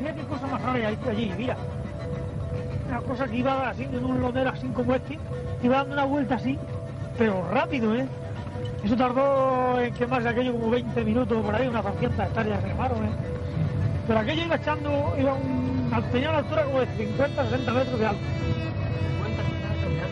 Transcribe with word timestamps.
Mira 0.00 0.14
qué 0.14 0.22
cosa 0.22 0.46
más 0.46 0.62
rara 0.62 0.88
hay 0.88 0.98
allí, 1.08 1.32
mira. 1.36 1.56
Una 2.88 3.00
cosa 3.00 3.26
que 3.26 3.36
iba 3.36 3.68
así 3.68 3.84
en 3.84 4.04
un 4.04 4.20
lonero 4.20 4.50
así 4.50 4.66
como 4.68 4.94
este, 4.94 5.18
iba 5.62 5.76
dando 5.76 5.94
una 5.94 6.04
vuelta 6.04 6.36
así, 6.36 6.58
pero 7.18 7.48
rápido, 7.50 7.94
¿eh? 7.94 8.06
Eso 8.84 8.96
tardó 8.96 9.80
en 9.80 9.92
quemarse 9.94 10.28
aquello 10.28 10.52
como 10.52 10.70
20 10.70 11.04
minutos 11.04 11.44
por 11.44 11.54
ahí, 11.54 11.66
unas 11.66 11.84
200 11.84 12.26
hectáreas 12.26 12.64
quemaron, 12.64 13.04
¿eh? 13.04 13.10
Pero 14.06 14.20
aquello 14.20 14.44
iba 14.44 14.56
echando, 14.56 15.14
iba 15.18 15.34
un, 15.34 15.90
tenía 16.12 16.30
una 16.30 16.38
altura 16.38 16.64
como 16.64 16.80
de 16.80 16.86
50, 16.86 17.44
60 17.44 17.72
metros 17.72 17.98
de 17.98 18.06
alto. 18.06 18.22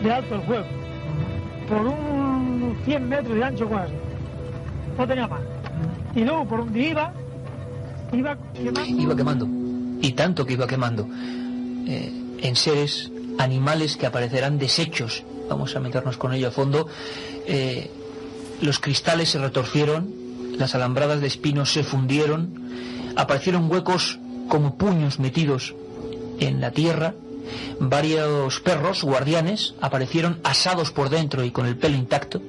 De 0.03 0.11
alto 0.11 0.35
el 0.35 0.41
fuego. 0.41 0.65
Por 1.67 1.81
un 1.87 2.77
100 2.85 3.09
metros 3.09 3.35
de 3.35 3.43
ancho 3.43 3.69
casi. 3.69 3.93
No 4.97 5.07
tenía 5.07 5.27
más. 5.27 5.41
Y 6.13 6.23
luego 6.23 6.45
por 6.45 6.59
donde 6.59 6.79
iba, 6.79 7.11
iba 8.11 8.37
quemando. 8.53 9.01
Iba 9.01 9.15
quemando. 9.15 9.66
Y 10.01 10.11
tanto 10.13 10.45
que 10.45 10.53
iba 10.53 10.67
quemando. 10.67 11.07
Eh, 11.87 12.11
en 12.39 12.55
seres, 12.55 13.11
animales 13.37 13.97
que 13.97 14.05
aparecerán 14.05 14.57
desechos. 14.57 15.23
Vamos 15.49 15.75
a 15.75 15.79
meternos 15.79 16.17
con 16.17 16.33
ello 16.33 16.49
a 16.49 16.51
fondo. 16.51 16.87
Eh, 17.47 17.89
los 18.61 18.79
cristales 18.79 19.29
se 19.29 19.39
retorcieron, 19.39 20.13
las 20.57 20.75
alambradas 20.75 21.21
de 21.21 21.27
espinos 21.27 21.71
se 21.71 21.83
fundieron, 21.83 22.69
aparecieron 23.15 23.71
huecos 23.71 24.19
como 24.49 24.77
puños 24.77 25.19
metidos 25.19 25.75
en 26.39 26.61
la 26.61 26.71
tierra, 26.71 27.13
varios 27.79 28.59
perros 28.59 29.03
guardianes 29.03 29.75
aparecieron 29.81 30.39
asados 30.43 30.91
por 30.91 31.09
dentro 31.09 31.43
y 31.43 31.51
con 31.51 31.65
el 31.65 31.77
pelo 31.77 31.95
intacto. 31.95 32.41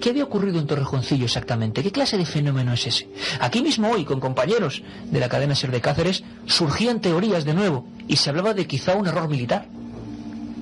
¿Qué 0.00 0.10
había 0.10 0.24
ocurrido 0.24 0.58
en 0.58 0.66
Torrejoncillo 0.66 1.24
exactamente? 1.24 1.82
¿Qué 1.82 1.92
clase 1.92 2.16
de 2.16 2.26
fenómeno 2.26 2.72
es 2.72 2.86
ese? 2.86 3.08
Aquí 3.40 3.62
mismo 3.62 3.90
hoy, 3.90 4.04
con 4.04 4.20
compañeros 4.20 4.82
de 5.10 5.20
la 5.20 5.28
cadena 5.28 5.54
Ser 5.54 5.70
de 5.70 5.80
Cáceres, 5.80 6.24
surgían 6.46 7.00
teorías 7.00 7.44
de 7.44 7.54
nuevo 7.54 7.86
y 8.08 8.16
se 8.16 8.30
hablaba 8.30 8.54
de 8.54 8.66
quizá 8.66 8.94
un 8.94 9.06
error 9.06 9.28
militar 9.28 9.68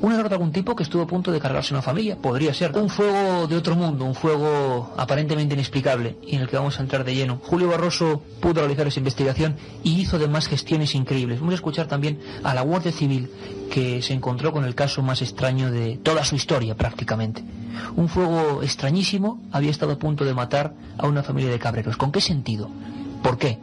un 0.01 0.13
error 0.13 0.29
de 0.29 0.35
algún 0.35 0.53
tipo 0.53 0.75
que 0.75 0.83
estuvo 0.83 1.03
a 1.03 1.07
punto 1.07 1.31
de 1.31 1.41
cargarse 1.41 1.73
una 1.73 1.83
familia. 1.83 2.17
Podría 2.17 2.53
ser 2.53 2.73
un 2.77 2.89
fuego 2.89 3.47
de 3.47 3.57
otro 3.57 3.77
mundo, 3.77 4.05
un 4.05 4.15
fuego 4.15 4.93
aparentemente 4.97 5.55
inexplicable 5.55 6.17
y 6.27 6.37
en 6.37 6.43
el 6.43 6.49
que 6.49 6.57
vamos 6.57 6.79
a 6.79 6.83
entrar 6.83 7.05
de 7.05 7.15
lleno. 7.15 7.41
Julio 7.43 7.69
Barroso 7.69 8.23
pudo 8.41 8.61
realizar 8.61 8.87
esa 8.87 9.01
investigación 9.01 9.57
y 9.83 10.01
hizo 10.01 10.17
además 10.17 10.49
gestiones 10.49 10.95
increíbles. 10.95 11.41
Vamos 11.41 11.53
a 11.53 11.57
escuchar 11.57 11.87
también 11.87 12.19
a 12.43 12.55
la 12.55 12.63
Guardia 12.63 12.93
Civil 12.93 13.31
que 13.71 14.03
se 14.03 14.13
encontró 14.13 14.53
con 14.53 14.65
el 14.65 14.75
caso 14.75 15.03
más 15.03 15.23
extraño 15.23 15.71
de 15.71 15.97
toda 16.03 16.25
su 16.25 16.35
historia 16.37 16.75
prácticamente. 16.75 17.45
Un 17.97 18.09
fuego 18.09 18.63
extrañísimo 18.63 19.41
había 19.53 19.71
estado 19.71 19.93
a 19.93 19.99
punto 19.99 20.25
de 20.25 20.35
matar 20.35 20.75
a 20.99 21.07
una 21.07 21.23
familia 21.23 21.51
de 21.51 21.59
cabreros. 21.59 21.97
¿Con 21.97 22.13
qué 22.13 22.21
sentido? 22.21 22.69
¿Por 23.23 23.39
qué? 23.39 23.59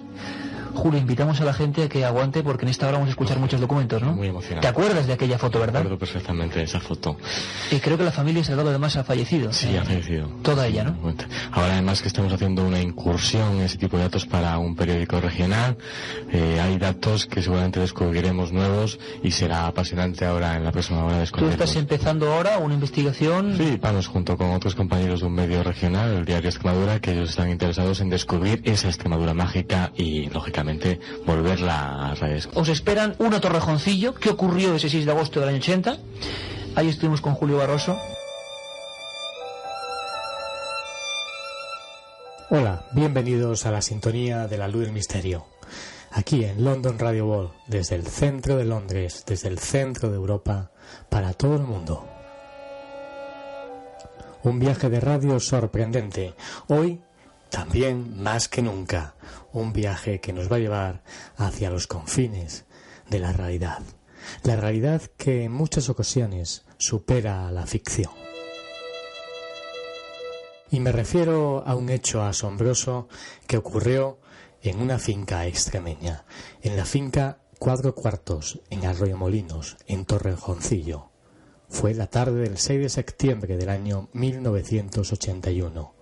Julio, 0.74 1.00
invitamos 1.00 1.42
a 1.42 1.46
la 1.46 1.54
gente 1.54 1.84
a 1.84 1.90
que 1.90 2.06
aguante 2.06 2.44
porque 2.44 2.66
en 2.66 2.70
esta 2.70 2.88
hora 2.88 2.98
vamos 2.98 3.08
a 3.08 3.12
escuchar 3.12 3.40
muchos 3.40 3.60
documentos, 3.60 4.02
¿no? 4.02 4.14
Muy 4.14 4.28
emocionante. 4.28 4.62
¿Te 4.62 4.68
acuerdas 4.68 5.08
de 5.08 5.14
aquella 5.14 5.38
foto, 5.38 5.60
verdad? 5.60 5.80
Recuerdo 5.80 6.00
perfectamente 6.00 6.60
de 6.60 6.66
esa 6.66 6.80
foto. 6.80 7.18
Y 7.72 7.80
creo 7.80 7.98
que 7.98 8.04
la 8.04 8.12
familia 8.12 8.44
Salgado 8.44 8.70
además 8.70 8.96
ha 8.98 9.04
fallecido. 9.04 9.52
Sí, 9.54 9.76
ha 9.76 9.84
fallecido. 9.84 10.28
Toda 10.42 10.68
ella, 10.68 10.84
¿no? 10.84 10.98
Ahora 11.52 11.74
además 11.74 12.02
que 12.02 12.08
estamos 12.08 12.34
haciendo 12.34 12.66
una 12.66 12.82
incursión 12.82 13.58
en 13.58 13.62
ese 13.62 13.78
tipo 13.78 13.98
de 13.98 14.04
datos 14.04 14.26
para 14.26 14.58
un 14.58 14.76
periódico 14.76 15.20
regional, 15.20 15.78
eh, 16.32 16.60
hay 16.62 16.78
datos 16.78 17.26
que 17.26 17.42
seguramente 17.42 17.80
descubriremos 17.80 18.52
nuevos 18.52 19.00
y 19.24 19.32
será 19.32 19.68
apasionante 19.68 20.26
ahora 20.26 20.56
en 20.56 20.64
la 20.64 20.72
próxima 20.72 21.04
hora 21.06 21.24
¿Tú 21.26 21.48
estás 21.48 21.76
empezando 21.76 22.32
ahora 22.32 22.58
una 22.58 22.74
investigación? 22.74 23.56
Sí, 23.58 23.78
vamos 23.82 24.08
junto 24.08 24.38
con 24.38 24.52
otros 24.52 24.76
compañeros 24.76 25.22
de 25.22 25.28
un 25.28 25.34
medio 25.34 25.64
regional, 25.64 26.12
el 26.14 26.26
diario 26.26 26.50
Extremadura, 26.50 27.00
que 27.00 27.12
ellos 27.12 27.30
están 27.30 27.50
interesados 27.50 28.02
en 28.02 28.10
descubrir 28.10 28.62
esa 28.66 28.88
Extremadura 28.88 29.34
mágica 29.34 29.92
y, 29.96 30.30
lógicamente, 30.62 31.00
volverla 31.26 32.12
a 32.12 32.16
redes. 32.16 32.48
Os 32.54 32.70
esperan 32.70 33.16
una 33.20 33.42
Torrejoncillo. 33.42 34.14
¿Qué 34.14 34.30
ocurrió 34.30 34.76
ese 34.76 34.90
6 34.90 35.06
de 35.06 35.12
agosto 35.12 35.40
del 35.40 35.50
año 35.50 35.58
80? 35.58 35.98
Ahí 36.76 36.90
estuvimos 36.90 37.22
con 37.22 37.34
Julio 37.34 37.58
Barroso. 37.58 37.98
Hola, 42.50 42.86
bienvenidos 42.92 43.66
a 43.66 43.72
la 43.72 43.82
sintonía 43.82 44.48
de 44.48 44.58
la 44.58 44.68
luz 44.68 44.84
del 44.84 44.92
misterio. 44.92 45.46
Aquí 46.12 46.44
en 46.44 46.64
London 46.64 47.00
Radio 47.00 47.26
World, 47.26 47.52
desde 47.68 47.96
el 47.96 48.06
centro 48.06 48.58
de 48.58 48.66
Londres, 48.66 49.24
desde 49.26 49.48
el 49.48 49.58
centro 49.58 50.10
de 50.10 50.18
Europa, 50.18 50.72
para 51.10 51.34
todo 51.34 51.56
el 51.56 51.64
mundo. 51.64 52.06
Un 54.44 54.60
viaje 54.60 54.90
de 54.90 55.00
radio 55.00 55.40
sorprendente. 55.40 56.34
Hoy, 56.68 57.02
también 57.50 58.22
más 58.22 58.48
que 58.48 58.62
nunca, 58.62 59.14
un 59.54 59.74
viaje 59.74 60.20
que 60.20 60.34
nos 60.34 60.52
va 60.52 60.58
a 60.58 60.60
llevar 60.60 61.04
hacia 61.36 61.70
los 61.70 61.88
confines 61.88 62.66
de 63.10 63.20
la 63.20 63.34
realidad. 63.34 63.80
La 64.44 64.56
realidad 64.56 65.02
que 65.18 65.44
en 65.44 65.52
muchas 65.52 65.90
ocasiones 65.90 66.64
supera 66.78 67.48
a 67.48 67.52
la 67.52 67.66
ficción. 67.66 68.12
Y 70.70 70.80
me 70.80 70.92
refiero 70.92 71.64
a 71.68 71.76
un 71.76 71.90
hecho 71.90 72.24
asombroso 72.24 73.10
que 73.46 73.58
ocurrió 73.58 74.20
en 74.62 74.80
una 74.80 75.00
finca 75.00 75.46
extremeña, 75.48 76.24
en 76.62 76.78
la 76.78 76.86
finca 76.86 77.40
Cuatro 77.60 77.94
Cuartos, 77.94 78.62
en 78.70 78.86
Arroyo 78.86 79.18
Molinos, 79.18 79.78
en 79.86 80.06
Torrejoncillo. 80.06 81.10
Fue 81.70 81.94
la 81.94 82.08
tarde 82.08 82.42
del 82.42 82.58
6 82.58 82.82
de 82.82 82.90
septiembre 82.90 83.58
del 83.58 83.70
año 83.70 84.10
1981. 84.14 86.01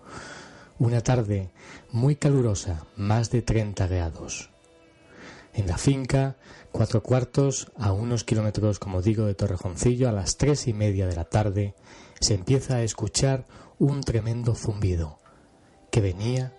Una 0.80 1.02
tarde 1.02 1.50
muy 1.92 2.16
calurosa, 2.16 2.86
más 2.96 3.32
de 3.32 3.42
30 3.42 3.86
grados. 3.88 4.50
En 5.54 5.68
la 5.68 5.78
finca, 5.78 6.38
cuatro 6.72 7.04
cuartos, 7.04 7.70
a 7.78 7.92
unos 7.92 8.24
kilómetros, 8.24 8.80
como 8.80 9.02
digo, 9.02 9.26
de 9.26 9.36
Torrejoncillo, 9.36 10.08
a 10.08 10.14
las 10.14 10.38
tres 10.38 10.70
y 10.70 10.74
media 10.74 11.06
de 11.06 11.18
la 11.18 11.26
tarde, 11.26 11.76
se 12.22 12.34
empieza 12.34 12.76
a 12.76 12.84
escuchar 12.84 13.46
un 13.78 14.00
tremendo 14.02 14.56
zumbido 14.56 15.20
que 15.92 16.00
venía 16.00 16.54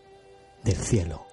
del 0.65 0.77
cielo. 0.77 1.25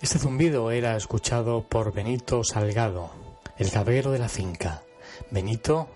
Este 0.00 0.20
zumbido 0.20 0.70
era 0.70 0.96
escuchado 0.96 1.66
por 1.68 1.92
Benito 1.92 2.44
Salgado, 2.44 3.10
el 3.58 3.72
cabrero 3.72 4.12
de 4.12 4.20
la 4.20 4.28
finca. 4.28 4.84
Benito 5.32 5.88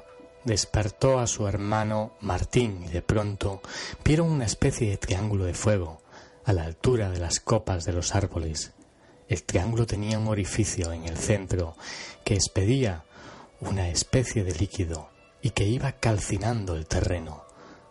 despertó 0.44 1.18
a 1.18 1.26
su 1.26 1.46
hermano 1.46 2.12
Martín 2.20 2.84
y 2.84 2.88
de 2.88 3.02
pronto 3.02 3.60
vieron 4.04 4.30
una 4.30 4.46
especie 4.46 4.90
de 4.90 4.96
triángulo 4.96 5.44
de 5.44 5.54
fuego 5.54 6.00
a 6.44 6.52
la 6.52 6.64
altura 6.64 7.10
de 7.10 7.18
las 7.18 7.40
copas 7.40 7.84
de 7.84 7.92
los 7.92 8.14
árboles. 8.14 8.72
El 9.28 9.42
triángulo 9.44 9.86
tenía 9.86 10.18
un 10.18 10.28
orificio 10.28 10.92
en 10.92 11.04
el 11.04 11.16
centro 11.16 11.76
que 12.24 12.34
expedía 12.34 13.04
una 13.60 13.88
especie 13.88 14.42
de 14.42 14.54
líquido 14.54 15.10
y 15.42 15.50
que 15.50 15.64
iba 15.64 15.92
calcinando 15.92 16.74
el 16.74 16.86
terreno, 16.86 17.44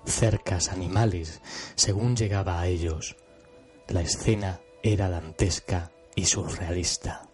cercas, 0.06 0.70
animales, 0.70 1.42
según 1.76 2.16
llegaba 2.16 2.60
a 2.60 2.68
ellos. 2.68 3.16
La 3.88 4.02
escena 4.02 4.60
era 4.84 5.10
dantesca 5.10 5.92
y 6.16 6.26
surrealista. 6.26 7.29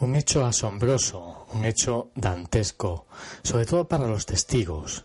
Un 0.00 0.16
hecho 0.16 0.44
asombroso, 0.44 1.46
un 1.52 1.64
hecho 1.64 2.10
dantesco, 2.16 3.06
sobre 3.42 3.64
todo 3.64 3.86
para 3.86 4.08
los 4.08 4.26
testigos. 4.26 5.04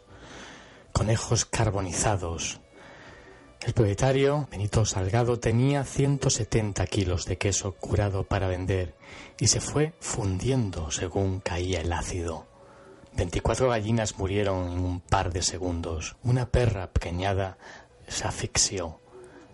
Conejos 0.91 1.45
carbonizados. 1.45 2.59
El 3.61 3.73
propietario, 3.73 4.47
Benito 4.49 4.85
Salgado, 4.85 5.39
tenía 5.39 5.83
170 5.83 6.87
kilos 6.87 7.25
de 7.25 7.37
queso 7.37 7.73
curado 7.73 8.23
para 8.23 8.47
vender 8.47 8.95
y 9.39 9.47
se 9.47 9.61
fue 9.61 9.93
fundiendo 9.99 10.89
según 10.91 11.39
caía 11.39 11.81
el 11.81 11.93
ácido. 11.93 12.47
24 13.15 13.69
gallinas 13.69 14.17
murieron 14.17 14.71
en 14.71 14.79
un 14.79 15.01
par 15.01 15.31
de 15.31 15.43
segundos. 15.43 16.15
Una 16.23 16.49
perra 16.49 16.91
pequeñada 16.91 17.57
se 18.07 18.25
asfixió. 18.27 18.99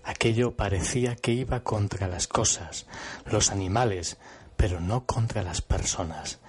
Aquello 0.03 0.55
parecía 0.55 1.15
que 1.15 1.31
iba 1.31 1.61
contra 1.61 2.07
las 2.07 2.27
cosas, 2.27 2.85
los 3.25 3.49
animales, 3.51 4.17
pero 4.57 4.79
no 4.79 5.05
contra 5.05 5.43
las 5.43 5.61
personas, 5.61 6.39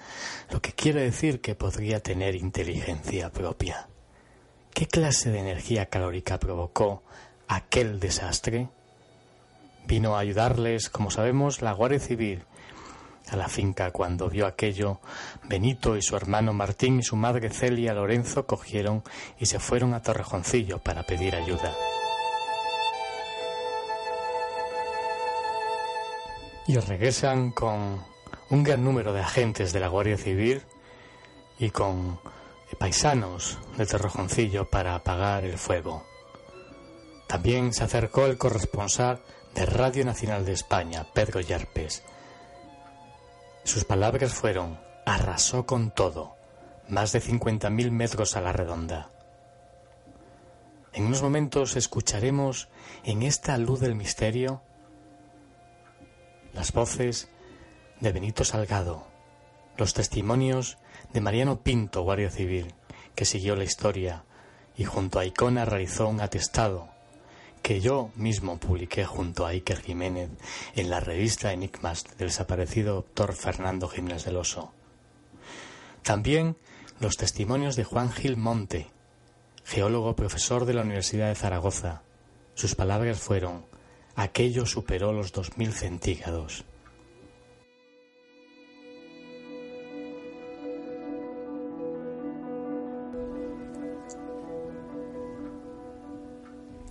lo 0.49 0.61
que 0.61 0.73
quiere 0.73 1.01
decir 1.01 1.41
que 1.41 1.55
podría 1.55 1.99
tener 2.01 2.35
inteligencia 2.35 3.31
propia. 3.31 3.87
¿Qué 4.73 4.87
clase 4.87 5.31
de 5.31 5.39
energía 5.39 5.87
calórica 5.87 6.39
provocó 6.39 7.03
aquel 7.47 7.99
desastre? 7.99 8.69
Vino 9.87 10.15
a 10.15 10.19
ayudarles, 10.19 10.89
como 10.89 11.11
sabemos, 11.11 11.61
la 11.61 11.71
Guardia 11.71 11.99
Civil 11.99 12.43
a 13.29 13.35
la 13.35 13.47
finca 13.47 13.91
cuando 13.91 14.29
vio 14.29 14.45
aquello. 14.45 14.99
Benito 15.43 15.97
y 15.97 16.01
su 16.01 16.15
hermano 16.15 16.53
Martín 16.53 16.99
y 16.99 17.03
su 17.03 17.15
madre 17.15 17.49
Celia 17.49 17.93
Lorenzo 17.93 18.45
cogieron 18.45 19.03
y 19.39 19.47
se 19.47 19.59
fueron 19.59 19.93
a 19.93 20.01
Torrejoncillo 20.01 20.79
para 20.79 21.03
pedir 21.03 21.35
ayuda. 21.35 21.73
Y 26.67 26.77
regresan 26.77 27.51
con 27.51 28.03
un 28.49 28.63
gran 28.63 28.83
número 28.83 29.13
de 29.13 29.21
agentes 29.21 29.71
de 29.71 29.79
la 29.79 29.87
Guardia 29.87 30.17
Civil 30.17 30.61
y 31.57 31.69
con 31.69 32.19
paisanos 32.77 33.57
de 33.77 33.85
Torrejoncillo 33.85 34.69
para 34.69 34.93
apagar 34.93 35.45
el 35.45 35.57
fuego. 35.57 36.05
También 37.27 37.73
se 37.73 37.85
acercó 37.85 38.25
el 38.25 38.37
corresponsal 38.37 39.21
de 39.55 39.65
Radio 39.65 40.05
Nacional 40.05 40.45
de 40.45 40.53
España, 40.53 41.07
Pedro 41.13 41.39
Yarpes. 41.39 42.03
Sus 43.63 43.85
palabras 43.85 44.33
fueron, 44.33 44.79
arrasó 45.05 45.65
con 45.65 45.91
todo, 45.91 46.35
más 46.89 47.13
de 47.13 47.21
50.000 47.21 47.91
metros 47.91 48.35
a 48.35 48.41
la 48.41 48.51
redonda. 48.51 49.09
En 50.93 51.05
unos 51.05 51.21
momentos 51.21 51.75
escucharemos 51.75 52.69
en 53.03 53.23
esta 53.23 53.57
luz 53.57 53.79
del 53.79 53.95
misterio 53.95 54.61
las 56.57 56.73
voces 56.73 57.29
de 57.99 58.11
Benito 58.11 58.43
Salgado, 58.43 59.05
los 59.77 59.93
testimonios 59.93 60.79
de 61.13 61.21
Mariano 61.21 61.61
Pinto, 61.61 62.01
guardia 62.01 62.31
civil, 62.31 62.73
que 63.13 63.25
siguió 63.25 63.55
la 63.55 63.63
historia 63.63 64.23
y 64.75 64.83
junto 64.83 65.19
a 65.19 65.25
Icona 65.25 65.65
realizó 65.65 66.07
un 66.07 66.19
atestado 66.19 66.89
que 67.61 67.79
yo 67.79 68.09
mismo 68.15 68.59
publiqué 68.59 69.05
junto 69.05 69.45
a 69.45 69.49
Iker 69.49 69.81
Jiménez 69.81 70.31
en 70.73 70.89
la 70.89 70.99
revista 70.99 71.53
Enigmas 71.53 72.05
del 72.17 72.29
desaparecido 72.29 72.95
doctor 72.95 73.33
Fernando 73.33 73.87
Jiménez 73.87 74.25
del 74.25 74.37
Oso. 74.37 74.73
También 76.01 76.57
los 76.99 77.17
testimonios 77.17 77.75
de 77.75 77.83
Juan 77.83 78.11
Gil 78.11 78.35
Monte, 78.35 78.87
geólogo 79.63 80.15
profesor 80.15 80.65
de 80.65 80.73
la 80.73 80.81
Universidad 80.81 81.27
de 81.27 81.35
Zaragoza. 81.35 82.01
Sus 82.55 82.73
palabras 82.73 83.19
fueron, 83.19 83.67
aquello 84.17 84.65
superó 84.65 85.13
los 85.13 85.31
2.000 85.31 85.71
centígrados. 85.71 86.65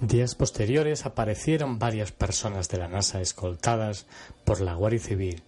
Días 0.00 0.36
posteriores 0.36 1.04
aparecieron 1.04 1.80
varias 1.80 2.12
personas 2.12 2.68
de 2.68 2.78
la 2.78 2.86
NASA 2.86 3.20
escoltadas 3.20 4.06
por 4.44 4.60
la 4.60 4.74
Guardia 4.74 5.00
Civil 5.00 5.42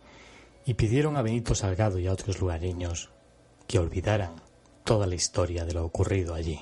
y 0.67 0.75
pidieron 0.75 1.17
a 1.17 1.23
Benito 1.23 1.55
Salgado 1.55 2.01
y 2.01 2.09
a 2.09 2.13
otros 2.13 2.41
lugareños 2.41 3.11
que 3.69 3.79
olvidaran 3.79 4.33
toda 4.83 5.07
la 5.07 5.15
historia 5.15 5.65
de 5.65 5.75
lo 5.75 5.85
ocurrido 5.85 6.35
allí. 6.35 6.61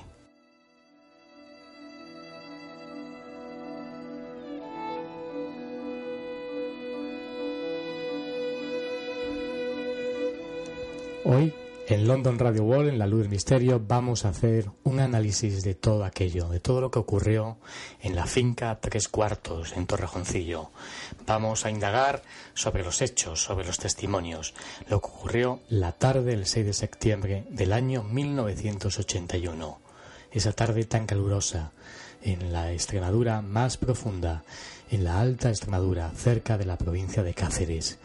Hoy 11.29 11.53
en 11.89 12.07
London 12.07 12.39
Radio 12.39 12.63
Wall, 12.63 12.87
en 12.87 12.99
la 12.99 13.05
luz 13.05 13.19
del 13.19 13.29
misterio, 13.29 13.81
vamos 13.85 14.23
a 14.23 14.29
hacer 14.29 14.71
un 14.85 15.01
análisis 15.01 15.61
de 15.61 15.75
todo 15.75 16.05
aquello, 16.05 16.47
de 16.47 16.61
todo 16.61 16.79
lo 16.79 16.89
que 16.89 16.99
ocurrió 16.99 17.57
en 18.01 18.15
la 18.15 18.25
finca 18.25 18.79
Tres 18.79 19.09
Cuartos, 19.09 19.75
en 19.75 19.87
Torrejoncillo. 19.87 20.71
Vamos 21.25 21.65
a 21.65 21.69
indagar 21.69 22.23
sobre 22.53 22.81
los 22.81 23.01
hechos, 23.01 23.43
sobre 23.43 23.65
los 23.65 23.77
testimonios, 23.77 24.53
lo 24.87 25.01
que 25.01 25.07
ocurrió 25.07 25.59
la 25.67 25.91
tarde 25.91 26.31
del 26.31 26.45
6 26.45 26.65
de 26.65 26.73
septiembre 26.73 27.43
del 27.49 27.73
año 27.73 28.03
1981. 28.03 29.79
Esa 30.31 30.53
tarde 30.53 30.85
tan 30.85 31.07
calurosa, 31.07 31.73
en 32.21 32.53
la 32.53 32.71
Extremadura 32.71 33.41
más 33.41 33.75
profunda, 33.75 34.45
en 34.89 35.03
la 35.03 35.19
Alta 35.19 35.49
Extremadura, 35.49 36.09
cerca 36.15 36.57
de 36.57 36.65
la 36.65 36.77
provincia 36.77 37.21
de 37.21 37.33
Cáceres. 37.33 37.99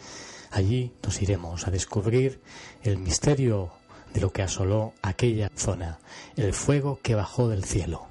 Allí 0.53 0.93
nos 1.03 1.23
iremos 1.23 1.67
a 1.67 1.71
descubrir 1.71 2.43
el 2.83 2.99
misterio 2.99 3.73
de 4.13 4.21
lo 4.21 4.33
que 4.33 4.43
asoló 4.43 4.93
aquella 5.01 5.51
zona, 5.57 5.99
el 6.37 6.53
fuego 6.53 7.01
que 7.03 7.15
bajó 7.15 7.49
del 7.49 7.65
cielo. 7.65 8.07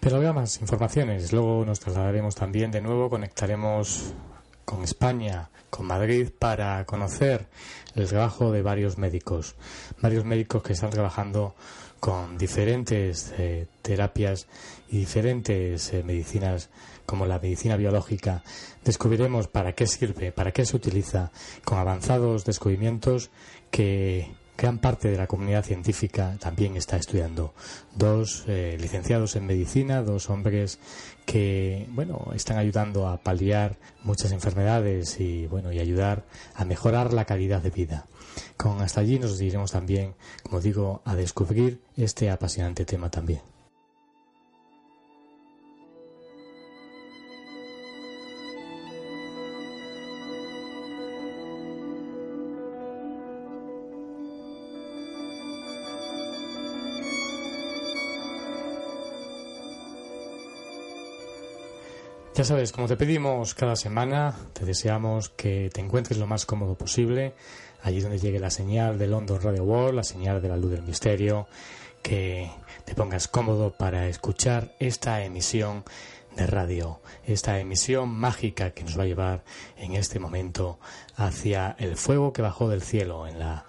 Pero 0.00 0.16
habrá 0.16 0.32
más 0.32 0.58
informaciones. 0.62 1.32
Luego 1.34 1.64
nos 1.66 1.80
trasladaremos 1.80 2.34
también 2.34 2.70
de 2.70 2.80
nuevo, 2.80 3.10
conectaremos 3.10 4.14
con 4.64 4.82
España, 4.84 5.50
con 5.70 5.86
Madrid, 5.86 6.30
para 6.38 6.84
conocer 6.84 7.46
el 7.94 8.08
trabajo 8.08 8.52
de 8.52 8.62
varios 8.62 8.98
médicos, 8.98 9.54
varios 10.00 10.24
médicos 10.24 10.62
que 10.62 10.72
están 10.72 10.90
trabajando 10.90 11.54
con 12.00 12.36
diferentes 12.36 13.32
eh, 13.38 13.66
terapias 13.80 14.48
y 14.90 14.98
diferentes 14.98 15.92
eh, 15.92 16.02
medicinas 16.02 16.68
como 17.06 17.26
la 17.26 17.38
medicina 17.38 17.76
biológica, 17.76 18.42
descubriremos 18.84 19.46
para 19.46 19.72
qué 19.72 19.86
sirve, 19.86 20.32
para 20.32 20.52
qué 20.52 20.64
se 20.64 20.76
utiliza, 20.76 21.30
con 21.64 21.78
avanzados 21.78 22.44
descubrimientos 22.44 23.30
que 23.70 24.34
gran 24.56 24.78
parte 24.78 25.10
de 25.10 25.16
la 25.16 25.26
comunidad 25.26 25.64
científica 25.64 26.36
también 26.38 26.76
está 26.76 26.96
estudiando. 26.96 27.54
Dos 27.94 28.44
eh, 28.46 28.76
licenciados 28.80 29.36
en 29.36 29.46
medicina, 29.46 30.02
dos 30.02 30.30
hombres 30.30 30.78
que 31.24 31.86
bueno 31.90 32.32
están 32.34 32.58
ayudando 32.58 33.08
a 33.08 33.18
paliar 33.18 33.76
muchas 34.02 34.32
enfermedades 34.32 35.20
y 35.20 35.46
bueno 35.46 35.72
y 35.72 35.78
ayudar 35.78 36.24
a 36.54 36.64
mejorar 36.64 37.12
la 37.12 37.24
calidad 37.24 37.62
de 37.62 37.70
vida. 37.70 38.06
Con 38.56 38.80
hasta 38.80 39.00
allí 39.00 39.18
nos 39.18 39.40
iremos 39.40 39.72
también, 39.72 40.14
como 40.42 40.60
digo, 40.60 41.02
a 41.04 41.14
descubrir 41.14 41.80
este 41.96 42.30
apasionante 42.30 42.84
tema 42.84 43.10
también. 43.10 43.51
Ya 62.42 62.46
sabes, 62.46 62.72
como 62.72 62.88
te 62.88 62.96
pedimos 62.96 63.54
cada 63.54 63.76
semana, 63.76 64.34
te 64.52 64.64
deseamos 64.64 65.28
que 65.28 65.70
te 65.72 65.80
encuentres 65.80 66.18
lo 66.18 66.26
más 66.26 66.44
cómodo 66.44 66.74
posible, 66.74 67.34
allí 67.84 68.00
donde 68.00 68.18
llegue 68.18 68.40
la 68.40 68.50
señal 68.50 68.98
de 68.98 69.06
London 69.06 69.40
Radio 69.40 69.62
World, 69.62 69.94
la 69.94 70.02
señal 70.02 70.42
de 70.42 70.48
la 70.48 70.56
luz 70.56 70.72
del 70.72 70.82
misterio, 70.82 71.46
que 72.02 72.50
te 72.84 72.96
pongas 72.96 73.28
cómodo 73.28 73.70
para 73.70 74.08
escuchar 74.08 74.74
esta 74.80 75.22
emisión 75.22 75.84
de 76.34 76.48
radio, 76.48 77.00
esta 77.24 77.60
emisión 77.60 78.08
mágica 78.08 78.70
que 78.70 78.82
nos 78.82 78.98
va 78.98 79.04
a 79.04 79.06
llevar 79.06 79.44
en 79.76 79.94
este 79.94 80.18
momento 80.18 80.80
hacia 81.14 81.76
el 81.78 81.96
fuego 81.96 82.32
que 82.32 82.42
bajó 82.42 82.68
del 82.68 82.82
cielo 82.82 83.28
en 83.28 83.38
la 83.38 83.66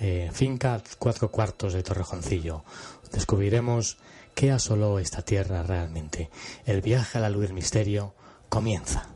eh, 0.00 0.30
finca 0.32 0.82
Cuatro 0.98 1.30
Cuartos 1.30 1.74
de 1.74 1.82
Torrejoncillo. 1.82 2.64
Descubriremos 3.12 3.98
¿Qué 4.36 4.52
asoló 4.52 4.98
esta 4.98 5.22
tierra 5.22 5.62
realmente? 5.62 6.28
El 6.66 6.82
viaje 6.82 7.16
a 7.16 7.22
la 7.22 7.30
luz 7.30 7.44
del 7.44 7.54
misterio 7.54 8.14
comienza. 8.50 9.15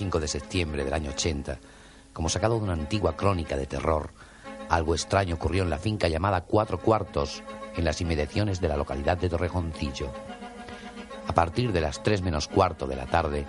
5 0.00 0.18
de 0.18 0.28
septiembre 0.28 0.82
del 0.82 0.94
año 0.94 1.10
80, 1.10 1.58
como 2.14 2.30
sacado 2.30 2.56
de 2.56 2.64
una 2.64 2.72
antigua 2.72 3.18
crónica 3.18 3.58
de 3.58 3.66
terror, 3.66 4.08
algo 4.70 4.94
extraño 4.94 5.34
ocurrió 5.34 5.62
en 5.62 5.68
la 5.68 5.76
finca 5.76 6.08
llamada 6.08 6.40
Cuatro 6.40 6.78
Cuartos, 6.78 7.42
en 7.76 7.84
las 7.84 8.00
inmediaciones 8.00 8.62
de 8.62 8.68
la 8.68 8.78
localidad 8.78 9.18
de 9.18 9.28
Torrejoncillo. 9.28 10.10
A 11.26 11.34
partir 11.34 11.70
de 11.72 11.82
las 11.82 12.02
3 12.02 12.22
menos 12.22 12.48
cuarto 12.48 12.86
de 12.86 12.96
la 12.96 13.04
tarde, 13.04 13.44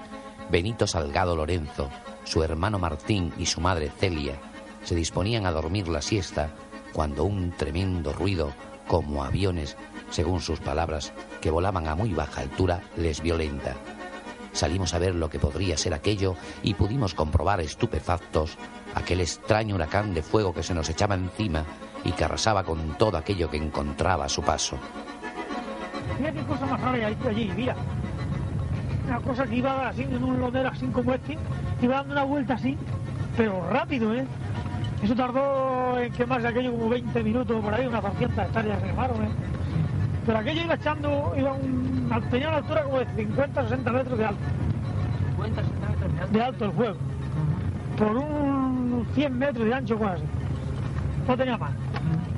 Benito 0.50 0.88
Salgado 0.88 1.38
Lorenzo, 1.38 1.90
su 2.26 2.44
hermano 2.44 2.80
Martín 2.80 3.34
y 3.38 3.46
su 3.46 3.62
madre 3.62 3.90
Celia 3.90 4.38
se 4.84 4.94
disponían 4.94 5.46
a 5.46 5.54
dormir 5.54 5.88
la 5.88 6.02
siesta 6.02 6.50
cuando 6.92 7.24
un 7.24 7.52
tremendo 7.52 8.12
ruido, 8.12 8.52
como 8.90 9.24
aviones, 9.24 9.78
según 10.10 10.42
sus 10.42 10.60
palabras, 10.60 11.14
que 11.40 11.50
volaban 11.50 11.88
a 11.88 11.96
muy 11.96 12.14
baja 12.14 12.42
altura, 12.42 12.84
les 12.98 13.22
violenta. 13.22 13.78
Salimos 14.54 14.94
a 14.94 15.00
ver 15.00 15.16
lo 15.16 15.30
que 15.30 15.40
podría 15.40 15.78
ser 15.78 15.94
aquello 15.94 16.36
y 16.62 16.74
pudimos 16.74 17.14
comprobar 17.14 17.62
estupefactos 17.62 18.58
aquel 18.96 19.22
extraño 19.22 19.76
huracán 19.76 20.14
de 20.14 20.22
fuego 20.22 20.54
que 20.54 20.64
se 20.64 20.74
nos 20.74 20.90
echaba 20.90 21.16
encima 21.16 21.64
y 22.04 22.12
que 22.12 22.26
arrasaba 22.26 22.64
con 22.64 22.98
todo 22.98 23.18
aquello 23.18 23.50
que 23.50 23.58
encontraba 23.58 24.26
a 24.26 24.30
su 24.30 24.42
paso. 24.42 24.78
Mira 26.18 26.34
qué 26.34 26.44
cosa 26.44 26.66
más 26.66 26.82
rara 26.82 27.08
hay 27.08 27.18
allí, 27.28 27.52
mira. 27.56 27.76
Una 29.08 29.20
cosa 29.22 29.46
que 29.46 29.56
iba 29.56 29.90
así 29.90 30.04
en 30.04 30.24
un 30.24 30.40
lodero 30.40 30.70
así 30.70 30.86
como 30.88 31.14
este, 31.14 31.38
iba 31.82 31.96
dando 31.96 32.14
una 32.14 32.24
vuelta 32.24 32.54
así, 32.54 32.78
pero 33.36 33.68
rápido, 33.70 34.14
¿eh? 34.14 34.26
Eso 35.02 35.16
tardó 35.16 35.98
en 36.00 36.14
quemarse 36.14 36.48
aquello 36.48 36.72
como 36.72 36.90
20 36.90 37.24
minutos 37.24 37.64
por 37.64 37.74
ahí, 37.74 37.88
unas 37.88 38.04
200 38.04 38.46
hectáreas 38.46 38.80
se 38.82 38.88
quemaron, 38.88 39.24
¿eh? 39.24 39.30
Pero 40.26 40.38
aquello 40.38 40.62
iba 40.62 40.76
echando, 40.76 41.34
iba 41.36 41.54
un, 41.54 41.91
tenía 42.20 42.50
una 42.50 42.58
altura 42.58 42.84
como 42.84 43.00
de 43.00 43.06
50 43.16 43.64
60 43.64 43.92
metros 43.92 44.18
de 44.18 44.26
alto. 44.26 44.42
50, 45.30 45.62
60 45.62 45.88
metros 45.88 46.14
de 46.14 46.22
alto. 46.22 46.34
De 46.34 46.44
alto 46.44 46.66
el 46.66 46.72
fuego. 46.72 46.98
Por 47.98 48.18
un 48.18 49.08
100 49.14 49.38
metros 49.38 49.66
de 49.66 49.74
ancho 49.74 50.00
casi. 50.00 50.24
No 51.28 51.38
tenía 51.38 51.58
más. 51.58 51.72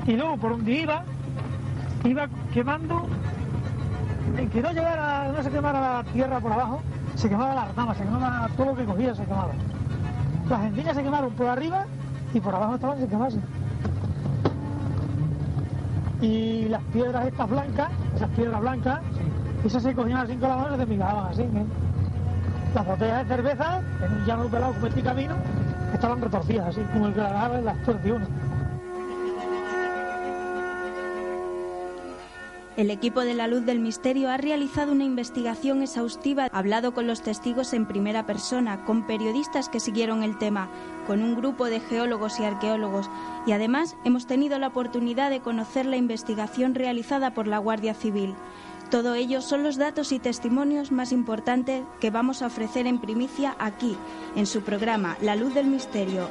Y 0.06 0.16
luego 0.16 0.38
por 0.38 0.52
donde 0.52 0.72
iba, 0.72 1.04
iba 2.04 2.28
quemando, 2.54 3.08
en 4.38 4.50
que 4.50 4.62
no 4.62 4.72
llegara, 4.72 5.32
no 5.32 5.44
se 5.44 5.50
quemara 5.50 5.80
la 5.80 6.04
tierra 6.12 6.40
por 6.40 6.52
abajo, 6.52 6.82
se 7.16 7.30
quemaba 7.30 7.56
la 7.56 7.66
ramas, 7.76 7.98
se 7.98 8.04
quemaba 8.04 8.50
todo 8.58 8.68
lo 8.68 8.76
que 8.76 8.86
cogía, 8.86 9.16
se 9.16 9.24
quemaba. 9.24 9.54
Las 10.50 10.64
encillas 10.66 10.96
se 10.96 11.04
quemaron 11.04 11.32
por 11.32 11.48
arriba 11.48 11.86
y 12.34 12.40
por 12.40 12.54
abajo 12.54 12.76
estaban 12.76 12.98
sin 12.98 13.08
quemarse. 13.08 13.40
Y 16.22 16.66
las 16.70 16.82
piedras 16.84 17.28
estas 17.28 17.50
blancas, 17.50 17.90
esas 18.16 18.30
piedras 18.32 18.62
blancas, 18.62 19.02
esas 19.64 19.84
se 19.84 19.94
cogían 19.94 20.20
así 20.20 20.36
con 20.36 20.50
la 20.50 20.58
mano 20.58 20.76
y 20.76 20.80
se 20.80 20.86
migaban 20.86 21.26
así. 21.32 21.42
¿eh? 21.42 21.66
Las 22.76 22.86
botellas 22.86 23.28
de 23.28 23.36
cerveza, 23.36 23.82
en 24.04 24.14
un 24.14 24.26
llano 24.26 24.48
pelado 24.50 24.74
como 24.74 24.88
este 24.88 25.02
camino, 25.02 25.36
estaban 25.94 26.22
retorcidas 26.22 26.68
así, 26.68 26.82
como 26.92 27.08
el 27.08 27.14
que 27.14 27.22
las 27.22 27.32
aves 27.32 27.64
las 27.64 27.84
tuerce 27.84 28.12
uno. 28.12 28.28
El 32.76 32.90
equipo 32.90 33.22
de 33.22 33.36
la 33.36 33.46
Luz 33.46 33.64
del 33.66 33.78
Misterio 33.78 34.32
ha 34.32 34.38
realizado 34.38 34.94
una 34.94 35.04
investigación 35.04 35.84
exhaustiva, 35.84 36.48
hablado 36.52 36.96
con 36.96 37.06
los 37.06 37.22
testigos 37.22 37.72
en 37.74 37.86
primera 37.86 38.26
persona, 38.26 38.84
con 38.84 39.06
periodistas 39.06 39.70
que 39.70 39.80
siguieron 39.80 40.24
el 40.24 40.40
tema, 40.40 40.70
con 41.06 41.22
un 41.22 41.36
grupo 41.36 41.66
de 41.66 41.80
geólogos 41.80 42.40
y 42.40 42.46
arqueólogos, 42.46 43.12
y 43.46 43.52
además 43.52 43.96
hemos 44.06 44.26
tenido 44.26 44.58
la 44.58 44.70
oportunidad 44.70 45.30
de 45.30 45.40
conocer 45.40 45.86
la 45.86 45.98
investigación 45.98 46.74
realizada 46.74 47.36
por 47.36 47.46
la 47.46 47.60
Guardia 47.60 47.94
Civil. 47.94 48.34
Todo 48.94 49.16
ello 49.16 49.42
son 49.42 49.64
los 49.64 49.78
datos 49.78 50.12
y 50.12 50.20
testimonios 50.20 50.92
más 50.92 51.12
importantes 51.12 51.84
que 52.00 52.12
vamos 52.12 52.44
a 52.44 52.46
ofrecer 52.46 52.86
en 52.86 53.02
primicia 53.02 53.56
aquí, 53.58 53.98
en 54.36 54.46
su 54.46 54.62
programa 54.62 55.18
La 55.20 55.36
Luz 55.36 55.56
del 55.56 55.66
Misterio. 55.66 56.30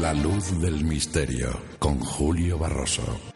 La 0.00 0.14
luz 0.14 0.60
del 0.60 0.84
misterio 0.84 1.50
con 1.80 1.98
Julio 1.98 2.58
Barroso. 2.58 3.31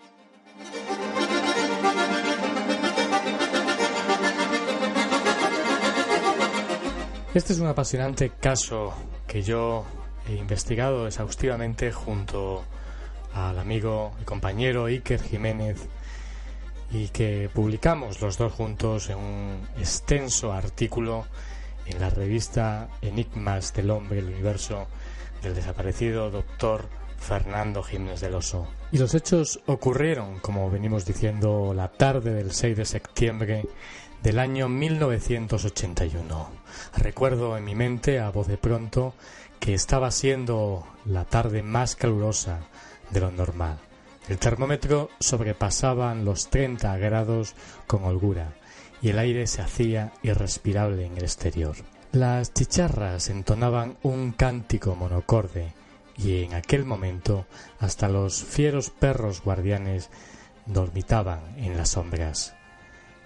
Este 7.36 7.52
es 7.52 7.58
un 7.58 7.66
apasionante 7.66 8.30
caso 8.30 8.94
que 9.26 9.42
yo 9.42 9.84
he 10.26 10.36
investigado 10.36 11.06
exhaustivamente 11.06 11.92
junto 11.92 12.64
al 13.34 13.58
amigo 13.58 14.14
y 14.22 14.24
compañero 14.24 14.86
Iker 14.86 15.22
Jiménez 15.22 15.86
y 16.90 17.08
que 17.08 17.50
publicamos 17.52 18.22
los 18.22 18.38
dos 18.38 18.54
juntos 18.54 19.10
en 19.10 19.18
un 19.18 19.68
extenso 19.76 20.50
artículo 20.50 21.26
en 21.84 22.00
la 22.00 22.08
revista 22.08 22.88
Enigmas 23.02 23.74
del 23.74 23.90
Hombre 23.90 24.16
y 24.16 24.20
el 24.20 24.32
Universo 24.32 24.86
del 25.42 25.54
desaparecido 25.54 26.30
doctor 26.30 26.88
Fernando 27.18 27.82
Jiménez 27.82 28.22
del 28.22 28.36
Oso. 28.36 28.66
Y 28.92 28.96
los 28.96 29.14
hechos 29.14 29.60
ocurrieron, 29.66 30.38
como 30.38 30.70
venimos 30.70 31.04
diciendo, 31.04 31.74
la 31.74 31.88
tarde 31.92 32.32
del 32.32 32.52
6 32.52 32.78
de 32.78 32.84
septiembre 32.86 33.68
del 34.22 34.38
año 34.38 34.70
1981. 34.70 36.55
Recuerdo 36.97 37.56
en 37.56 37.64
mi 37.64 37.75
mente, 37.75 38.21
a 38.21 38.30
voz 38.30 38.47
de 38.47 38.59
pronto, 38.59 39.14
que 39.61 39.75
estaba 39.75 40.11
siendo 40.11 40.87
la 41.04 41.25
tarde 41.25 41.62
más 41.62 41.97
calurosa 41.97 42.61
de 43.11 43.21
lo 43.21 43.30
normal. 43.30 43.78
El 44.28 44.38
termómetro 44.38 45.11
sobrepasaban 45.21 46.25
los 46.25 46.50
30 46.50 46.97
grados 46.99 47.54
con 47.87 48.04
holgura 48.04 48.54
y 49.00 49.11
el 49.11 49.18
aire 49.18 49.47
se 49.47 49.62
hacía 49.62 50.12
irrespirable 50.23 51.06
en 51.06 51.16
el 51.16 51.23
exterior. 51.23 51.76
Las 52.12 52.52
chicharras 52.52 53.28
entonaban 53.28 53.99
un 54.02 54.33
cántico 54.33 54.97
monocorde 54.97 55.75
y 56.16 56.42
en 56.42 56.54
aquel 56.54 56.85
momento 56.85 57.47
hasta 57.78 58.09
los 58.09 58.42
fieros 58.42 58.90
perros 58.90 59.42
guardianes 59.42 60.11
dormitaban 60.66 61.40
en 61.59 61.76
las 61.76 61.90
sombras. 61.90 62.54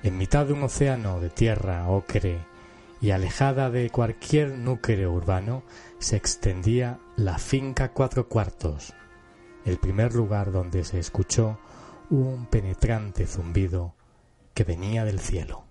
En 0.02 0.18
mitad 0.18 0.46
de 0.46 0.54
un 0.54 0.64
océano 0.64 1.20
de 1.20 1.30
tierra 1.30 1.88
ocre 1.88 2.38
y 3.00 3.12
alejada 3.12 3.70
de 3.70 3.90
cualquier 3.90 4.58
núcleo 4.58 5.12
urbano 5.12 5.62
se 5.98 6.16
extendía 6.16 7.00
la 7.16 7.38
finca 7.38 7.92
Cuatro 7.92 8.28
Cuartos, 8.28 8.94
el 9.64 9.78
primer 9.78 10.14
lugar 10.14 10.52
donde 10.52 10.84
se 10.84 10.98
escuchó 10.98 11.58
un 12.10 12.46
penetrante 12.46 13.26
zumbido 13.26 13.94
que 14.52 14.64
venía 14.64 15.04
del 15.04 15.20
cielo. 15.20 15.64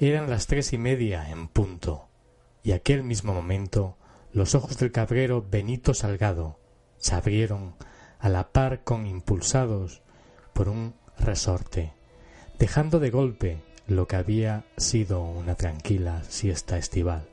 Eran 0.00 0.30
las 0.30 0.46
tres 0.46 0.72
y 0.72 0.78
media 0.78 1.30
en 1.30 1.48
punto, 1.48 2.08
y 2.62 2.72
aquel 2.72 3.02
mismo 3.02 3.34
momento 3.34 3.96
los 4.32 4.54
ojos 4.54 4.78
del 4.78 4.92
cabrero 4.92 5.44
Benito 5.48 5.94
Salgado 5.94 6.58
se 6.96 7.14
abrieron 7.14 7.74
a 8.18 8.28
la 8.28 8.52
par 8.52 8.84
con 8.84 9.06
impulsados 9.06 10.02
por 10.52 10.68
un 10.68 10.94
resorte, 11.18 11.94
dejando 12.60 13.00
de 13.00 13.10
golpe 13.10 13.62
lo 13.88 14.06
que 14.06 14.16
había 14.16 14.64
sido 14.76 15.22
una 15.22 15.54
tranquila 15.54 16.22
siesta 16.28 16.76
estival. 16.76 17.26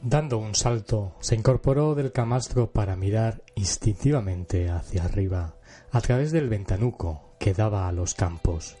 Dando 0.00 0.38
un 0.38 0.54
salto, 0.54 1.14
se 1.20 1.34
incorporó 1.34 1.94
del 1.94 2.12
camastro 2.12 2.70
para 2.70 2.96
mirar 2.96 3.42
instintivamente 3.54 4.70
hacia 4.70 5.04
arriba, 5.04 5.54
a 5.90 6.00
través 6.00 6.32
del 6.32 6.48
ventanuco 6.48 7.36
que 7.38 7.52
daba 7.52 7.88
a 7.88 7.92
los 7.92 8.14
campos. 8.14 8.76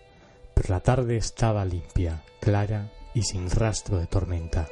Pero 0.54 0.72
la 0.72 0.80
tarde 0.80 1.18
estaba 1.18 1.66
limpia, 1.66 2.22
clara 2.40 2.90
y 3.14 3.22
sin 3.22 3.50
rastro 3.50 3.98
de 3.98 4.06
tormenta. 4.06 4.68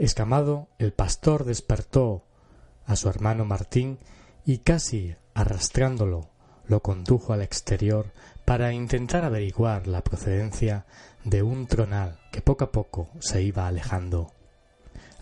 Escamado, 0.00 0.66
el 0.78 0.92
pastor 0.92 1.44
despertó 1.44 2.24
a 2.86 2.96
su 2.96 3.08
hermano 3.08 3.44
Martín 3.44 3.98
y 4.44 4.58
casi 4.58 5.14
arrastrándolo 5.34 6.30
lo 6.66 6.80
condujo 6.80 7.32
al 7.32 7.42
exterior 7.42 8.12
para 8.44 8.72
intentar 8.72 9.24
averiguar 9.24 9.86
la 9.86 10.02
procedencia 10.02 10.86
de 11.24 11.42
un 11.42 11.66
tronal 11.66 12.18
que 12.30 12.40
poco 12.40 12.64
a 12.64 12.72
poco 12.72 13.08
se 13.20 13.42
iba 13.42 13.66
alejando. 13.66 14.32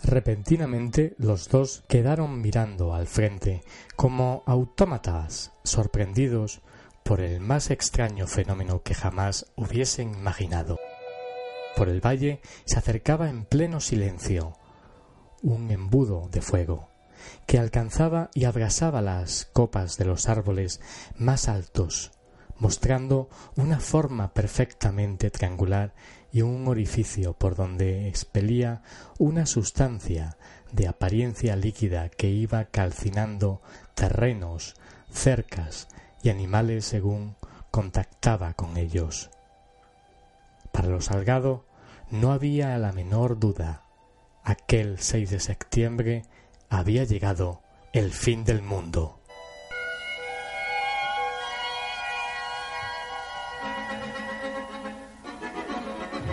Repentinamente 0.03 1.15
los 1.17 1.47
dos 1.47 1.83
quedaron 1.87 2.41
mirando 2.41 2.93
al 2.93 3.07
frente 3.07 3.63
como 3.95 4.43
autómatas 4.45 5.53
sorprendidos 5.63 6.61
por 7.03 7.21
el 7.21 7.39
más 7.39 7.71
extraño 7.71 8.27
fenómeno 8.27 8.81
que 8.83 8.93
jamás 8.93 9.45
hubiesen 9.55 10.13
imaginado. 10.13 10.79
Por 11.75 11.89
el 11.89 12.05
valle 12.05 12.41
se 12.65 12.77
acercaba 12.77 13.29
en 13.29 13.45
pleno 13.45 13.79
silencio 13.79 14.53
un 15.41 15.71
embudo 15.71 16.29
de 16.29 16.41
fuego 16.41 16.92
que 17.45 17.59
alcanzaba 17.59 18.29
y 18.33 18.45
abrasaba 18.45 19.01
las 19.01 19.45
copas 19.53 19.97
de 19.97 20.05
los 20.05 20.29
árboles 20.29 20.81
más 21.17 21.47
altos, 21.47 22.11
mostrando 22.57 23.29
una 23.55 23.79
forma 23.79 24.33
perfectamente 24.33 25.29
triangular 25.29 25.93
y 26.31 26.41
un 26.41 26.67
orificio 26.67 27.33
por 27.33 27.55
donde 27.55 28.07
expelía 28.07 28.81
una 29.19 29.45
sustancia 29.45 30.37
de 30.71 30.87
apariencia 30.87 31.55
líquida 31.55 32.09
que 32.09 32.29
iba 32.29 32.65
calcinando 32.65 33.61
terrenos, 33.93 34.75
cercas 35.11 35.87
y 36.23 36.29
animales 36.29 36.85
según 36.85 37.35
contactaba 37.69 38.53
con 38.53 38.77
ellos. 38.77 39.29
Para 40.71 40.87
los 40.87 41.05
Salgado 41.05 41.65
no 42.09 42.31
había 42.31 42.77
la 42.77 42.91
menor 42.91 43.39
duda. 43.39 43.83
Aquel 44.43 44.97
6 44.99 45.29
de 45.29 45.39
septiembre 45.39 46.23
había 46.73 47.03
llegado 47.03 47.61
el 47.93 48.11
fin 48.11 48.43
del 48.43 48.61
mundo. 48.63 49.19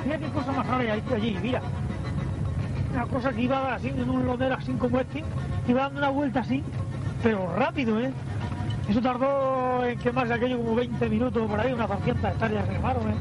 Mira 0.04 0.18
qué 0.18 0.28
cosa 0.30 0.52
más 0.52 0.66
rara 0.66 0.92
hay 0.94 1.02
allí, 1.14 1.38
mira. 1.42 1.60
Una 2.92 3.06
cosa 3.06 3.32
que 3.32 3.42
iba 3.42 3.74
así, 3.74 3.88
en 3.88 4.08
un 4.08 4.26
lodero 4.26 4.54
así 4.54 4.72
como 4.72 4.98
este, 4.98 5.22
iba 5.68 5.82
dando 5.82 5.98
una 5.98 6.08
vuelta 6.08 6.40
así, 6.40 6.64
pero 7.22 7.54
rápido, 7.56 8.00
¿eh? 8.00 8.10
Eso 8.88 9.00
tardó 9.00 9.84
en 9.84 9.98
quemarse 9.98 10.32
aquello 10.32 10.56
como 10.56 10.74
20 10.74 11.08
minutos 11.08 11.48
por 11.48 11.60
ahí, 11.60 11.72
unas 11.72 11.88
200 11.88 12.24
hectáreas 12.32 12.66
se 12.66 12.72
quemaron, 12.72 13.10
¿eh? 13.10 13.14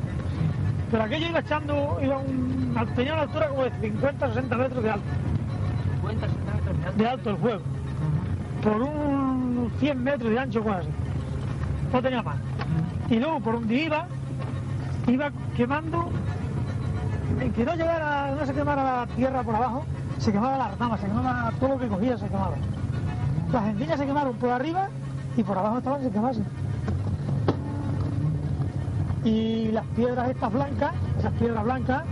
Pero 0.89 1.03
aquello 1.03 1.27
iba 1.27 1.39
echando, 1.39 1.99
iba 2.01 2.17
un, 2.17 2.73
tenía 2.95 3.13
una 3.13 3.21
altura 3.23 3.49
como 3.49 3.63
de 3.65 3.71
50 3.81 4.27
60 4.29 4.57
metros 4.57 4.83
de 4.83 4.89
alto. 4.89 5.05
50, 6.01 6.27
60 6.27 6.27
metros 6.27 6.38
de 6.97 7.07
alto. 7.07 7.29
El 7.31 7.38
fuego. 7.38 7.61
Por 8.63 8.81
un 8.81 9.71
100 9.79 10.03
metros 10.03 10.31
de 10.31 10.39
ancho, 10.39 10.63
así. 10.71 10.89
No 11.93 12.01
tenía 12.01 12.21
más. 12.21 12.38
Y 13.09 13.15
luego, 13.15 13.39
por 13.39 13.55
donde 13.55 13.75
iba, 13.75 14.07
iba 15.07 15.31
quemando, 15.55 16.09
en 17.39 17.53
que 17.53 17.65
no 17.65 17.75
llegara, 17.75 18.35
no 18.35 18.45
se 18.45 18.53
quemara 18.53 18.83
la 18.83 19.07
tierra 19.15 19.43
por 19.43 19.55
abajo, 19.55 19.85
se 20.17 20.31
quemaba 20.31 20.57
las 20.57 20.77
ramas, 20.77 20.99
se 20.99 21.07
quemaba 21.07 21.51
todo 21.59 21.69
lo 21.69 21.79
que 21.79 21.88
cogía, 21.88 22.17
se 22.17 22.27
quemaba. 22.27 22.55
Las 23.51 23.67
encillas 23.67 23.99
se 23.99 24.05
quemaron 24.05 24.35
por 24.35 24.51
arriba 24.51 24.89
y 25.35 25.43
por 25.43 25.57
abajo 25.57 25.77
estaban 25.79 26.01
sin 26.01 26.11
quemarse. 26.11 26.41
Y 29.23 29.71
las 29.71 29.85
piedras 29.95 30.29
estas 30.29 30.53
blancas, 30.53 30.93
esas 31.17 31.33
piedras 31.33 31.63
blancas, 31.63 32.03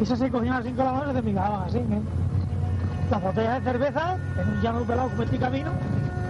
esas 0.00 0.18
se 0.18 0.30
cogían 0.30 0.54
así 0.54 0.70
con 0.72 0.84
la 0.84 0.92
mano 0.92 1.12
y 1.12 1.14
se 1.14 1.22
migaban 1.22 1.68
así. 1.68 1.78
¿eh? 1.78 2.02
Las 3.12 3.22
botellas 3.22 3.62
de 3.62 3.72
cerveza, 3.72 4.18
en 4.40 4.48
un 4.48 4.62
llano 4.62 4.84
pelado 4.86 5.10
como 5.10 5.22
este 5.22 5.38
camino, 5.38 5.70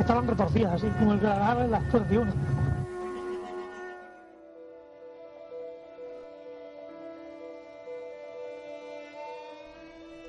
estaban 0.01 0.27
retorcidas 0.27 0.73
así, 0.73 0.89
como 0.99 1.13
el 1.13 1.21
que 1.21 1.27
en 1.29 1.71
las. 1.71 1.83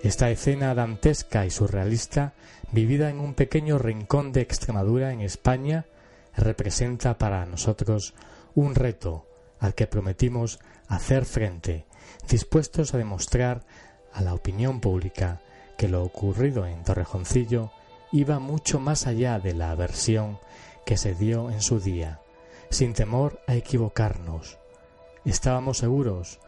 Esta 0.04 0.30
escena 0.30 0.75
dantesca 0.75 1.43
y 1.43 1.49
surrealista, 1.49 2.34
vivida 2.71 3.10
en 3.10 3.19
un 3.19 3.34
pequeño 3.34 3.80
rincón 3.80 4.32
de 4.32 4.41
Extremadura 4.41 5.12
en 5.12 5.21
España, 5.21 5.88
representa 6.38 7.17
para 7.17 7.47
nosotros 7.47 8.13
un 8.54 8.75
reto 8.75 9.25
al 9.60 9.73
que 9.73 9.88
prometimos 9.88 10.60
hacer 10.88 11.25
frente, 11.25 11.88
dispuestos 12.30 12.93
a 12.93 12.99
demostrar 12.99 13.63
a 14.13 14.21
la 14.21 14.36
opinión 14.36 14.82
pública 14.82 15.41
que 15.77 15.88
lo 15.88 16.03
ocurrido 16.03 16.65
en 16.65 16.83
Torrejoncillo 16.83 17.71
iba 18.12 18.39
mucho 18.39 18.79
más 18.79 19.07
allá 19.07 19.39
de 19.39 19.53
la 19.53 19.71
aversión 19.71 20.39
que 20.86 20.97
se 20.97 21.15
dio 21.15 21.49
en 21.49 21.62
su 21.62 21.79
día, 21.79 22.21
sin 22.69 22.93
temor 22.93 23.41
a 23.47 23.55
equivocarnos. 23.55 24.59
Estábamos 25.25 25.79
seguros 25.79 26.39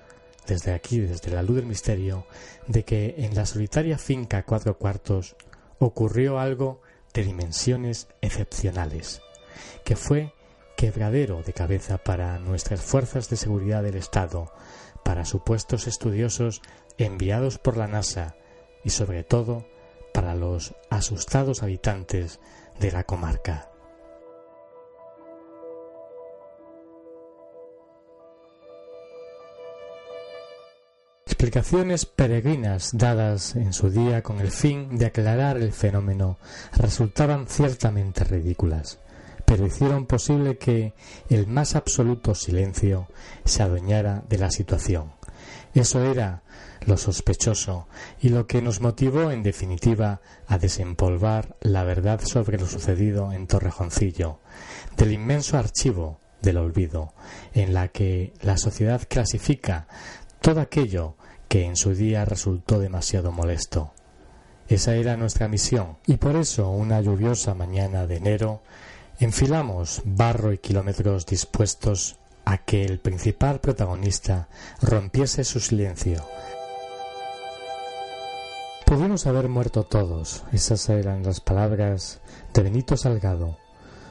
desde 0.45 0.73
aquí, 0.73 0.99
desde 0.99 1.31
la 1.31 1.41
luz 1.41 1.57
del 1.57 1.65
misterio, 1.65 2.27
de 2.67 2.83
que 2.83 3.15
en 3.17 3.35
la 3.35 3.45
solitaria 3.45 3.97
finca 3.97 4.43
Cuatro 4.43 4.77
Cuartos 4.77 5.35
ocurrió 5.79 6.39
algo 6.39 6.81
de 7.13 7.23
dimensiones 7.23 8.07
excepcionales, 8.21 9.21
que 9.83 9.95
fue 9.95 10.33
quebradero 10.75 11.41
de 11.41 11.53
cabeza 11.53 11.97
para 11.97 12.37
nuestras 12.39 12.81
fuerzas 12.81 13.29
de 13.29 13.37
seguridad 13.37 13.81
del 13.81 13.95
Estado, 13.95 14.51
para 15.03 15.25
supuestos 15.25 15.87
estudiosos 15.87 16.61
enviados 16.97 17.57
por 17.57 17.77
la 17.77 17.87
NASA 17.87 18.35
y 18.85 18.91
sobre 18.91 19.25
todo 19.25 19.65
para 20.13 20.35
los 20.35 20.73
asustados 20.89 21.61
habitantes 21.61 22.39
de 22.79 22.91
la 22.91 23.03
comarca. 23.03 23.69
Explicaciones 31.25 32.05
peregrinas 32.05 32.91
dadas 32.93 33.55
en 33.55 33.73
su 33.73 33.89
día 33.89 34.23
con 34.23 34.39
el 34.39 34.51
fin 34.51 34.97
de 34.97 35.07
aclarar 35.07 35.57
el 35.57 35.73
fenómeno 35.73 36.37
resultaban 36.77 37.47
ciertamente 37.47 38.23
ridículas, 38.23 38.99
pero 39.45 39.65
hicieron 39.65 40.05
posible 40.05 40.57
que 40.57 40.93
el 41.29 41.47
más 41.47 41.75
absoluto 41.75 42.35
silencio 42.35 43.07
se 43.43 43.63
adueñara 43.63 44.23
de 44.29 44.37
la 44.37 44.49
situación. 44.49 45.11
Eso 45.73 46.03
era 46.03 46.43
lo 46.85 46.97
sospechoso 46.97 47.87
y 48.21 48.29
lo 48.29 48.47
que 48.47 48.61
nos 48.61 48.81
motivó 48.81 49.31
en 49.31 49.43
definitiva 49.43 50.21
a 50.47 50.57
desempolvar 50.57 51.55
la 51.61 51.83
verdad 51.83 52.21
sobre 52.21 52.57
lo 52.57 52.67
sucedido 52.67 53.31
en 53.33 53.47
Torrejoncillo, 53.47 54.39
del 54.97 55.13
inmenso 55.13 55.57
archivo 55.57 56.19
del 56.41 56.57
olvido, 56.57 57.13
en 57.53 57.73
la 57.73 57.87
que 57.87 58.33
la 58.41 58.57
sociedad 58.57 59.01
clasifica 59.07 59.87
todo 60.41 60.61
aquello 60.61 61.15
que 61.47 61.65
en 61.65 61.75
su 61.75 61.95
día 61.95 62.25
resultó 62.25 62.79
demasiado 62.79 63.31
molesto. 63.31 63.93
Esa 64.67 64.95
era 64.95 65.15
nuestra 65.17 65.47
misión, 65.47 65.97
y 66.07 66.17
por 66.17 66.35
eso 66.35 66.69
una 66.69 66.99
lluviosa 67.01 67.53
mañana 67.53 68.07
de 68.07 68.17
enero 68.17 68.61
enfilamos 69.19 70.01
barro 70.05 70.53
y 70.53 70.57
kilómetros 70.57 71.25
dispuestos 71.25 72.17
a 72.45 72.59
que 72.59 72.83
el 72.83 72.99
principal 72.99 73.59
protagonista 73.59 74.47
rompiese 74.81 75.43
su 75.43 75.59
silencio. 75.59 76.25
Pudimos 78.85 79.25
haber 79.25 79.49
muerto 79.49 79.83
todos, 79.83 80.43
esas 80.51 80.87
eran 80.89 81.23
las 81.23 81.41
palabras 81.41 82.21
de 82.53 82.61
Benito 82.61 82.95
Salgado 82.95 83.57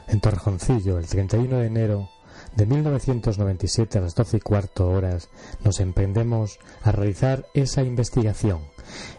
en 0.09 0.21
Torrejoncillo 0.21 0.99
el 0.99 1.07
31 1.07 1.59
de 1.59 1.67
enero 1.67 2.11
de 2.57 2.67
1997 2.67 3.99
a 3.99 4.01
las 4.01 4.17
doce 4.17 4.39
y 4.39 4.41
cuarto 4.41 4.91
horas 4.91 5.29
nos 5.63 5.79
emprendemos 5.79 6.59
a 6.83 6.91
realizar 6.91 7.47
esa 7.55 7.83
investigación 7.83 8.63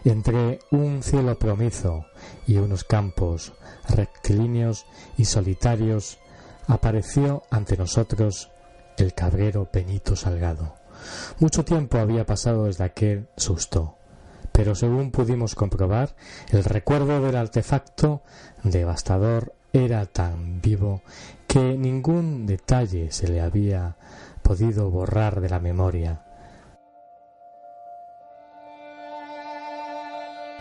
entre 0.04 0.58
un 0.70 1.02
cielo 1.02 1.38
promizo 1.38 2.04
y 2.46 2.58
unos 2.58 2.84
campos 2.84 3.54
rectilíneos 3.88 4.84
y 5.16 5.24
solitarios 5.24 6.18
apareció 6.66 7.44
ante 7.50 7.78
nosotros 7.78 8.50
el 8.98 9.14
cabrero 9.14 9.68
Benito 9.72 10.16
Salgado. 10.16 10.74
Mucho 11.38 11.64
tiempo 11.64 11.98
había 11.98 12.26
pasado 12.26 12.64
desde 12.64 12.84
aquel 12.84 13.28
susto, 13.36 13.95
pero 14.56 14.74
según 14.74 15.10
pudimos 15.10 15.54
comprobar, 15.54 16.16
el 16.48 16.64
recuerdo 16.64 17.20
del 17.20 17.36
artefacto 17.36 18.22
devastador 18.62 19.52
era 19.70 20.06
tan 20.06 20.62
vivo 20.62 21.02
que 21.46 21.76
ningún 21.76 22.46
detalle 22.46 23.12
se 23.12 23.28
le 23.28 23.42
había 23.42 23.96
podido 24.40 24.90
borrar 24.90 25.42
de 25.42 25.50
la 25.50 25.60
memoria. 25.60 26.22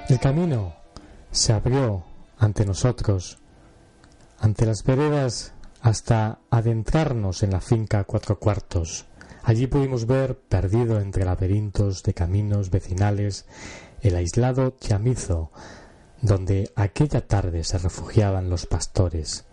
El 0.09 0.19
camino 0.19 0.75
se 1.31 1.53
abrió 1.53 2.03
ante 2.37 2.65
nosotros, 2.65 3.37
ante 4.39 4.65
las 4.65 4.83
veredas, 4.83 5.53
hasta 5.79 6.39
adentrarnos 6.49 7.43
en 7.43 7.51
la 7.51 7.61
finca 7.61 8.03
cuatro 8.03 8.39
cuartos, 8.39 9.05
Allí 9.45 9.67
pudimos 9.67 10.07
ver, 10.07 10.39
perdido 10.39 10.99
entre 10.99 11.23
laberintos 11.23 12.01
de 12.01 12.15
caminos 12.15 12.71
vecinales, 12.71 13.45
el 14.07 14.15
aislado 14.15 14.75
chamizo 14.79 15.51
donde 16.21 16.71
aquella 16.75 17.25
tarde 17.25 17.63
se 17.63 17.79
refugiaban 17.79 18.51
los 18.51 18.67
pastores. 18.67 19.45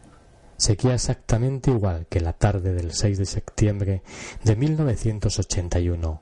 Seguía 0.58 0.94
exactamente 0.94 1.70
igual 1.70 2.06
que 2.06 2.20
la 2.20 2.34
tarde 2.34 2.74
del 2.74 2.92
6 2.92 3.18
de 3.18 3.24
septiembre 3.24 4.02
de 4.44 4.54
1981, 4.54 6.20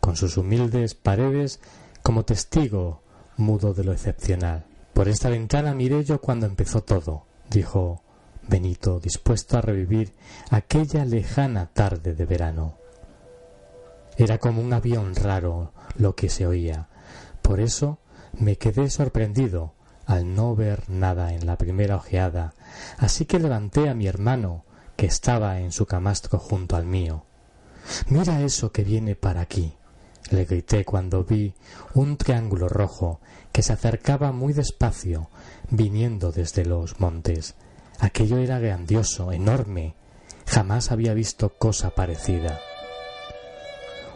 con 0.00 0.16
sus 0.16 0.36
humildes 0.36 0.94
paredes 0.94 1.60
como 2.02 2.26
testigo 2.26 3.00
mudo 3.38 3.72
de 3.72 3.84
lo 3.84 3.92
excepcional. 3.92 4.66
Por 4.92 5.08
esta 5.08 5.30
ventana 5.30 5.74
miré 5.74 6.04
yo 6.04 6.20
cuando 6.20 6.44
empezó 6.44 6.82
todo, 6.82 7.24
dijo 7.50 8.02
Benito, 8.46 9.00
dispuesto 9.00 9.56
a 9.56 9.62
revivir 9.62 10.12
aquella 10.50 11.06
lejana 11.06 11.70
tarde 11.72 12.14
de 12.14 12.26
verano. 12.26 12.76
Era 14.18 14.36
como 14.36 14.60
un 14.60 14.74
avión 14.74 15.14
raro 15.14 15.72
lo 15.96 16.14
que 16.14 16.28
se 16.28 16.46
oía. 16.46 16.88
Por 17.42 17.60
eso 17.60 17.98
me 18.32 18.56
quedé 18.56 18.88
sorprendido 18.90 19.74
al 20.06 20.34
no 20.34 20.56
ver 20.56 20.88
nada 20.88 21.34
en 21.34 21.46
la 21.46 21.56
primera 21.56 21.96
ojeada, 21.96 22.54
así 22.98 23.24
que 23.24 23.38
levanté 23.38 23.88
a 23.88 23.94
mi 23.94 24.06
hermano, 24.06 24.64
que 24.96 25.06
estaba 25.06 25.60
en 25.60 25.72
su 25.72 25.86
camastro 25.86 26.38
junto 26.38 26.76
al 26.76 26.86
mío. 26.86 27.24
Mira 28.08 28.42
eso 28.42 28.72
que 28.72 28.84
viene 28.84 29.16
para 29.16 29.40
aquí 29.40 29.74
le 30.32 30.44
grité 30.44 30.84
cuando 30.84 31.24
vi 31.24 31.54
un 31.94 32.16
triángulo 32.16 32.68
rojo 32.68 33.20
que 33.52 33.62
se 33.62 33.72
acercaba 33.72 34.32
muy 34.32 34.52
despacio, 34.52 35.28
viniendo 35.70 36.32
desde 36.32 36.64
los 36.64 37.00
montes. 37.00 37.54
Aquello 37.98 38.38
era 38.38 38.58
grandioso, 38.58 39.32
enorme. 39.32 39.94
Jamás 40.46 40.90
había 40.90 41.14
visto 41.14 41.50
cosa 41.50 41.90
parecida. 41.90 42.58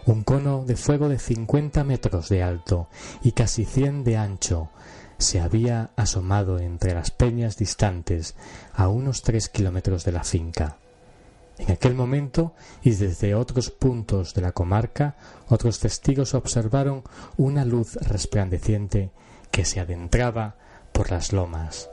Un 0.07 0.23
cono 0.23 0.64
de 0.64 0.77
fuego 0.77 1.09
de 1.09 1.19
cincuenta 1.19 1.83
metros 1.83 2.29
de 2.29 2.40
alto 2.40 2.88
y 3.23 3.33
casi 3.33 3.64
cien 3.64 4.05
de 4.05 4.16
ancho 4.16 4.71
se 5.19 5.40
había 5.40 5.90
asomado 5.97 6.61
entre 6.61 6.95
las 6.95 7.11
peñas 7.11 7.57
distantes 7.57 8.37
a 8.73 8.87
unos 8.87 9.23
tres 9.23 9.49
kilómetros 9.49 10.05
de 10.05 10.12
la 10.12 10.23
finca. 10.23 10.77
En 11.59 11.73
aquel 11.73 11.95
momento 11.95 12.55
y 12.83 12.90
desde 12.90 13.35
otros 13.35 13.71
puntos 13.71 14.33
de 14.35 14.42
la 14.42 14.53
comarca, 14.53 15.16
otros 15.49 15.81
testigos 15.81 16.35
observaron 16.35 17.03
una 17.37 17.64
luz 17.64 17.97
resplandeciente 17.97 19.11
que 19.51 19.64
se 19.64 19.81
adentraba 19.81 20.55
por 20.92 21.11
las 21.11 21.33
lomas. 21.33 21.90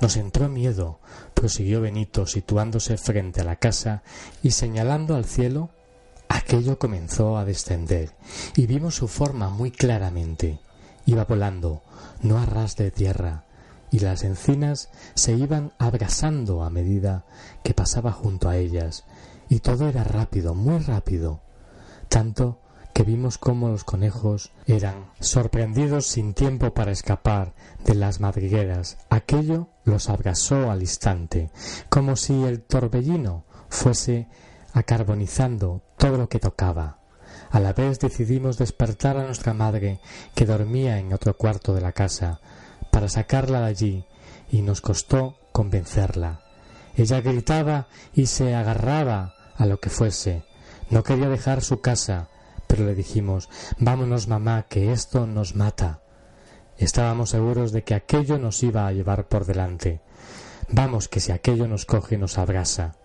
Nos 0.00 0.16
entró 0.16 0.48
miedo, 0.48 0.98
prosiguió 1.34 1.80
Benito, 1.80 2.26
situándose 2.26 2.96
frente 2.96 3.42
a 3.42 3.44
la 3.44 3.56
casa 3.56 4.02
y 4.42 4.50
señalando 4.50 5.14
al 5.14 5.26
cielo. 5.26 5.70
Aquello 6.28 6.78
comenzó 6.78 7.38
a 7.38 7.44
descender 7.44 8.14
y 8.56 8.66
vimos 8.66 8.94
su 8.94 9.08
forma 9.08 9.50
muy 9.50 9.70
claramente. 9.70 10.60
Iba 11.06 11.24
volando, 11.24 11.82
no 12.22 12.38
a 12.38 12.46
ras 12.46 12.76
de 12.76 12.90
tierra, 12.90 13.44
y 13.90 14.00
las 14.00 14.24
encinas 14.24 14.90
se 15.14 15.32
iban 15.32 15.72
abrasando 15.78 16.62
a 16.62 16.70
medida 16.70 17.24
que 17.62 17.74
pasaba 17.74 18.12
junto 18.12 18.48
a 18.48 18.56
ellas, 18.56 19.04
y 19.48 19.60
todo 19.60 19.88
era 19.88 20.04
rápido, 20.04 20.54
muy 20.54 20.78
rápido, 20.78 21.40
tanto 22.08 22.60
que 22.92 23.04
vimos 23.04 23.38
cómo 23.38 23.68
los 23.68 23.84
conejos 23.84 24.50
eran 24.66 25.10
sorprendidos 25.20 26.06
sin 26.06 26.34
tiempo 26.34 26.74
para 26.74 26.90
escapar 26.90 27.54
de 27.84 27.94
las 27.94 28.18
madrigueras. 28.18 28.98
Aquello 29.08 29.68
los 29.84 30.08
abrasó 30.08 30.70
al 30.70 30.80
instante, 30.80 31.50
como 31.88 32.16
si 32.16 32.42
el 32.42 32.60
torbellino 32.60 33.44
fuese 33.68 34.26
acarbonizando 34.72 35.82
todo 35.96 36.18
lo 36.18 36.28
que 36.28 36.38
tocaba. 36.38 36.98
A 37.50 37.60
la 37.60 37.72
vez 37.72 37.98
decidimos 37.98 38.58
despertar 38.58 39.16
a 39.16 39.24
nuestra 39.24 39.54
madre, 39.54 40.00
que 40.34 40.46
dormía 40.46 40.98
en 40.98 41.12
otro 41.12 41.36
cuarto 41.36 41.74
de 41.74 41.80
la 41.80 41.92
casa, 41.92 42.40
para 42.90 43.08
sacarla 43.08 43.60
de 43.60 43.66
allí 43.66 44.04
y 44.50 44.62
nos 44.62 44.80
costó 44.80 45.36
convencerla. 45.52 46.40
Ella 46.96 47.20
gritaba 47.20 47.86
y 48.12 48.26
se 48.26 48.54
agarraba 48.54 49.34
a 49.56 49.66
lo 49.66 49.80
que 49.80 49.90
fuese. 49.90 50.44
No 50.90 51.02
quería 51.02 51.28
dejar 51.28 51.62
su 51.62 51.80
casa, 51.80 52.28
pero 52.66 52.84
le 52.84 52.94
dijimos 52.94 53.48
Vámonos, 53.78 54.28
mamá, 54.28 54.66
que 54.68 54.92
esto 54.92 55.26
nos 55.26 55.54
mata. 55.54 56.00
Estábamos 56.76 57.30
seguros 57.30 57.72
de 57.72 57.82
que 57.82 57.94
aquello 57.94 58.38
nos 58.38 58.62
iba 58.62 58.86
a 58.86 58.92
llevar 58.92 59.28
por 59.28 59.44
delante. 59.44 60.00
Vamos, 60.70 61.08
que 61.08 61.20
si 61.20 61.32
aquello 61.32 61.66
nos 61.66 61.86
coge 61.86 62.18
nos 62.18 62.38
abrasa. 62.38 62.96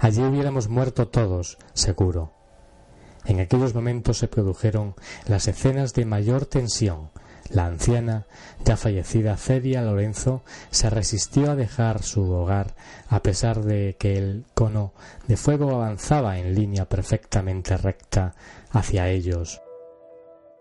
Allí 0.00 0.22
hubiéramos 0.22 0.68
muerto 0.68 1.08
todos, 1.08 1.58
seguro. 1.74 2.32
En 3.26 3.38
aquellos 3.38 3.74
momentos 3.74 4.16
se 4.16 4.28
produjeron 4.28 4.94
las 5.26 5.46
escenas 5.46 5.92
de 5.92 6.06
mayor 6.06 6.46
tensión, 6.46 7.10
la 7.50 7.66
anciana, 7.66 8.26
ya 8.64 8.78
fallecida 8.78 9.36
Celia 9.36 9.82
Lorenzo, 9.82 10.42
se 10.70 10.88
resistió 10.88 11.50
a 11.50 11.56
dejar 11.56 12.02
su 12.02 12.30
hogar 12.32 12.74
a 13.08 13.22
pesar 13.22 13.62
de 13.62 13.96
que 13.98 14.16
el 14.16 14.46
cono 14.54 14.94
de 15.28 15.36
fuego 15.36 15.70
avanzaba 15.70 16.38
en 16.38 16.54
línea 16.54 16.88
perfectamente 16.88 17.76
recta 17.76 18.34
hacia 18.70 19.08
ellos. 19.08 19.60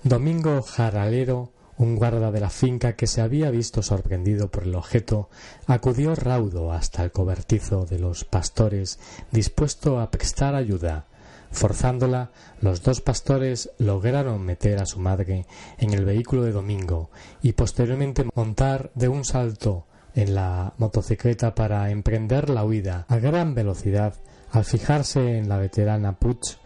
Domingo 0.04 0.62
Jaralero, 0.64 1.54
un 1.80 1.96
guarda 1.96 2.30
de 2.30 2.42
la 2.42 2.50
finca 2.50 2.94
que 2.94 3.08
se 3.08 3.22
había 3.22 3.50
visto 3.50 3.82
sorprendido 3.82 4.52
por 4.52 4.64
el 4.64 4.76
objeto, 4.76 5.30
acudió 5.66 6.14
raudo 6.14 6.74
hasta 6.74 7.04
el 7.04 7.12
cobertizo 7.12 7.86
de 7.86 8.00
los 8.00 8.26
pastores, 8.26 9.00
dispuesto 9.32 10.00
a 10.00 10.12
prestar 10.12 10.56
ayuda. 10.56 11.06
Forzándola, 11.52 12.32
los 12.60 12.84
dos 12.84 13.00
pastores 13.00 13.72
lograron 13.80 14.46
meter 14.46 14.80
a 14.80 14.86
su 14.86 15.00
madre 15.00 15.46
en 15.78 15.94
el 15.94 16.04
vehículo 16.04 16.44
de 16.44 16.52
Domingo 16.52 17.10
y 17.42 17.54
posteriormente 17.54 18.26
montar 18.36 18.92
de 18.94 19.08
un 19.08 19.24
salto 19.24 19.86
en 20.16 20.36
la 20.36 20.74
motocicleta 20.78 21.56
para 21.56 21.90
emprender 21.92 22.50
la 22.50 22.66
huida 22.66 23.06
a 23.08 23.18
gran 23.20 23.56
velocidad 23.56 24.16
al 24.52 24.66
fijarse 24.66 25.38
en 25.38 25.48
la 25.48 25.58
veterana 25.58 26.18
Puch 26.20 26.58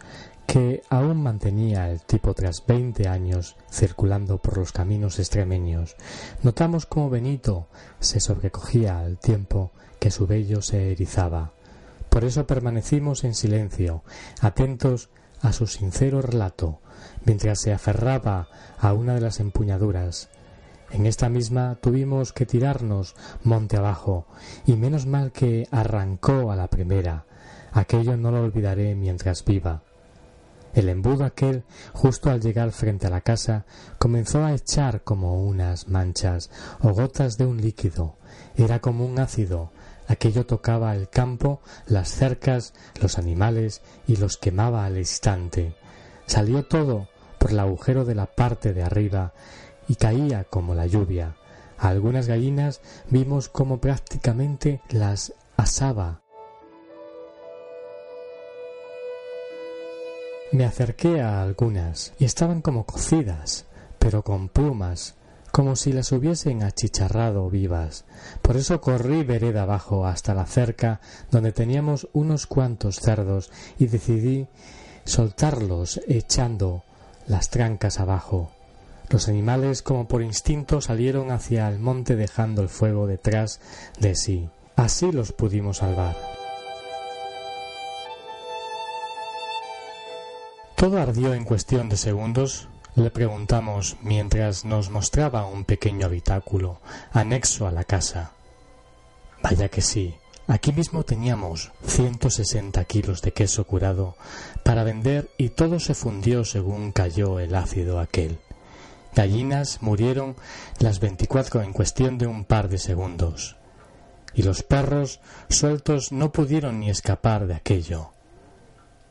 que 0.46 0.82
aún 0.90 1.22
mantenía 1.24 1.90
el 1.90 2.02
tipo 2.02 2.34
tras 2.34 2.66
veinte 2.66 3.08
años 3.08 3.56
circulando 3.72 4.38
por 4.38 4.58
los 4.58 4.72
caminos 4.72 5.20
extremeños. 5.20 5.96
Notamos 6.42 6.86
cómo 6.86 7.10
Benito 7.10 7.68
se 8.00 8.20
sobrecogía 8.20 9.00
al 9.00 9.18
tiempo 9.18 9.72
que 10.00 10.12
su 10.12 10.28
vello 10.28 10.62
se 10.62 10.92
erizaba. 10.92 11.54
Por 12.10 12.26
eso 12.26 12.46
permanecimos 12.46 13.24
en 13.24 13.34
silencio, 13.34 14.04
atentos 14.42 15.10
a 15.42 15.52
su 15.54 15.66
sincero 15.66 16.22
relato, 16.22 16.80
mientras 17.26 17.60
se 17.60 17.74
aferraba 17.74 18.48
a 18.80 18.94
una 18.94 19.16
de 19.16 19.22
las 19.22 19.40
empuñaduras. 19.40 20.30
En 20.92 21.08
esta 21.08 21.28
misma 21.28 21.80
tuvimos 21.82 22.34
que 22.34 22.46
tirarnos 22.46 23.16
monte 23.44 23.78
abajo, 23.78 24.28
y 24.66 24.76
menos 24.76 25.08
mal 25.08 25.32
que 25.32 25.68
arrancó 25.72 26.52
a 26.52 26.56
la 26.56 26.68
primera. 26.68 27.26
Aquello 27.72 28.16
no 28.16 28.30
lo 28.30 28.44
olvidaré 28.44 28.94
mientras 28.94 29.44
viva. 29.44 29.82
El 30.74 30.90
embudo 30.90 31.26
aquel, 31.26 31.64
justo 31.94 32.30
al 32.30 32.42
llegar 32.42 32.72
frente 32.72 33.08
a 33.08 33.12
la 33.12 33.22
casa, 33.22 33.66
comenzó 34.00 34.44
a 34.44 34.54
echar 34.54 35.04
como 35.04 35.44
unas 35.44 35.88
manchas 35.88 36.50
o 36.82 36.94
gotas 36.94 37.38
de 37.38 37.46
un 37.46 37.62
líquido. 37.62 38.18
Era 38.56 38.80
como 38.80 39.06
un 39.06 39.20
ácido, 39.20 39.72
Aquello 40.08 40.46
tocaba 40.46 40.96
el 40.96 41.10
campo, 41.10 41.62
las 41.88 42.10
cercas, 42.10 42.74
los 43.02 43.18
animales 43.18 43.82
y 44.08 44.18
los 44.18 44.38
quemaba 44.38 44.86
al 44.86 44.98
instante. 44.98 45.76
Salió 46.26 46.66
todo 46.66 47.08
por 47.40 47.52
el 47.52 47.60
agujero 47.60 48.06
de 48.06 48.16
la 48.16 48.26
parte 48.26 48.74
de 48.74 48.84
arriba 48.84 49.34
y 49.88 49.96
caía 49.96 50.44
como 50.44 50.76
la 50.76 50.88
lluvia. 50.88 51.36
A 51.78 51.90
algunas 51.90 52.28
gallinas 52.28 52.82
vimos 53.10 53.50
como 53.50 53.80
prácticamente 53.80 54.82
las 54.90 55.34
asaba. 55.58 56.23
Me 60.54 60.66
acerqué 60.66 61.20
a 61.20 61.42
algunas 61.42 62.14
y 62.20 62.26
estaban 62.26 62.62
como 62.62 62.86
cocidas, 62.86 63.66
pero 63.98 64.22
con 64.22 64.50
plumas, 64.50 65.16
como 65.52 65.76
si 65.76 65.92
las 65.92 66.12
hubiesen 66.12 66.62
achicharrado 66.62 67.50
vivas. 67.50 68.06
Por 68.44 68.58
eso 68.58 68.80
corrí 68.80 69.24
vereda 69.24 69.64
abajo 69.64 70.06
hasta 70.06 70.36
la 70.36 70.46
cerca 70.46 71.02
donde 71.32 71.54
teníamos 71.54 72.08
unos 72.14 72.46
cuantos 72.46 73.00
cerdos 73.00 73.50
y 73.80 73.88
decidí 73.88 74.46
soltarlos 75.06 76.02
echando 76.08 76.84
las 77.26 77.50
trancas 77.50 78.00
abajo. 78.00 78.52
Los 79.10 79.30
animales 79.30 79.82
como 79.82 80.08
por 80.08 80.22
instinto 80.22 80.82
salieron 80.82 81.32
hacia 81.32 81.68
el 81.68 81.80
monte 81.80 82.16
dejando 82.16 82.62
el 82.62 82.70
fuego 82.70 83.08
detrás 83.08 83.60
de 84.00 84.14
sí. 84.14 84.50
Así 84.76 85.12
los 85.12 85.32
pudimos 85.32 85.78
salvar. 85.78 86.43
Todo 90.84 91.02
ardió 91.02 91.34
en 91.34 91.46
cuestión 91.46 91.88
de 91.88 91.96
segundos 91.96 92.68
le 92.96 93.10
preguntamos 93.10 93.96
mientras 94.02 94.66
nos 94.66 94.90
mostraba 94.90 95.46
un 95.46 95.64
pequeño 95.64 96.08
habitáculo 96.08 96.82
anexo 97.14 97.68
a 97.68 97.72
la 97.72 97.86
casa. 97.86 98.34
Vaya 99.42 99.70
que 99.70 99.80
sí, 99.80 100.14
Aquí 100.46 100.74
mismo 100.74 101.04
teníamos 101.04 101.72
160 101.86 102.84
kilos 102.84 103.22
de 103.22 103.32
queso 103.32 103.66
curado 103.66 104.18
para 104.66 104.84
vender 104.84 105.30
y 105.38 105.52
todo 105.52 105.80
se 105.80 105.94
fundió 105.94 106.44
según 106.44 106.92
cayó 106.92 107.40
el 107.40 107.56
ácido 107.56 108.02
aquel. 108.02 108.40
Gallinas 109.16 109.82
murieron 109.82 110.36
las 110.80 111.00
24 111.00 111.62
en 111.62 111.72
cuestión 111.72 112.18
de 112.18 112.28
un 112.28 112.44
par 112.44 112.68
de 112.68 112.78
segundos. 112.78 113.56
Y 114.34 114.44
los 114.44 114.64
perros 114.64 115.22
sueltos 115.48 116.12
no 116.12 116.34
pudieron 116.34 116.82
ni 116.82 116.90
escapar 116.90 117.48
de 117.48 117.54
aquello. 117.54 118.12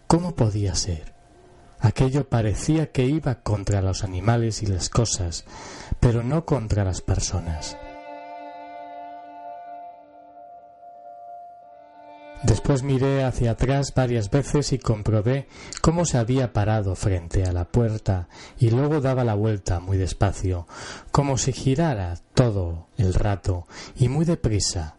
¿Cómo 0.06 0.34
podía 0.34 0.74
ser? 0.74 1.21
Aquello 1.82 2.28
parecía 2.28 2.92
que 2.92 3.04
iba 3.04 3.34
contra 3.34 3.82
los 3.82 4.04
animales 4.04 4.62
y 4.62 4.66
las 4.66 4.88
cosas, 4.88 5.44
pero 5.98 6.22
no 6.22 6.44
contra 6.44 6.84
las 6.84 7.00
personas. 7.00 7.76
Después 12.44 12.84
miré 12.84 13.24
hacia 13.24 13.52
atrás 13.52 13.94
varias 13.94 14.30
veces 14.30 14.72
y 14.72 14.78
comprobé 14.78 15.48
cómo 15.80 16.04
se 16.04 16.18
había 16.18 16.52
parado 16.52 16.94
frente 16.94 17.44
a 17.44 17.52
la 17.52 17.64
puerta 17.64 18.28
y 18.58 18.70
luego 18.70 19.00
daba 19.00 19.24
la 19.24 19.34
vuelta 19.34 19.80
muy 19.80 19.96
despacio, 19.96 20.68
como 21.10 21.36
si 21.36 21.52
girara 21.52 22.18
todo 22.34 22.86
el 22.96 23.14
rato 23.14 23.66
y 23.96 24.08
muy 24.08 24.24
deprisa. 24.24 24.96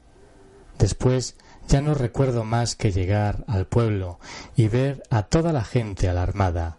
Después 0.80 1.36
ya 1.68 1.82
no 1.82 1.94
recuerdo 1.94 2.44
más 2.44 2.76
que 2.76 2.92
llegar 2.92 3.44
al 3.48 3.66
pueblo 3.66 4.20
y 4.56 4.68
ver 4.68 5.04
a 5.10 5.24
toda 5.24 5.54
la 5.54 5.64
gente 5.64 6.10
alarmada. 6.10 6.78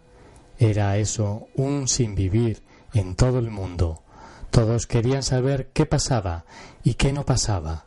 Era 0.57 0.97
eso 0.97 1.47
un 1.55 1.87
sin 1.87 2.15
vivir 2.15 2.63
en 2.93 3.15
todo 3.15 3.39
el 3.39 3.51
mundo. 3.51 4.03
Todos 4.51 4.87
querían 4.87 5.23
saber 5.23 5.69
qué 5.73 5.85
pasaba 5.85 6.45
y 6.83 6.93
qué 6.93 7.11
no 7.11 7.25
pasaba, 7.25 7.85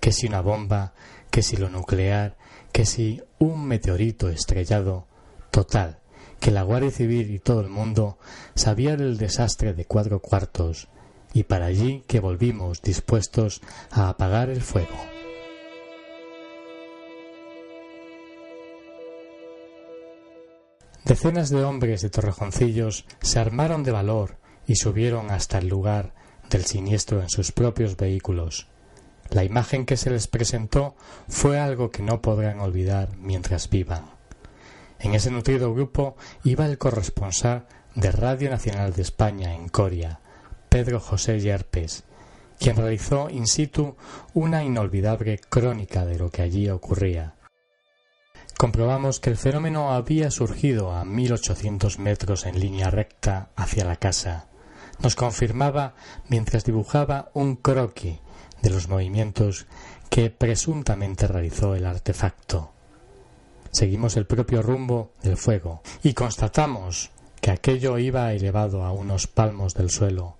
que 0.00 0.12
si 0.12 0.26
una 0.28 0.40
bomba, 0.40 0.92
que 1.30 1.42
si 1.42 1.56
lo 1.56 1.68
nuclear, 1.68 2.36
que 2.72 2.86
si 2.86 3.22
un 3.38 3.66
meteorito 3.66 4.28
estrellado, 4.28 5.06
total, 5.50 5.98
que 6.38 6.50
la 6.50 6.62
Guardia 6.62 6.90
Civil 6.90 7.30
y 7.30 7.38
todo 7.38 7.60
el 7.60 7.68
mundo 7.68 8.18
sabía 8.54 8.96
del 8.96 9.18
desastre 9.18 9.74
de 9.74 9.84
cuatro 9.84 10.20
cuartos, 10.20 10.88
y 11.32 11.42
para 11.42 11.66
allí 11.66 12.04
que 12.06 12.20
volvimos 12.20 12.82
dispuestos 12.82 13.62
a 13.90 14.08
apagar 14.08 14.48
el 14.48 14.62
fuego. 14.62 15.15
Decenas 21.06 21.50
de 21.50 21.62
hombres 21.62 22.02
de 22.02 22.10
Torrejoncillos 22.10 23.04
se 23.20 23.38
armaron 23.38 23.84
de 23.84 23.92
valor 23.92 24.38
y 24.66 24.74
subieron 24.74 25.30
hasta 25.30 25.58
el 25.58 25.68
lugar 25.68 26.12
del 26.50 26.64
siniestro 26.64 27.22
en 27.22 27.30
sus 27.30 27.52
propios 27.52 27.96
vehículos. 27.96 28.66
La 29.30 29.44
imagen 29.44 29.86
que 29.86 29.96
se 29.96 30.10
les 30.10 30.26
presentó 30.26 30.96
fue 31.28 31.60
algo 31.60 31.92
que 31.92 32.02
no 32.02 32.20
podrán 32.20 32.58
olvidar 32.58 33.16
mientras 33.18 33.70
vivan. 33.70 34.06
En 34.98 35.14
ese 35.14 35.30
nutrido 35.30 35.72
grupo 35.72 36.16
iba 36.42 36.66
el 36.66 36.76
corresponsal 36.76 37.66
de 37.94 38.10
Radio 38.10 38.50
Nacional 38.50 38.92
de 38.92 39.02
España 39.02 39.54
en 39.54 39.68
Coria, 39.68 40.18
Pedro 40.68 40.98
José 40.98 41.38
Yerpes, 41.38 42.02
quien 42.58 42.74
realizó 42.74 43.30
in 43.30 43.46
situ 43.46 43.94
una 44.34 44.64
inolvidable 44.64 45.38
crónica 45.38 46.04
de 46.04 46.18
lo 46.18 46.32
que 46.32 46.42
allí 46.42 46.68
ocurría. 46.68 47.35
Comprobamos 48.58 49.20
que 49.20 49.28
el 49.28 49.36
fenómeno 49.36 49.92
había 49.92 50.30
surgido 50.30 50.92
a 50.92 51.04
mil 51.04 51.32
ochocientos 51.34 51.98
metros 51.98 52.46
en 52.46 52.58
línea 52.58 52.90
recta 52.90 53.50
hacia 53.54 53.84
la 53.84 53.96
casa. 53.96 54.46
Nos 55.00 55.14
confirmaba 55.14 55.94
mientras 56.28 56.64
dibujaba 56.64 57.30
un 57.34 57.56
croquis 57.56 58.18
de 58.62 58.70
los 58.70 58.88
movimientos 58.88 59.66
que 60.08 60.30
presuntamente 60.30 61.26
realizó 61.26 61.74
el 61.74 61.84
artefacto. 61.84 62.72
Seguimos 63.72 64.16
el 64.16 64.26
propio 64.26 64.62
rumbo 64.62 65.12
del 65.22 65.36
fuego 65.36 65.82
y 66.02 66.14
constatamos 66.14 67.10
que 67.42 67.50
aquello 67.50 67.98
iba 67.98 68.32
elevado 68.32 68.84
a 68.84 68.92
unos 68.92 69.26
palmos 69.26 69.74
del 69.74 69.90
suelo, 69.90 70.38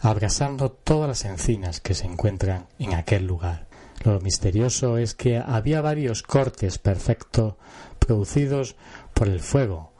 abrasando 0.00 0.70
todas 0.70 1.08
las 1.08 1.24
encinas 1.26 1.82
que 1.82 1.94
se 1.94 2.06
encuentran 2.06 2.66
en 2.78 2.94
aquel 2.94 3.26
lugar. 3.26 3.67
Lo 4.04 4.20
misterioso 4.20 4.98
es 4.98 5.14
que 5.14 5.38
había 5.38 5.80
varios 5.80 6.22
cortes 6.22 6.78
perfectos 6.78 7.54
producidos 7.98 8.76
por 9.14 9.28
el 9.28 9.40
fuego 9.40 9.92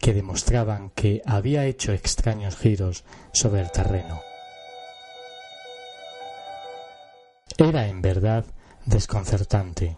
que 0.00 0.12
demostraban 0.12 0.90
que 0.90 1.22
había 1.24 1.64
hecho 1.64 1.92
extraños 1.92 2.56
giros 2.56 3.04
sobre 3.32 3.62
el 3.62 3.70
terreno. 3.70 4.20
Era 7.56 7.86
en 7.86 8.02
verdad 8.02 8.44
desconcertante. 8.84 9.96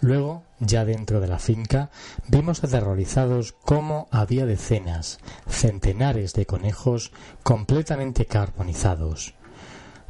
Luego, 0.00 0.42
ya 0.58 0.84
dentro 0.84 1.20
de 1.20 1.28
la 1.28 1.38
finca, 1.38 1.90
vimos 2.28 2.64
aterrorizados 2.64 3.52
cómo 3.52 4.08
había 4.10 4.44
decenas, 4.44 5.18
centenares 5.48 6.32
de 6.32 6.46
conejos 6.46 7.12
completamente 7.42 8.26
carbonizados. 8.26 9.34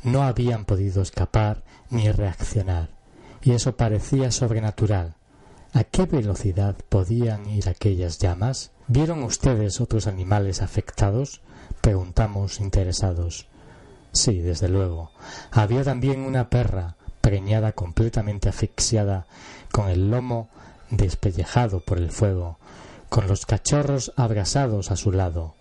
No 0.04 0.22
habían 0.22 0.66
podido 0.66 1.00
escapar 1.00 1.64
ni 1.88 2.12
reaccionar, 2.12 2.90
y 3.42 3.52
eso 3.52 3.76
parecía 3.76 4.30
sobrenatural. 4.30 5.16
¿A 5.72 5.82
qué 5.82 6.04
velocidad 6.04 6.76
podían 6.88 7.46
ir 7.46 7.68
aquellas 7.68 8.18
llamas? 8.18 8.70
¿Vieron 8.86 9.22
ustedes 9.22 9.80
otros 9.80 10.06
animales 10.06 10.60
afectados? 10.60 11.40
preguntamos 11.80 12.60
interesados. 12.60 13.48
Sí, 14.12 14.40
desde 14.40 14.68
luego. 14.68 15.10
Había 15.50 15.82
también 15.84 16.20
una 16.20 16.48
perra, 16.50 16.96
preñada 17.22 17.72
completamente 17.72 18.50
asfixiada, 18.50 19.26
con 19.72 19.88
el 19.88 20.10
lomo 20.10 20.48
despellejado 20.90 21.80
por 21.80 21.98
el 21.98 22.10
fuego, 22.10 22.58
con 23.08 23.26
los 23.26 23.46
cachorros 23.46 24.12
abrasados 24.16 24.90
a 24.90 24.96
su 24.96 25.12
lado. 25.12 25.54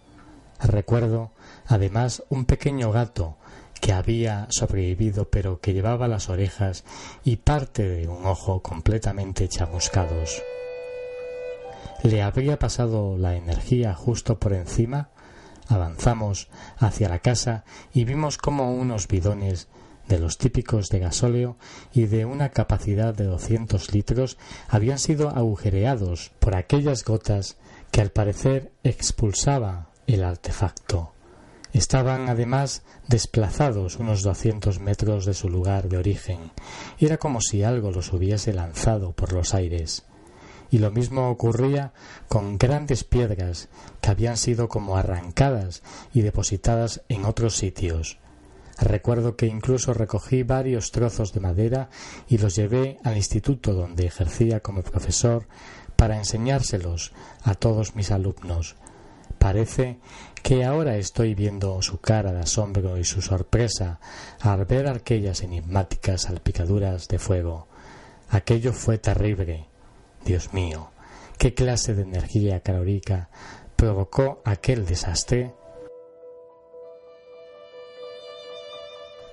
Recuerdo, 0.62 1.32
además, 1.65 2.23
un 2.29 2.45
pequeño 2.45 2.91
gato 2.91 3.38
que 3.84 3.91
había 3.91 4.48
sobrevivido 4.50 5.30
pero 5.30 5.60
que 5.60 5.74
llevaba 5.74 6.08
las 6.08 6.30
orejas 6.30 6.86
y 7.26 7.36
parte 7.36 7.84
de 7.84 8.08
un 8.08 8.26
ojo 8.26 8.62
completamente 8.62 9.50
chamuscados. 9.50 10.41
¿Le 12.02 12.22
habría 12.22 12.58
pasado 12.58 13.17
la 13.17 13.36
energía 13.36 13.93
justo 13.93 14.39
por 14.39 14.54
encima? 14.54 15.10
Avanzamos 15.67 16.48
hacia 16.78 17.10
la 17.10 17.19
casa 17.19 17.65
y 17.93 18.06
vimos 18.06 18.38
como 18.38 18.74
unos 18.74 19.10
bidones 19.10 19.67
de 20.08 20.17
los 20.17 20.38
típicos 20.38 20.88
de 20.88 21.00
gasóleo 21.00 21.58
y 21.93 22.06
de 22.06 22.24
una 22.24 22.52
capacidad 22.52 23.13
de 23.13 23.26
doscientos 23.26 23.93
litros 23.93 24.38
habían 24.69 24.98
sido 24.98 25.28
agujereados 25.28 26.32
por 26.39 26.56
aquellas 26.56 27.04
gotas 27.04 27.58
que 27.91 28.00
al 28.00 28.12
parecer 28.12 28.72
expulsaba 28.86 29.89
el 30.08 30.24
artefacto. 30.24 31.12
Estaban 31.73 32.29
además 32.29 32.83
desplazados 33.07 33.97
unos 33.97 34.21
doscientos 34.21 34.79
metros 34.79 35.25
de 35.25 35.33
su 35.33 35.49
lugar 35.49 35.89
de 35.89 35.97
origen. 35.97 36.51
Era 36.99 37.17
como 37.17 37.41
si 37.41 37.63
algo 37.63 37.91
los 37.91 38.13
hubiese 38.13 38.53
lanzado 38.53 39.12
por 39.12 39.33
los 39.33 39.53
aires 39.53 40.05
y 40.73 40.79
lo 40.79 40.89
mismo 40.89 41.29
ocurría 41.29 41.93
con 42.27 42.57
grandes 42.57 43.03
piedras 43.03 43.69
que 44.01 44.09
habían 44.09 44.38
sido 44.38 44.69
como 44.69 44.97
arrancadas 44.97 45.83
y 46.15 46.21
depositadas 46.21 47.03
en 47.09 47.25
otros 47.25 47.55
sitios. 47.55 48.17
Recuerdo 48.79 49.36
que 49.36 49.45
incluso 49.45 49.93
recogí 49.93 50.41
varios 50.41 50.91
trozos 50.91 51.31
de 51.31 51.41
madera 51.41 51.89
y 52.27 52.39
los 52.39 52.55
llevé 52.55 52.97
al 53.03 53.17
instituto 53.17 53.73
donde 53.73 54.07
ejercía 54.07 54.62
como 54.62 54.81
profesor 54.81 55.47
para 55.95 56.17
enseñárselos 56.17 57.13
a 57.43 57.53
todos 57.53 57.95
mis 57.95 58.09
alumnos. 58.09 58.75
Parece 59.38 59.99
que 60.43 60.65
ahora 60.65 60.97
estoy 60.97 61.34
viendo 61.36 61.82
su 61.82 61.99
cara 61.99 62.34
de 62.34 62.41
asombro 62.41 62.97
y 62.97 63.06
su 63.06 63.21
sorpresa 63.21 63.99
al 64.41 64.65
ver 64.65 64.88
aquellas 64.88 65.41
enigmáticas 65.41 66.23
salpicaduras 66.23 67.08
de 67.08 67.17
fuego. 67.17 67.67
Aquello 68.29 68.73
fue 68.73 68.97
terrible 68.97 69.67
Dios 70.25 70.53
mío, 70.53 70.89
¿qué 71.38 71.53
clase 71.53 71.93
de 71.93 72.03
energía 72.03 72.60
calórica 72.60 73.29
provocó 73.75 74.41
aquel 74.45 74.86
desastre? 74.86 75.53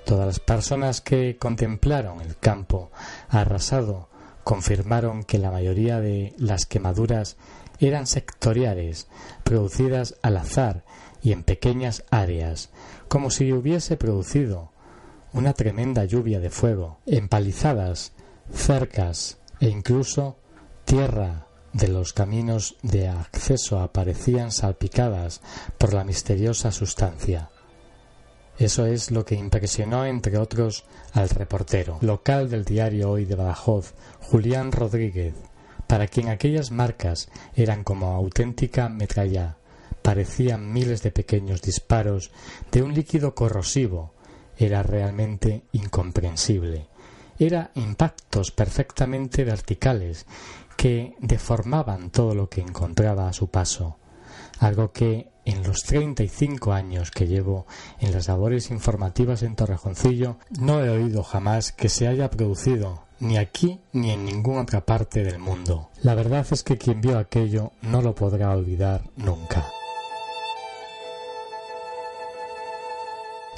Todas 0.05 0.27
las 0.27 0.40
personas 0.40 1.01
que 1.01 1.37
contemplaron 1.38 2.20
el 2.20 2.37
campo 2.37 2.90
arrasado 3.29 4.10
confirmaron 4.51 5.23
que 5.23 5.39
la 5.39 5.53
mayoría 5.53 6.01
de 6.01 6.35
las 6.37 6.67
quemaduras 6.67 7.37
eran 7.79 8.09
sectoriales, 8.09 9.07
producidas 9.45 10.17
al 10.23 10.37
azar 10.37 10.83
y 11.23 11.31
en 11.31 11.45
pequeñas 11.45 12.03
áreas, 12.11 12.71
como 13.07 13.31
si 13.31 13.53
hubiese 13.53 13.97
producido 13.97 14.73
una 15.33 15.53
tremenda 15.53 16.05
lluvia 16.05 16.41
de 16.41 16.51
fuego, 16.51 16.99
empalizadas, 17.07 18.11
cercas 18.53 19.39
e 19.61 19.69
incluso 19.69 20.37
tierra 20.85 21.47
de 21.73 21.87
los 21.87 22.13
caminos 22.13 22.75
de 22.83 23.07
acceso 23.07 23.79
aparecían 23.79 24.51
salpicadas 24.51 25.43
por 25.79 25.95
la 25.95 26.03
misteriosa 26.03 26.73
sustancia. 26.73 27.51
Eso 28.61 28.85
es 28.85 29.11
lo 29.11 29.25
que 29.25 29.37
impresionó, 29.37 30.05
entre 30.05 30.37
otros, 30.37 30.85
al 31.14 31.31
reportero 31.31 31.96
local 32.03 32.51
del 32.51 32.66
diario 32.66 33.11
Hoy 33.11 33.25
de 33.25 33.35
Badajoz, 33.35 33.94
Julián 34.20 34.70
Rodríguez, 34.70 35.33
para 35.87 36.07
quien 36.07 36.29
aquellas 36.29 36.70
marcas 36.70 37.31
eran 37.55 37.85
como 37.85 38.09
auténtica 38.09 38.90
metralla, 38.90 39.57
parecían 40.03 40.75
miles 40.75 41.03
de 41.03 41.11
pequeños 41.11 41.62
disparos 41.62 42.33
de 42.70 42.83
un 42.83 42.92
líquido 42.92 43.35
corrosivo, 43.35 44.12
era 44.59 44.83
realmente 44.83 45.62
incomprensible. 45.73 46.87
Era 47.38 47.70
impactos 47.77 48.51
perfectamente 48.51 49.42
verticales 49.42 50.27
que 50.77 51.14
deformaban 51.18 52.11
todo 52.11 52.35
lo 52.35 52.51
que 52.51 52.61
encontraba 52.61 53.27
a 53.27 53.33
su 53.33 53.49
paso, 53.49 53.96
algo 54.61 54.92
que 54.92 55.29
en 55.44 55.62
los 55.64 55.83
35 55.83 56.73
años 56.73 57.11
que 57.11 57.27
llevo 57.27 57.66
en 57.99 58.12
las 58.12 58.29
labores 58.29 58.70
informativas 58.70 59.42
en 59.42 59.57
Torrejoncillo 59.57 60.37
no 60.61 60.85
he 60.85 60.90
oído 60.90 61.25
jamás 61.25 61.73
que 61.73 61.88
se 61.88 62.07
haya 62.07 62.31
producido 62.31 63.03
ni 63.18 63.37
aquí 63.37 63.81
ni 63.92 64.12
en 64.12 64.25
ninguna 64.25 64.62
otra 64.62 64.85
parte 64.85 65.25
del 65.25 65.38
mundo. 65.38 65.88
La 66.03 66.14
verdad 66.14 66.46
es 66.51 66.62
que 66.62 66.79
quien 66.79 67.01
vio 67.01 67.18
aquello 67.18 67.73
no 67.83 68.03
lo 68.03 68.14
podrá 68.14 68.51
olvidar 68.51 69.03
nunca. 69.16 69.66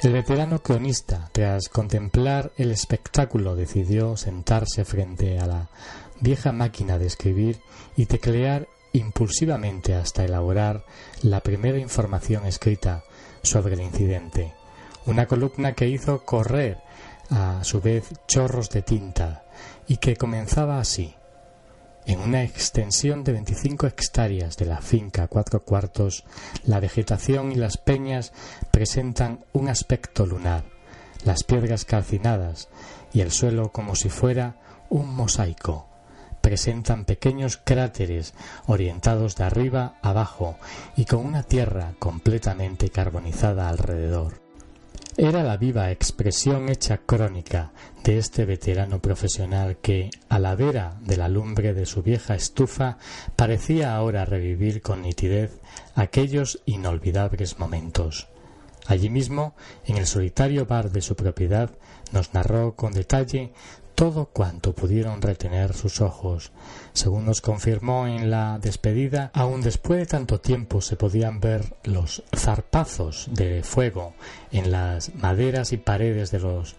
El 0.01 0.11
veterano 0.11 0.59
cronista, 0.59 1.29
tras 1.31 1.69
contemplar 1.69 2.51
el 2.57 2.71
espectáculo, 2.71 3.55
decidió 3.55 4.17
sentarse 4.17 4.83
frente 4.83 5.39
a 5.39 5.45
la 5.45 5.69
vieja 6.19 6.51
máquina 6.51 6.97
de 6.97 7.05
escribir 7.05 7.61
y 7.95 8.05
teclear 8.05 8.67
impulsivamente 8.93 9.95
hasta 9.95 10.23
elaborar 10.23 10.85
la 11.21 11.41
primera 11.41 11.77
información 11.77 12.45
escrita 12.45 13.03
sobre 13.41 13.73
el 13.73 13.81
incidente, 13.81 14.53
una 15.05 15.25
columna 15.25 15.73
que 15.73 15.87
hizo 15.87 16.23
correr 16.23 16.77
a 17.29 17.63
su 17.63 17.81
vez 17.81 18.09
chorros 18.27 18.69
de 18.69 18.83
tinta 18.83 19.43
y 19.87 19.97
que 19.97 20.15
comenzaba 20.15 20.79
así. 20.79 21.15
En 22.05 22.19
una 22.19 22.43
extensión 22.43 23.23
de 23.23 23.31
25 23.31 23.87
hectáreas 23.87 24.57
de 24.57 24.65
la 24.65 24.81
finca 24.81 25.27
cuatro 25.27 25.63
cuartos, 25.63 26.25
la 26.65 26.79
vegetación 26.79 27.51
y 27.51 27.55
las 27.55 27.77
peñas 27.77 28.33
presentan 28.71 29.45
un 29.53 29.69
aspecto 29.69 30.25
lunar, 30.25 30.65
las 31.23 31.43
piedras 31.43 31.85
calcinadas 31.85 32.67
y 33.13 33.21
el 33.21 33.31
suelo 33.31 33.71
como 33.71 33.95
si 33.95 34.09
fuera 34.09 34.57
un 34.89 35.15
mosaico. 35.15 35.92
Presentan 36.43 37.05
pequeños 37.05 37.55
cráteres 37.55 38.33
orientados 38.67 39.37
de 39.37 39.45
arriba 39.45 39.95
abajo 40.01 40.57
y 40.97 41.05
con 41.05 41.25
una 41.25 41.43
tierra 41.43 41.93
completamente 41.99 42.89
carbonizada 42.89 43.69
alrededor. 43.69 44.41
Era 45.15 45.41
la 45.43 45.55
viva 45.55 45.89
expresión 45.89 46.67
hecha 46.67 46.97
crónica 46.97 47.71
de 48.03 48.17
este 48.17 48.43
veterano 48.43 48.99
profesional 48.99 49.77
que, 49.77 50.09
a 50.27 50.37
la 50.37 50.55
vera 50.55 50.97
de 50.99 51.15
la 51.15 51.29
lumbre 51.29 51.73
de 51.73 51.85
su 51.85 52.03
vieja 52.03 52.35
estufa, 52.35 52.97
parecía 53.37 53.95
ahora 53.95 54.25
revivir 54.25 54.81
con 54.81 55.01
nitidez 55.03 55.61
aquellos 55.95 56.61
inolvidables 56.65 57.57
momentos. 57.57 58.27
Allí 58.85 59.09
mismo, 59.09 59.55
en 59.85 59.95
el 59.95 60.07
solitario 60.07 60.65
bar 60.65 60.91
de 60.91 61.01
su 61.01 61.15
propiedad, 61.15 61.71
nos 62.11 62.33
narró 62.33 62.75
con 62.75 62.91
detalle 62.91 63.53
todo 63.95 64.25
cuanto 64.25 64.73
pudieron 64.73 65.21
retener 65.21 65.73
sus 65.73 66.01
ojos. 66.01 66.51
Según 66.93 67.25
nos 67.25 67.41
confirmó 67.41 68.07
en 68.07 68.29
la 68.29 68.59
despedida, 68.59 69.31
aun 69.33 69.61
después 69.61 69.99
de 69.99 70.05
tanto 70.05 70.39
tiempo 70.39 70.81
se 70.81 70.95
podían 70.95 71.39
ver 71.39 71.75
los 71.83 72.23
zarpazos 72.35 73.29
de 73.31 73.63
fuego 73.63 74.13
en 74.51 74.71
las 74.71 75.13
maderas 75.15 75.73
y 75.73 75.77
paredes 75.77 76.31
de 76.31 76.39
los 76.39 76.75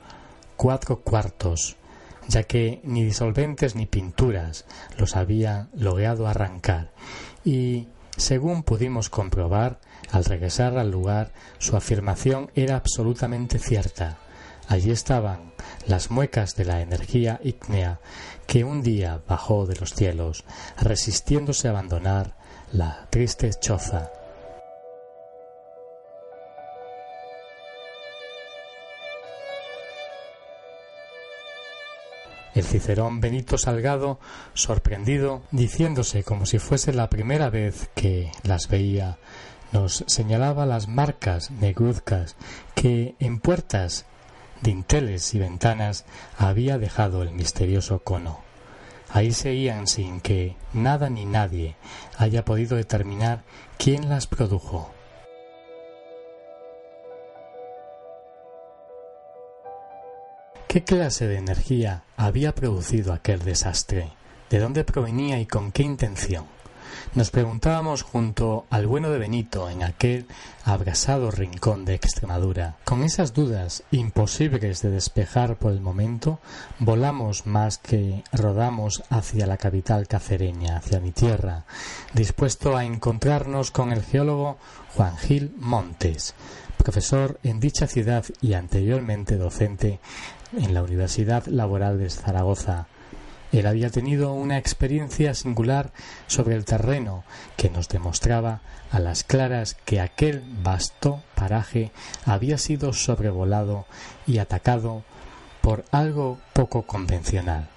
cuatro 0.56 1.00
cuartos, 1.00 1.76
ya 2.28 2.44
que 2.44 2.80
ni 2.84 3.04
disolventes 3.04 3.74
ni 3.74 3.86
pinturas 3.86 4.64
los 4.98 5.16
había 5.16 5.68
logrado 5.74 6.26
arrancar, 6.26 6.90
y 7.44 7.88
según 8.16 8.62
pudimos 8.62 9.10
comprobar, 9.10 9.80
al 10.12 10.24
regresar 10.24 10.78
al 10.78 10.90
lugar, 10.90 11.32
su 11.58 11.76
afirmación 11.76 12.50
era 12.54 12.76
absolutamente 12.76 13.58
cierta. 13.58 14.18
Allí 14.68 14.90
estaban 14.90 15.52
las 15.86 16.10
muecas 16.10 16.56
de 16.56 16.64
la 16.64 16.80
energía 16.80 17.40
ígnea 17.42 18.00
que 18.46 18.64
un 18.64 18.82
día 18.82 19.20
bajó 19.28 19.66
de 19.66 19.76
los 19.76 19.94
cielos, 19.94 20.44
resistiéndose 20.80 21.68
a 21.68 21.72
abandonar 21.72 22.36
la 22.72 23.06
triste 23.10 23.50
choza. 23.60 24.10
El 32.54 32.62
cicerón 32.62 33.20
Benito 33.20 33.58
Salgado, 33.58 34.20
sorprendido, 34.54 35.42
diciéndose 35.50 36.22
como 36.22 36.46
si 36.46 36.60
fuese 36.60 36.92
la 36.92 37.10
primera 37.10 37.50
vez 37.50 37.90
que 37.96 38.30
las 38.44 38.68
veía, 38.68 39.18
nos 39.72 40.04
señalaba 40.06 40.64
las 40.64 40.86
marcas 40.86 41.50
negruzcas 41.50 42.36
que 42.76 43.16
en 43.18 43.40
puertas 43.40 44.06
dinteles 44.62 45.34
y 45.34 45.38
ventanas 45.38 46.04
había 46.38 46.78
dejado 46.78 47.22
el 47.22 47.32
misterioso 47.32 48.00
cono. 48.00 48.40
Ahí 49.10 49.32
seguían 49.32 49.86
sin 49.86 50.20
que 50.20 50.56
nada 50.72 51.08
ni 51.10 51.24
nadie 51.24 51.76
haya 52.18 52.44
podido 52.44 52.76
determinar 52.76 53.42
quién 53.78 54.08
las 54.08 54.26
produjo. 54.26 54.90
¿Qué 60.66 60.82
clase 60.82 61.28
de 61.28 61.36
energía 61.36 62.02
había 62.16 62.52
producido 62.52 63.12
aquel 63.12 63.44
desastre? 63.44 64.10
¿De 64.50 64.58
dónde 64.58 64.82
provenía 64.82 65.38
y 65.38 65.46
con 65.46 65.70
qué 65.70 65.84
intención? 65.84 66.46
Nos 67.12 67.30
preguntábamos 67.30 68.02
junto 68.02 68.66
al 68.70 68.86
bueno 68.86 69.10
de 69.10 69.18
Benito 69.18 69.70
en 69.70 69.84
aquel 69.84 70.26
abrasado 70.64 71.30
rincón 71.30 71.84
de 71.84 71.94
Extremadura. 71.94 72.76
Con 72.84 73.04
esas 73.04 73.34
dudas 73.34 73.84
imposibles 73.92 74.82
de 74.82 74.90
despejar 74.90 75.56
por 75.56 75.72
el 75.72 75.80
momento, 75.80 76.40
volamos 76.80 77.46
más 77.46 77.78
que 77.78 78.24
rodamos 78.32 79.04
hacia 79.10 79.46
la 79.46 79.58
capital 79.58 80.08
cacereña, 80.08 80.78
hacia 80.78 80.98
mi 80.98 81.12
tierra, 81.12 81.66
dispuesto 82.14 82.76
a 82.76 82.84
encontrarnos 82.84 83.70
con 83.70 83.92
el 83.92 84.02
geólogo 84.02 84.58
Juan 84.96 85.16
Gil 85.16 85.54
Montes, 85.58 86.34
profesor 86.78 87.38
en 87.44 87.60
dicha 87.60 87.86
ciudad 87.86 88.24
y 88.40 88.54
anteriormente 88.54 89.36
docente 89.36 90.00
en 90.52 90.74
la 90.74 90.82
Universidad 90.82 91.46
Laboral 91.46 91.98
de 91.98 92.10
Zaragoza 92.10 92.88
él 93.58 93.66
había 93.66 93.90
tenido 93.90 94.32
una 94.32 94.58
experiencia 94.58 95.34
singular 95.34 95.92
sobre 96.26 96.56
el 96.56 96.64
terreno 96.64 97.24
que 97.56 97.70
nos 97.70 97.88
demostraba 97.88 98.60
a 98.90 98.98
las 99.00 99.24
claras 99.24 99.76
que 99.84 100.00
aquel 100.00 100.42
vasto 100.62 101.22
paraje 101.34 101.90
había 102.24 102.58
sido 102.58 102.92
sobrevolado 102.92 103.86
y 104.26 104.38
atacado 104.38 105.04
por 105.60 105.84
algo 105.90 106.38
poco 106.52 106.82
convencional 106.82 107.68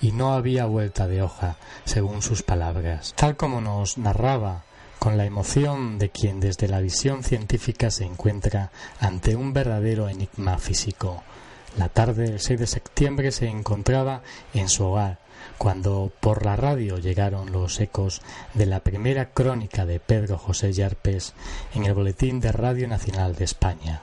y 0.00 0.12
no 0.12 0.34
había 0.34 0.66
vuelta 0.66 1.06
de 1.06 1.22
hoja, 1.22 1.56
según 1.84 2.22
sus 2.22 2.42
palabras, 2.42 3.14
tal 3.16 3.36
como 3.36 3.60
nos 3.60 3.98
narraba 3.98 4.62
con 4.98 5.16
la 5.16 5.24
emoción 5.24 5.98
de 5.98 6.10
quien 6.10 6.40
desde 6.40 6.68
la 6.68 6.80
visión 6.80 7.22
científica 7.22 7.90
se 7.90 8.04
encuentra 8.04 8.70
ante 9.00 9.36
un 9.36 9.52
verdadero 9.52 10.08
enigma 10.08 10.58
físico. 10.58 11.22
La 11.76 11.88
tarde 11.88 12.24
del 12.24 12.40
6 12.40 12.58
de 12.58 12.66
septiembre 12.66 13.30
se 13.30 13.46
encontraba 13.46 14.22
en 14.54 14.68
su 14.68 14.84
hogar, 14.84 15.18
cuando 15.58 16.10
por 16.20 16.44
la 16.44 16.56
radio 16.56 16.98
llegaron 16.98 17.52
los 17.52 17.78
ecos 17.80 18.22
de 18.54 18.66
la 18.66 18.80
primera 18.80 19.30
crónica 19.30 19.84
de 19.86 20.00
Pedro 20.00 20.38
José 20.38 20.72
Yarpes 20.72 21.34
en 21.74 21.84
el 21.84 21.94
Boletín 21.94 22.40
de 22.40 22.52
Radio 22.52 22.88
Nacional 22.88 23.36
de 23.36 23.44
España. 23.44 24.02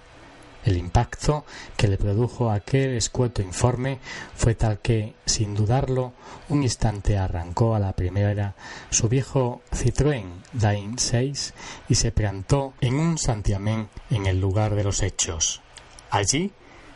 El 0.65 0.78
impacto 0.78 1.45
que 1.78 1.88
le 1.88 1.97
produjo 1.97 2.49
aquel 2.49 2.95
escueto 2.95 3.43
informe 3.43 3.99
fue 4.36 4.56
tal 4.56 4.80
que, 4.80 5.13
sin 5.25 5.54
dudarlo, 5.54 6.13
un 6.49 6.63
instante 6.63 7.19
arrancó 7.19 7.75
a 7.75 7.80
la 7.80 7.93
primera 7.93 8.56
su 8.89 9.08
viejo 9.08 9.62
Citroën 9.71 10.25
Dain 10.54 10.98
6 10.98 11.54
y 11.87 11.96
se 11.96 12.12
plantó 12.12 12.73
en 12.81 12.96
un 12.96 13.19
santiamén 13.19 13.90
en 14.10 14.25
el 14.25 14.42
lugar 14.42 14.73
de 14.73 14.83
los 14.83 15.04
hechos. 15.04 15.62
Allí 16.10 16.52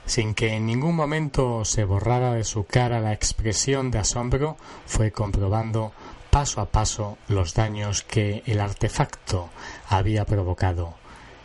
sin 0.10 0.34
que 0.34 0.56
en 0.56 0.66
ningún 0.66 0.96
momento 0.96 1.64
se 1.66 1.84
borrara 1.84 2.34
de 2.34 2.44
su 2.44 2.66
cara 2.66 3.00
la 3.00 3.14
expresión 3.14 3.92
de 3.92 4.00
asombro, 4.00 4.58
fue 4.88 5.12
comprobando 5.12 5.92
paso 6.32 6.62
a 6.62 6.66
paso 6.66 7.20
los 7.28 7.54
daños 7.54 8.02
que 8.02 8.42
el 8.48 8.60
artefacto 8.60 9.50
había 9.88 10.26
provocado. 10.26 10.96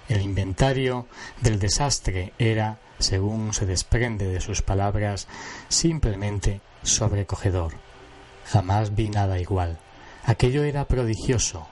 El 0.08 0.22
inventario 0.22 1.06
del 1.42 1.58
desastre 1.58 2.32
era, 2.38 2.78
según 2.98 3.52
se 3.52 3.66
desprende 3.66 4.28
de 4.28 4.40
sus 4.40 4.62
palabras, 4.62 5.28
simplemente 5.68 6.62
sobrecogedor. 6.82 7.74
Jamás 8.46 8.94
vi 8.94 9.10
nada 9.10 9.38
igual. 9.38 9.78
Aquello 10.24 10.64
era 10.64 10.86
prodigioso. 10.86 11.66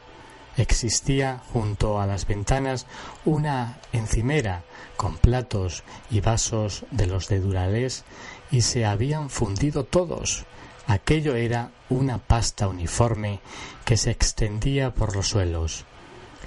Existía 0.57 1.41
junto 1.53 2.01
a 2.01 2.07
las 2.07 2.27
ventanas 2.27 2.87
una 3.25 3.79
encimera 3.93 4.63
con 4.97 5.17
platos 5.17 5.83
y 6.11 6.21
vasos 6.21 6.85
de 6.91 7.07
los 7.07 7.29
de 7.29 7.41
Duralés 7.41 8.05
y 8.51 8.61
se 8.61 8.85
habían 8.85 9.31
fundido 9.31 9.85
todos. 9.85 10.45
Aquello 10.87 11.37
era 11.37 11.71
una 11.89 12.19
pasta 12.19 12.69
uniforme 12.69 13.41
que 13.85 13.97
se 13.97 14.11
extendía 14.11 14.93
por 14.95 15.17
los 15.17 15.29
suelos, 15.29 15.85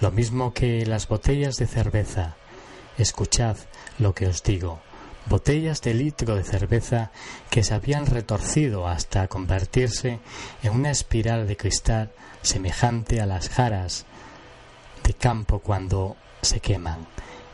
lo 0.02 0.12
mismo 0.12 0.54
que 0.54 0.86
las 0.86 1.08
botellas 1.08 1.58
de 1.58 1.68
cerveza. 1.68 2.36
Escuchad 2.98 3.58
lo 3.98 4.14
que 4.14 4.28
os 4.28 4.44
digo 4.44 4.82
botellas 5.28 5.82
de 5.82 5.94
litro 5.94 6.36
de 6.36 6.44
cerveza 6.44 7.12
que 7.50 7.64
se 7.64 7.74
habían 7.74 8.06
retorcido 8.06 8.88
hasta 8.88 9.28
convertirse 9.28 10.20
en 10.64 10.74
una 10.74 10.92
espiral 10.92 11.48
de 11.48 11.58
cristal 11.58 12.12
semejante 12.42 13.22
a 13.22 13.26
las 13.26 13.50
jaras 13.50 14.06
de 15.04 15.14
campo 15.14 15.60
cuando 15.60 16.16
se 16.42 16.60
queman. 16.60 17.08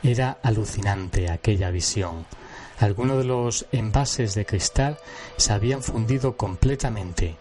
Era 0.03 0.39
alucinante 0.43 1.29
aquella 1.29 1.69
visión. 1.69 2.25
Algunos 2.79 3.19
de 3.19 3.25
los 3.25 3.67
envases 3.71 4.33
de 4.33 4.45
cristal 4.45 4.97
se 5.37 5.53
habían 5.53 5.83
fundido 5.83 6.35
completamente 6.35 7.37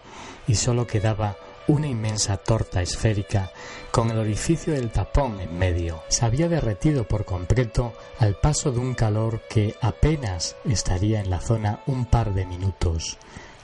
y 0.47 0.55
sólo 0.55 0.85
quedaba 0.85 1.35
una 1.71 1.87
inmensa 1.87 2.35
torta 2.35 2.81
esférica 2.81 3.49
con 3.91 4.11
el 4.11 4.17
orificio 4.17 4.73
del 4.73 4.91
tapón 4.91 5.39
en 5.39 5.57
medio. 5.57 6.03
Se 6.09 6.25
había 6.25 6.49
derretido 6.49 7.05
por 7.05 7.23
completo 7.23 7.93
al 8.19 8.35
paso 8.35 8.73
de 8.73 8.79
un 8.79 8.93
calor 8.93 9.39
que 9.49 9.75
apenas 9.79 10.57
estaría 10.65 11.21
en 11.21 11.29
la 11.29 11.39
zona 11.39 11.79
un 11.87 12.05
par 12.05 12.33
de 12.33 12.45
minutos. 12.45 13.17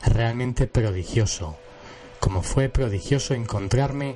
Realmente 0.05 0.67
prodigioso, 0.67 1.57
como 2.21 2.43
fue 2.43 2.69
prodigioso 2.69 3.33
encontrarme 3.33 4.15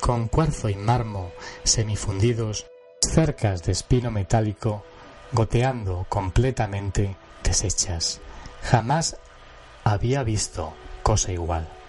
con 0.00 0.28
cuarzo 0.28 0.68
y 0.68 0.76
mármol 0.76 1.32
semifundidos, 1.64 2.66
cercas 3.00 3.64
de 3.64 3.72
espino 3.72 4.12
metálico, 4.12 4.84
goteando 5.32 6.06
completamente 6.08 7.16
deshechas. 7.42 8.20
Jamás 8.62 9.16
había 9.82 10.22
visto 10.22 10.74
cosa 11.02 11.32
igual. 11.32 11.81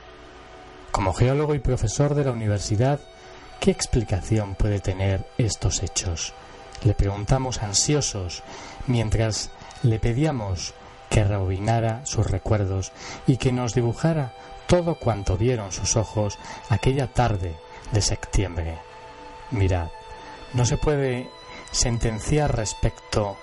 Como 0.94 1.12
geólogo 1.12 1.56
y 1.56 1.60
profesor 1.60 2.14
de 2.14 2.24
la 2.24 2.30
universidad, 2.30 3.00
¿qué 3.60 3.72
explicación 3.72 4.54
puede 4.54 4.80
tener 4.80 5.26
estos 5.40 5.82
hechos? 5.82 6.36
Le 6.84 6.94
preguntamos 6.94 7.64
ansiosos 7.64 8.44
mientras 8.86 9.50
le 9.82 9.98
pedíamos 9.98 10.76
que 11.10 11.24
rebobinara 11.24 12.06
sus 12.06 12.30
recuerdos 12.30 12.92
y 13.26 13.38
que 13.38 13.52
nos 13.52 13.74
dibujara 13.74 14.36
todo 14.68 15.00
cuanto 15.00 15.36
vieron 15.36 15.72
sus 15.72 15.98
ojos 15.98 16.38
aquella 16.70 17.08
tarde 17.08 17.56
de 17.92 18.02
septiembre. 18.04 18.78
Mirad, 19.50 19.88
no 20.54 20.64
se 20.64 20.78
puede 20.78 21.28
sentenciar 21.72 22.56
respecto 22.56 23.36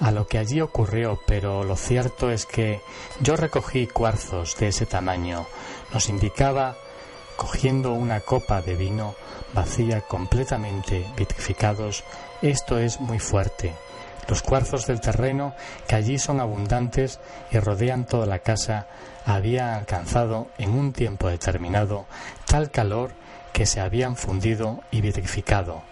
a 0.00 0.12
lo 0.12 0.26
que 0.26 0.38
allí 0.38 0.62
ocurrió, 0.62 1.20
pero 1.26 1.62
lo 1.62 1.76
cierto 1.76 2.30
es 2.30 2.46
que 2.46 2.80
yo 3.20 3.36
recogí 3.36 3.86
cuarzos 3.86 4.56
de 4.56 4.68
ese 4.68 4.86
tamaño. 4.86 5.46
Nos 5.92 6.08
indicaba 6.08 6.74
cogiendo 7.36 7.92
una 7.92 8.20
copa 8.20 8.62
de 8.62 8.74
vino 8.74 9.14
vacía 9.52 10.00
completamente 10.00 11.06
vitrificados, 11.16 12.04
esto 12.42 12.78
es 12.78 13.00
muy 13.00 13.18
fuerte. 13.18 13.72
Los 14.28 14.42
cuarzos 14.42 14.86
del 14.86 15.00
terreno, 15.00 15.54
que 15.86 15.94
allí 15.94 16.18
son 16.18 16.40
abundantes 16.40 17.20
y 17.52 17.58
rodean 17.58 18.06
toda 18.06 18.26
la 18.26 18.40
casa, 18.40 18.86
habían 19.24 19.68
alcanzado 19.68 20.48
en 20.58 20.70
un 20.70 20.92
tiempo 20.92 21.28
determinado 21.28 22.06
tal 22.46 22.70
calor 22.70 23.12
que 23.52 23.66
se 23.66 23.80
habían 23.80 24.16
fundido 24.16 24.80
y 24.90 25.00
vitrificado 25.00 25.82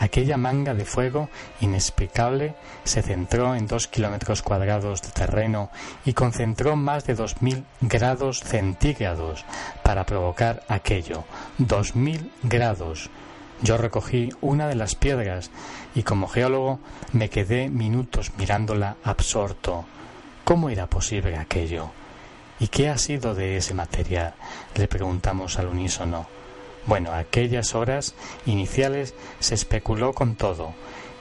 Aquella 0.00 0.38
manga 0.38 0.72
de 0.72 0.86
fuego 0.86 1.28
inexplicable 1.60 2.54
se 2.84 3.02
centró 3.02 3.54
en 3.54 3.66
dos 3.66 3.86
kilómetros 3.86 4.40
cuadrados 4.40 5.02
de 5.02 5.10
terreno 5.10 5.70
y 6.06 6.14
concentró 6.14 6.74
más 6.74 7.04
de 7.04 7.14
dos 7.14 7.42
mil 7.42 7.66
grados 7.82 8.40
centígrados 8.40 9.44
para 9.82 10.06
provocar 10.06 10.62
aquello. 10.68 11.24
Dos 11.58 11.96
mil 11.96 12.32
grados. 12.42 13.10
Yo 13.62 13.76
recogí 13.76 14.30
una 14.40 14.68
de 14.68 14.74
las 14.74 14.94
piedras 14.94 15.50
y 15.94 16.02
como 16.02 16.28
geólogo 16.28 16.80
me 17.12 17.28
quedé 17.28 17.68
minutos 17.68 18.32
mirándola 18.38 18.96
absorto. 19.04 19.84
¿Cómo 20.44 20.70
era 20.70 20.86
posible 20.86 21.36
aquello? 21.36 21.90
¿Y 22.58 22.68
qué 22.68 22.88
ha 22.88 22.96
sido 22.96 23.34
de 23.34 23.58
ese 23.58 23.74
material? 23.74 24.32
le 24.74 24.88
preguntamos 24.88 25.58
al 25.58 25.66
unísono. 25.66 26.39
Bueno, 26.90 27.12
aquellas 27.12 27.76
horas 27.76 28.16
iniciales 28.46 29.14
se 29.38 29.54
especuló 29.54 30.12
con 30.12 30.34
todo, 30.34 30.74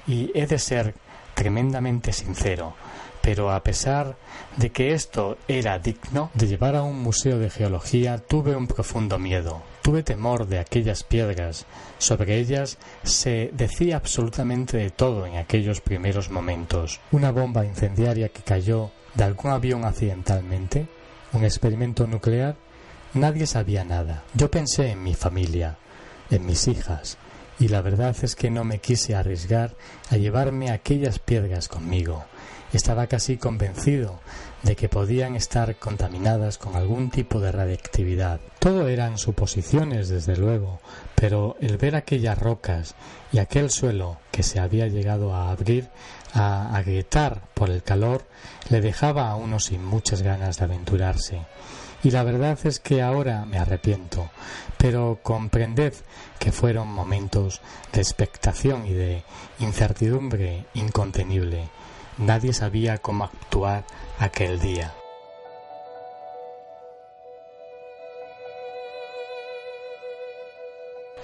y 0.08 0.32
he 0.34 0.48
de 0.48 0.58
ser 0.58 0.96
tremendamente 1.36 2.12
sincero, 2.12 2.74
pero 3.22 3.52
a 3.52 3.62
pesar 3.62 4.18
de 4.58 4.72
que 4.72 4.94
esto 4.94 5.38
era 5.48 5.78
digno 5.78 6.32
de 6.34 6.48
llevar 6.48 6.76
a 6.76 6.82
un 6.82 7.00
museo 7.00 7.38
de 7.38 7.52
geología, 7.52 8.18
tuve 8.18 8.56
un 8.56 8.66
profundo 8.66 9.20
miedo. 9.20 9.62
Tuve 9.84 10.02
temor 10.02 10.48
de 10.48 10.58
aquellas 10.58 11.04
piedras. 11.04 11.68
Sobre 12.00 12.40
ellas 12.40 12.80
se 13.04 13.52
decía 13.54 13.98
absolutamente 13.98 14.76
de 14.76 14.90
todo 14.90 15.28
en 15.28 15.36
aquellos 15.36 15.82
primeros 15.82 16.32
momentos. 16.32 17.00
Una 17.12 17.32
bomba 17.32 17.64
incendiaria 17.64 18.30
que 18.30 18.42
cayó 18.42 18.90
de 19.14 19.24
algún 19.24 19.52
avión 19.52 19.86
accidentalmente, 19.86 20.88
un 21.32 21.44
experimento 21.44 22.08
nuclear, 22.08 22.56
Nadie 23.16 23.48
sabía 23.48 23.84
nada. 23.84 24.24
Yo 24.36 24.52
pensé 24.52 24.92
en 24.92 25.02
mi 25.02 25.16
familia, 25.16 25.78
en 26.30 26.46
mis 26.46 26.68
hijas, 26.68 27.18
y 27.60 27.68
la 27.68 27.82
verdad 27.82 28.16
es 28.22 28.36
que 28.36 28.52
no 28.52 28.64
me 28.64 28.80
quise 28.80 29.16
arriesgar 29.16 29.76
a 30.12 30.18
llevarme 30.18 30.70
aquellas 30.70 31.18
piedras 31.18 31.68
conmigo. 31.68 32.24
Estaba 32.72 33.08
casi 33.08 33.38
convencido 33.38 34.20
de 34.62 34.76
que 34.76 34.90
podían 34.90 35.36
estar 35.36 35.78
contaminadas 35.78 36.60
con 36.60 36.76
algún 36.76 37.10
tipo 37.10 37.40
de 37.40 37.52
radiactividad. 37.52 38.42
Todo 38.60 38.88
eran 38.88 39.18
suposiciones, 39.18 40.10
desde 40.10 40.38
luego, 40.38 40.80
pero 41.16 41.58
el 41.62 41.78
ver 41.78 41.96
aquellas 41.96 42.38
rocas 42.38 42.94
y 43.32 43.40
aquel 43.40 43.72
suelo 43.72 44.20
que 44.32 44.44
se 44.44 44.60
había 44.60 44.86
llegado 44.86 45.34
a 45.34 45.50
abrir, 45.50 45.90
a 46.36 46.76
agrietar 46.76 47.42
por 47.56 47.72
el 47.72 47.82
calor, 47.82 48.28
le 48.70 48.82
dejaba 48.82 49.32
a 49.32 49.36
uno 49.36 49.60
sin 49.60 49.84
muchas 49.84 50.22
ganas 50.22 50.58
de 50.60 50.66
aventurarse 50.66 51.40
y 52.04 52.12
la 52.12 52.24
verdad 52.24 52.58
es 52.64 52.80
que 52.80 53.02
ahora 53.02 53.46
me 53.46 53.58
arrepiento, 53.58 54.30
pero 54.78 55.20
comprended 55.22 55.94
que 56.40 56.52
fueron 56.52 56.88
momentos 56.88 57.62
de 57.92 58.02
expectación 58.02 58.86
y 58.86 58.94
de 58.94 59.24
incertidumbre 59.60 60.66
incontenible. 60.74 61.70
Nadie 62.18 62.54
sabía 62.54 62.98
cómo 62.98 63.26
actuar 63.26 63.86
aquel 64.20 64.60
día. 64.60 64.94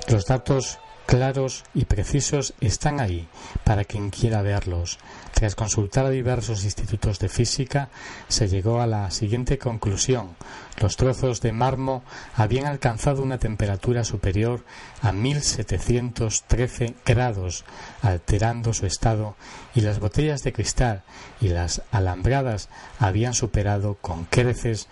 Los 0.07 0.25
datos 0.25 0.79
claros 1.05 1.63
y 1.73 1.85
precisos 1.85 2.53
están 2.59 2.99
ahí 2.99 3.27
para 3.63 3.85
quien 3.85 4.09
quiera 4.09 4.41
verlos. 4.41 4.99
Tras 5.33 5.55
consultar 5.55 6.05
a 6.05 6.09
diversos 6.09 6.63
institutos 6.63 7.19
de 7.19 7.29
física, 7.29 7.89
se 8.27 8.47
llegó 8.47 8.81
a 8.81 8.87
la 8.87 9.11
siguiente 9.11 9.57
conclusión. 9.57 10.35
Los 10.79 10.95
trozos 10.95 11.41
de 11.41 11.51
mármol 11.51 12.01
habían 12.35 12.65
alcanzado 12.65 13.21
una 13.21 13.37
temperatura 13.37 14.03
superior 14.03 14.63
a 15.01 15.11
1713 15.11 16.95
grados, 17.05 17.65
alterando 18.01 18.73
su 18.73 18.85
estado, 18.85 19.35
y 19.73 19.81
las 19.81 19.99
botellas 19.99 20.43
de 20.43 20.53
cristal 20.53 21.03
y 21.41 21.49
las 21.49 21.81
alambradas 21.91 22.69
habían 22.99 23.33
superado 23.33 23.95
con 23.95 24.25
creces 24.25 24.87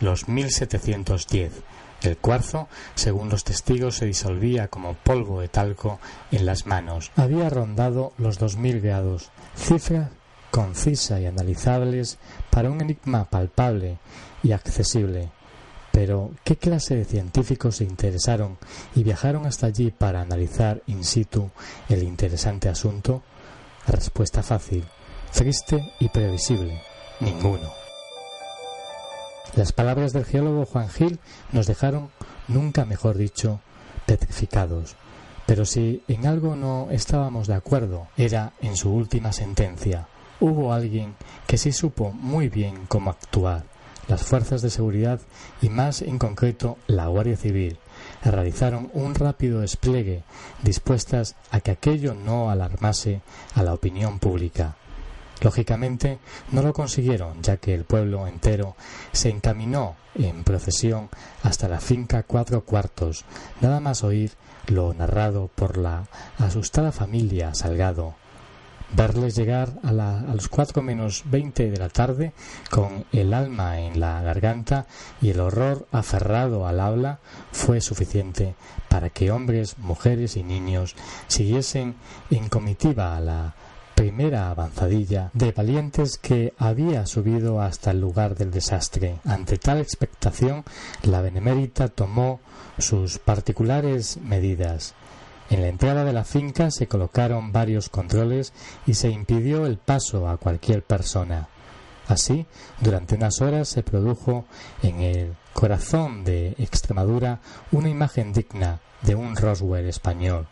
los 0.00 0.28
1710 0.28 1.52
el 2.06 2.16
cuarzo, 2.16 2.68
según 2.94 3.28
los 3.28 3.44
testigos, 3.44 3.96
se 3.96 4.06
disolvía 4.06 4.68
como 4.68 4.94
polvo 4.94 5.40
de 5.40 5.48
talco 5.48 5.98
en 6.30 6.46
las 6.46 6.66
manos. 6.66 7.10
Había 7.16 7.50
rondado 7.50 8.12
los 8.18 8.38
dos 8.38 8.56
mil 8.56 8.80
grados, 8.80 9.30
cifras 9.56 10.10
concisa 10.54 11.18
y 11.18 11.26
analizables 11.26 12.16
para 12.48 12.70
un 12.70 12.80
enigma 12.80 13.24
palpable 13.24 13.98
y 14.40 14.52
accesible. 14.52 15.32
Pero, 15.90 16.30
¿qué 16.44 16.54
clase 16.54 16.94
de 16.94 17.04
científicos 17.04 17.76
se 17.76 17.84
interesaron 17.84 18.56
y 18.94 19.02
viajaron 19.02 19.46
hasta 19.46 19.66
allí 19.66 19.90
para 19.90 20.20
analizar 20.20 20.80
in 20.86 21.02
situ 21.02 21.50
el 21.88 22.04
interesante 22.04 22.68
asunto? 22.68 23.22
Respuesta 23.88 24.44
fácil, 24.44 24.84
triste 25.32 25.92
y 25.98 26.08
previsible. 26.08 26.80
Ninguno. 27.18 27.83
Las 29.56 29.70
palabras 29.70 30.12
del 30.12 30.24
geólogo 30.24 30.66
Juan 30.66 30.88
Gil 30.88 31.20
nos 31.52 31.68
dejaron, 31.68 32.10
nunca 32.48 32.84
mejor 32.84 33.16
dicho, 33.16 33.60
petrificados. 34.04 34.96
Pero 35.46 35.64
si 35.64 36.02
en 36.08 36.26
algo 36.26 36.56
no 36.56 36.88
estábamos 36.90 37.46
de 37.46 37.54
acuerdo, 37.54 38.08
era 38.16 38.54
en 38.60 38.76
su 38.76 38.92
última 38.92 39.32
sentencia. 39.32 40.08
Hubo 40.40 40.72
alguien 40.72 41.14
que 41.46 41.56
sí 41.56 41.70
supo 41.70 42.10
muy 42.10 42.48
bien 42.48 42.86
cómo 42.88 43.10
actuar, 43.10 43.62
las 44.08 44.24
fuerzas 44.24 44.60
de 44.60 44.70
seguridad 44.70 45.20
y 45.62 45.68
más 45.68 46.02
en 46.02 46.18
concreto 46.18 46.76
la 46.88 47.06
Guardia 47.06 47.36
Civil. 47.36 47.78
realizaron 48.24 48.90
un 48.92 49.14
rápido 49.14 49.60
despliegue 49.60 50.24
dispuestas 50.64 51.36
a 51.52 51.60
que 51.60 51.70
aquello 51.70 52.14
no 52.14 52.50
alarmase 52.50 53.20
a 53.54 53.62
la 53.62 53.72
opinión 53.72 54.18
pública. 54.18 54.76
Lógicamente 55.40 56.18
no 56.52 56.62
lo 56.62 56.72
consiguieron, 56.72 57.42
ya 57.42 57.56
que 57.56 57.74
el 57.74 57.84
pueblo 57.84 58.26
entero 58.26 58.76
se 59.12 59.30
encaminó 59.30 59.96
en 60.14 60.44
procesión 60.44 61.08
hasta 61.42 61.68
la 61.68 61.80
finca 61.80 62.22
Cuatro 62.22 62.64
Cuartos, 62.64 63.24
nada 63.60 63.80
más 63.80 64.04
oír 64.04 64.32
lo 64.68 64.94
narrado 64.94 65.50
por 65.54 65.76
la 65.76 66.06
asustada 66.38 66.92
familia 66.92 67.54
Salgado, 67.54 68.14
verles 68.94 69.34
llegar 69.34 69.72
a, 69.82 69.92
los 70.34 70.48
cuatro 70.48 70.82
menos 70.82 71.24
veinte 71.26 71.70
de 71.70 71.76
la 71.76 71.88
tarde 71.88 72.32
con 72.70 73.04
el 73.12 73.34
alma 73.34 73.80
en 73.80 73.98
la 73.98 74.22
garganta 74.22 74.86
y 75.20 75.30
el 75.30 75.40
horror 75.40 75.86
aferrado 75.90 76.66
al 76.66 76.80
habla 76.80 77.18
fue 77.52 77.80
suficiente 77.80 78.54
para 78.88 79.10
que 79.10 79.30
hombres, 79.30 79.78
mujeres 79.78 80.36
y 80.36 80.44
niños 80.44 80.94
siguiesen 81.26 81.96
en 82.30 82.48
comitiva 82.48 83.16
a 83.16 83.20
la 83.20 83.54
primera 83.94 84.50
avanzadilla 84.50 85.30
de 85.32 85.52
valientes 85.52 86.18
que 86.18 86.52
había 86.58 87.06
subido 87.06 87.60
hasta 87.60 87.90
el 87.90 88.00
lugar 88.00 88.34
del 88.34 88.50
desastre. 88.50 89.18
Ante 89.24 89.58
tal 89.58 89.80
expectación, 89.80 90.64
la 91.02 91.20
benemérita 91.20 91.88
tomó 91.88 92.40
sus 92.78 93.18
particulares 93.18 94.18
medidas 94.18 94.94
en 95.50 95.60
la 95.60 95.68
entrada 95.68 96.04
de 96.04 96.12
la 96.12 96.24
finca 96.24 96.70
se 96.70 96.88
colocaron 96.88 97.52
varios 97.52 97.88
controles 97.88 98.52
y 98.86 98.94
se 98.94 99.10
impidió 99.10 99.66
el 99.66 99.76
paso 99.76 100.28
a 100.28 100.38
cualquier 100.38 100.82
persona. 100.82 101.48
Así, 102.08 102.46
durante 102.80 103.14
unas 103.14 103.40
horas 103.40 103.68
se 103.68 103.82
produjo 103.82 104.46
en 104.82 105.00
el 105.00 105.36
corazón 105.52 106.24
de 106.24 106.54
Extremadura 106.58 107.40
una 107.72 107.88
imagen 107.88 108.32
digna 108.32 108.80
de 109.02 109.14
un 109.14 109.36
Roswell 109.36 109.88
español. 109.88 110.46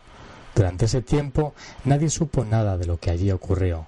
Durante 0.55 0.85
ese 0.85 1.03
tiempo 1.03 1.55
nadie 1.85 2.11
supo 2.11 2.45
nada 2.45 2.77
de 2.77 2.87
lo 2.87 2.99
que 2.99 3.11
allí 3.11 3.31
ocurrió. 3.31 3.87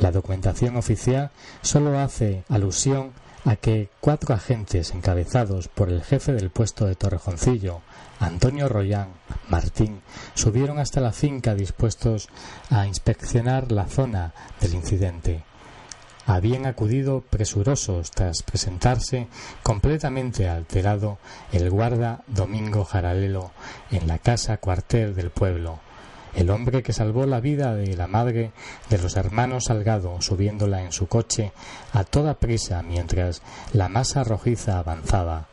La 0.00 0.12
documentación 0.12 0.76
oficial 0.76 1.30
solo 1.62 1.98
hace 1.98 2.44
alusión 2.48 3.12
a 3.46 3.56
que 3.56 3.88
cuatro 4.00 4.34
agentes 4.34 4.90
encabezados 4.90 5.68
por 5.68 5.88
el 5.88 6.02
jefe 6.02 6.32
del 6.32 6.50
puesto 6.50 6.86
de 6.86 6.96
Torrejoncillo, 6.96 7.80
Antonio 8.18 8.68
Royán 8.68 9.10
Martín 9.48 10.00
subieron 10.34 10.78
hasta 10.80 11.00
la 11.00 11.12
finca 11.12 11.54
dispuestos 11.54 12.28
a 12.70 12.86
inspeccionar 12.86 13.70
la 13.70 13.86
zona 13.86 14.34
del 14.60 14.74
incidente. 14.74 15.44
Habían 16.26 16.66
acudido 16.66 17.20
presurosos 17.20 18.10
tras 18.10 18.42
presentarse 18.42 19.28
completamente 19.62 20.48
alterado 20.48 21.18
el 21.52 21.70
guarda 21.70 22.24
Domingo 22.26 22.84
Jaralelo 22.84 23.52
en 23.92 24.08
la 24.08 24.18
casa 24.18 24.56
cuartel 24.56 25.14
del 25.14 25.30
pueblo, 25.30 25.78
el 26.36 26.50
hombre 26.50 26.82
que 26.82 26.92
salvó 26.92 27.24
la 27.24 27.40
vida 27.40 27.74
de 27.74 27.96
la 27.96 28.06
madre 28.06 28.52
de 28.90 28.98
los 28.98 29.16
hermanos 29.16 29.64
Salgado 29.64 30.20
subiéndola 30.20 30.82
en 30.82 30.92
su 30.92 31.08
coche 31.08 31.52
a 31.92 32.04
toda 32.04 32.38
prisa 32.38 32.82
mientras 32.82 33.40
la 33.72 33.88
masa 33.88 34.22
rojiza 34.22 34.78
avanzaba. 34.78 35.48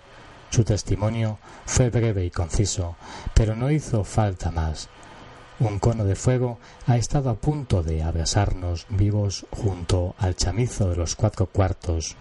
Su 0.49 0.65
testimonio 0.65 1.39
fue 1.65 1.89
breve 1.89 2.25
y 2.25 2.29
conciso, 2.29 2.97
pero 3.33 3.55
no 3.55 3.71
hizo 3.71 4.03
falta 4.03 4.51
más. 4.51 4.89
Un 5.59 5.79
cono 5.79 6.03
de 6.03 6.15
fuego 6.15 6.59
ha 6.85 6.97
estado 6.97 7.29
a 7.29 7.35
punto 7.35 7.81
de 7.81 8.03
abrasarnos 8.03 8.85
vivos 8.89 9.45
junto 9.51 10.15
al 10.17 10.35
chamizo 10.35 10.89
de 10.89 10.97
los 10.97 11.15
cuatro 11.15 11.45
cuartos, 11.45 12.17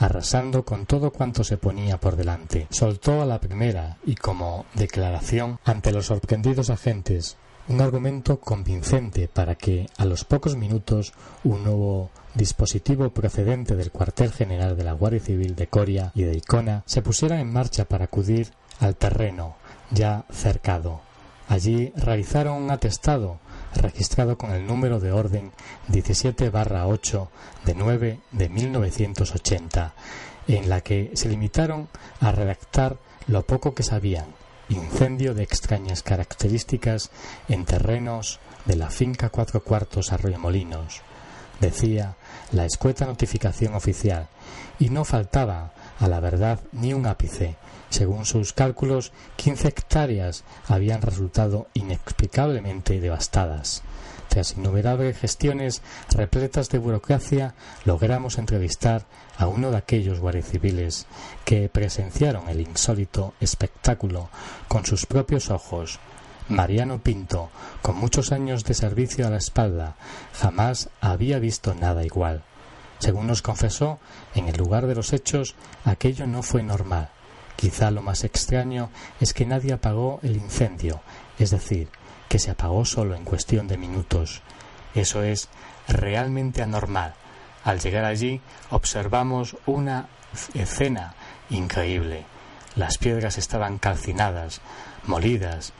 arrasando 0.00 0.64
con 0.64 0.84
todo 0.84 1.12
cuanto 1.12 1.44
se 1.44 1.56
ponía 1.56 1.98
por 1.98 2.16
delante. 2.16 2.66
Soltó 2.70 3.22
a 3.22 3.26
la 3.26 3.40
primera 3.40 3.96
y 4.04 4.16
como 4.16 4.66
declaración 4.74 5.58
ante 5.64 5.92
los 5.92 6.06
sorprendidos 6.06 6.68
agentes 6.68 7.38
un 7.72 7.80
argumento 7.80 8.38
convincente 8.38 9.28
para 9.28 9.54
que 9.54 9.86
a 9.96 10.04
los 10.04 10.24
pocos 10.24 10.56
minutos 10.56 11.14
un 11.42 11.64
nuevo 11.64 12.10
dispositivo 12.34 13.08
procedente 13.10 13.76
del 13.76 13.90
cuartel 13.90 14.30
general 14.30 14.76
de 14.76 14.84
la 14.84 14.92
Guardia 14.92 15.20
Civil 15.20 15.56
de 15.56 15.68
Coria 15.68 16.12
y 16.14 16.24
de 16.24 16.36
Icona 16.36 16.82
se 16.84 17.00
pusiera 17.00 17.40
en 17.40 17.50
marcha 17.50 17.86
para 17.86 18.04
acudir 18.04 18.52
al 18.78 18.96
terreno 18.96 19.56
ya 19.90 20.26
cercado. 20.30 21.00
Allí 21.48 21.92
realizaron 21.96 22.62
un 22.62 22.70
atestado 22.70 23.38
registrado 23.74 24.36
con 24.36 24.52
el 24.52 24.66
número 24.66 25.00
de 25.00 25.12
orden 25.12 25.52
17 25.88 26.52
8 26.54 27.30
de 27.64 27.74
9 27.74 28.20
de 28.32 28.48
1980, 28.50 29.94
en 30.46 30.68
la 30.68 30.82
que 30.82 31.10
se 31.14 31.30
limitaron 31.30 31.88
a 32.20 32.32
redactar 32.32 32.98
lo 33.28 33.46
poco 33.46 33.74
que 33.74 33.82
sabían 33.82 34.41
incendio 34.72 35.34
de 35.34 35.42
extrañas 35.42 36.02
características 36.02 37.10
en 37.48 37.64
terrenos 37.64 38.40
de 38.64 38.76
la 38.76 38.90
finca 38.90 39.28
Cuatro 39.28 39.62
Cuartos 39.62 40.12
Arroyomolinos, 40.12 41.02
decía 41.60 42.16
la 42.52 42.64
escueta 42.64 43.06
notificación 43.06 43.74
oficial, 43.74 44.28
y 44.78 44.90
no 44.90 45.04
faltaba 45.04 45.72
a 45.98 46.08
la 46.08 46.20
verdad 46.20 46.60
ni 46.72 46.92
un 46.94 47.06
ápice. 47.06 47.56
Según 47.90 48.24
sus 48.24 48.52
cálculos, 48.52 49.12
quince 49.36 49.68
hectáreas 49.68 50.44
habían 50.66 51.02
resultado 51.02 51.68
inexplicablemente 51.74 53.00
devastadas. 53.00 53.82
Tras 54.32 54.56
innumerables 54.56 55.18
gestiones 55.18 55.82
repletas 56.08 56.70
de 56.70 56.78
burocracia, 56.78 57.54
logramos 57.84 58.38
entrevistar 58.38 59.04
a 59.36 59.46
uno 59.46 59.70
de 59.70 59.76
aquellos 59.76 60.20
guardias 60.20 60.48
civiles 60.48 61.06
que 61.44 61.68
presenciaron 61.68 62.48
el 62.48 62.62
insólito 62.62 63.34
espectáculo 63.40 64.30
con 64.68 64.86
sus 64.86 65.04
propios 65.04 65.50
ojos. 65.50 66.00
Mariano 66.48 67.02
Pinto, 67.02 67.50
con 67.82 67.96
muchos 67.96 68.32
años 68.32 68.64
de 68.64 68.72
servicio 68.72 69.26
a 69.26 69.30
la 69.30 69.36
espalda, 69.36 69.96
jamás 70.32 70.88
había 71.02 71.38
visto 71.38 71.74
nada 71.74 72.02
igual. 72.02 72.42
Según 73.00 73.26
nos 73.26 73.42
confesó, 73.42 73.98
en 74.34 74.48
el 74.48 74.56
lugar 74.56 74.86
de 74.86 74.94
los 74.94 75.12
hechos 75.12 75.56
aquello 75.84 76.26
no 76.26 76.42
fue 76.42 76.62
normal. 76.62 77.10
Quizá 77.56 77.90
lo 77.90 78.00
más 78.00 78.24
extraño 78.24 78.88
es 79.20 79.34
que 79.34 79.44
nadie 79.44 79.74
apagó 79.74 80.20
el 80.22 80.36
incendio, 80.36 81.02
es 81.38 81.50
decir, 81.50 81.90
que 82.32 82.38
se 82.38 82.50
apagó 82.50 82.86
solo 82.86 83.14
en 83.14 83.24
cuestión 83.24 83.68
de 83.68 83.76
minutos. 83.76 84.40
Eso 84.94 85.22
es 85.22 85.50
realmente 85.86 86.62
anormal. 86.62 87.12
Al 87.62 87.78
llegar 87.78 88.06
allí 88.06 88.40
observamos 88.70 89.54
una 89.66 90.08
escena 90.54 91.14
increíble. 91.50 92.24
Las 92.74 92.96
piedras 92.96 93.36
estaban 93.36 93.76
calcinadas, 93.76 94.62
molidas. 95.04 95.74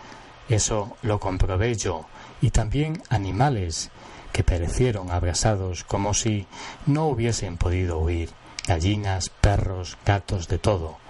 Eso 0.50 0.94
lo 1.00 1.18
comprobé 1.20 1.74
yo. 1.74 2.04
Y 2.42 2.50
también 2.50 3.02
animales 3.08 3.90
que 4.30 4.44
perecieron 4.44 5.10
abrasados 5.10 5.84
como 5.84 6.12
si 6.12 6.46
no 6.84 7.06
hubiesen 7.06 7.56
podido 7.56 7.98
huir. 7.98 8.28
Gallinas, 8.66 9.30
perros, 9.30 9.96
gatos, 10.04 10.48
de 10.48 10.58
todo. 10.58 11.01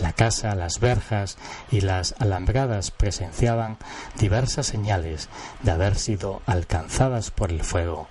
La 0.00 0.12
casa, 0.12 0.54
las 0.54 0.80
verjas 0.80 1.36
y 1.70 1.82
las 1.82 2.14
alambradas 2.18 2.90
presenciaban 2.90 3.76
diversas 4.18 4.66
señales 4.66 5.28
de 5.62 5.70
haber 5.70 5.96
sido 5.96 6.40
alcanzadas 6.46 7.30
por 7.30 7.50
el 7.50 7.62
fuego 7.62 8.08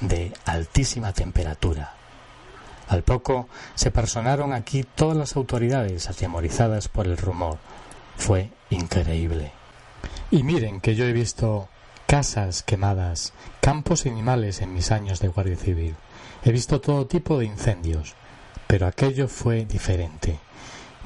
de 0.00 0.32
altísima 0.44 1.12
temperatura. 1.12 1.94
Al 2.88 3.02
poco 3.02 3.48
se 3.74 3.90
personaron 3.90 4.52
aquí 4.52 4.84
todas 4.84 5.16
las 5.16 5.36
autoridades 5.36 6.08
atemorizadas 6.08 6.88
por 6.88 7.06
el 7.06 7.16
rumor. 7.16 7.58
Fue 8.16 8.50
increíble. 8.70 9.52
Y 10.30 10.42
miren 10.42 10.80
que 10.80 10.94
yo 10.94 11.04
he 11.04 11.12
visto 11.12 11.68
casas 12.06 12.62
quemadas, 12.62 13.32
campos 13.60 14.06
animales 14.06 14.60
en 14.60 14.72
mis 14.74 14.92
años 14.92 15.20
de 15.20 15.28
Guardia 15.28 15.56
Civil. 15.56 15.96
He 16.44 16.52
visto 16.52 16.80
todo 16.80 17.06
tipo 17.06 17.38
de 17.38 17.46
incendios, 17.46 18.14
pero 18.66 18.86
aquello 18.86 19.28
fue 19.28 19.64
diferente. 19.64 20.38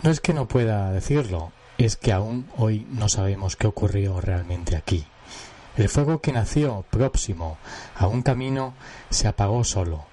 No 0.01 0.11
es 0.11 0.20
que 0.20 0.32
no 0.32 0.46
pueda 0.46 0.92
decirlo, 0.92 1.51
es 1.76 1.96
que 1.96 2.12
aún 2.12 2.49
hoy 2.57 2.86
no 2.90 3.09
sabemos 3.09 3.57
qué 3.57 3.66
ocurrió 3.66 4.20
realmente 4.20 4.76
aquí. 4.76 5.05
El 5.76 5.88
fuego 5.88 6.20
que 6.20 6.32
nació 6.32 6.84
próximo 6.88 7.59
a 7.96 8.07
un 8.07 8.22
camino 8.22 8.74
se 9.11 9.26
apagó 9.26 9.64
solo. 9.64 10.05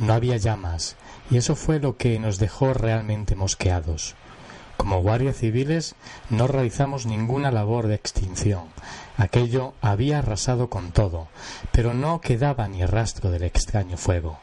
No 0.00 0.12
había 0.12 0.36
llamas, 0.38 0.96
y 1.30 1.36
eso 1.36 1.54
fue 1.54 1.78
lo 1.78 1.96
que 1.96 2.18
nos 2.18 2.38
dejó 2.38 2.74
realmente 2.74 3.36
mosqueados. 3.36 4.16
Como 4.76 5.02
guardias 5.02 5.36
civiles 5.36 5.94
no 6.30 6.48
realizamos 6.48 7.06
ninguna 7.06 7.52
labor 7.52 7.86
de 7.86 7.94
extinción. 7.94 8.64
Aquello 9.16 9.74
había 9.80 10.18
arrasado 10.18 10.68
con 10.68 10.90
todo, 10.90 11.28
pero 11.70 11.94
no 11.94 12.20
quedaba 12.20 12.66
ni 12.66 12.84
rastro 12.84 13.30
del 13.30 13.44
extraño 13.44 13.96
fuego. 13.96 14.40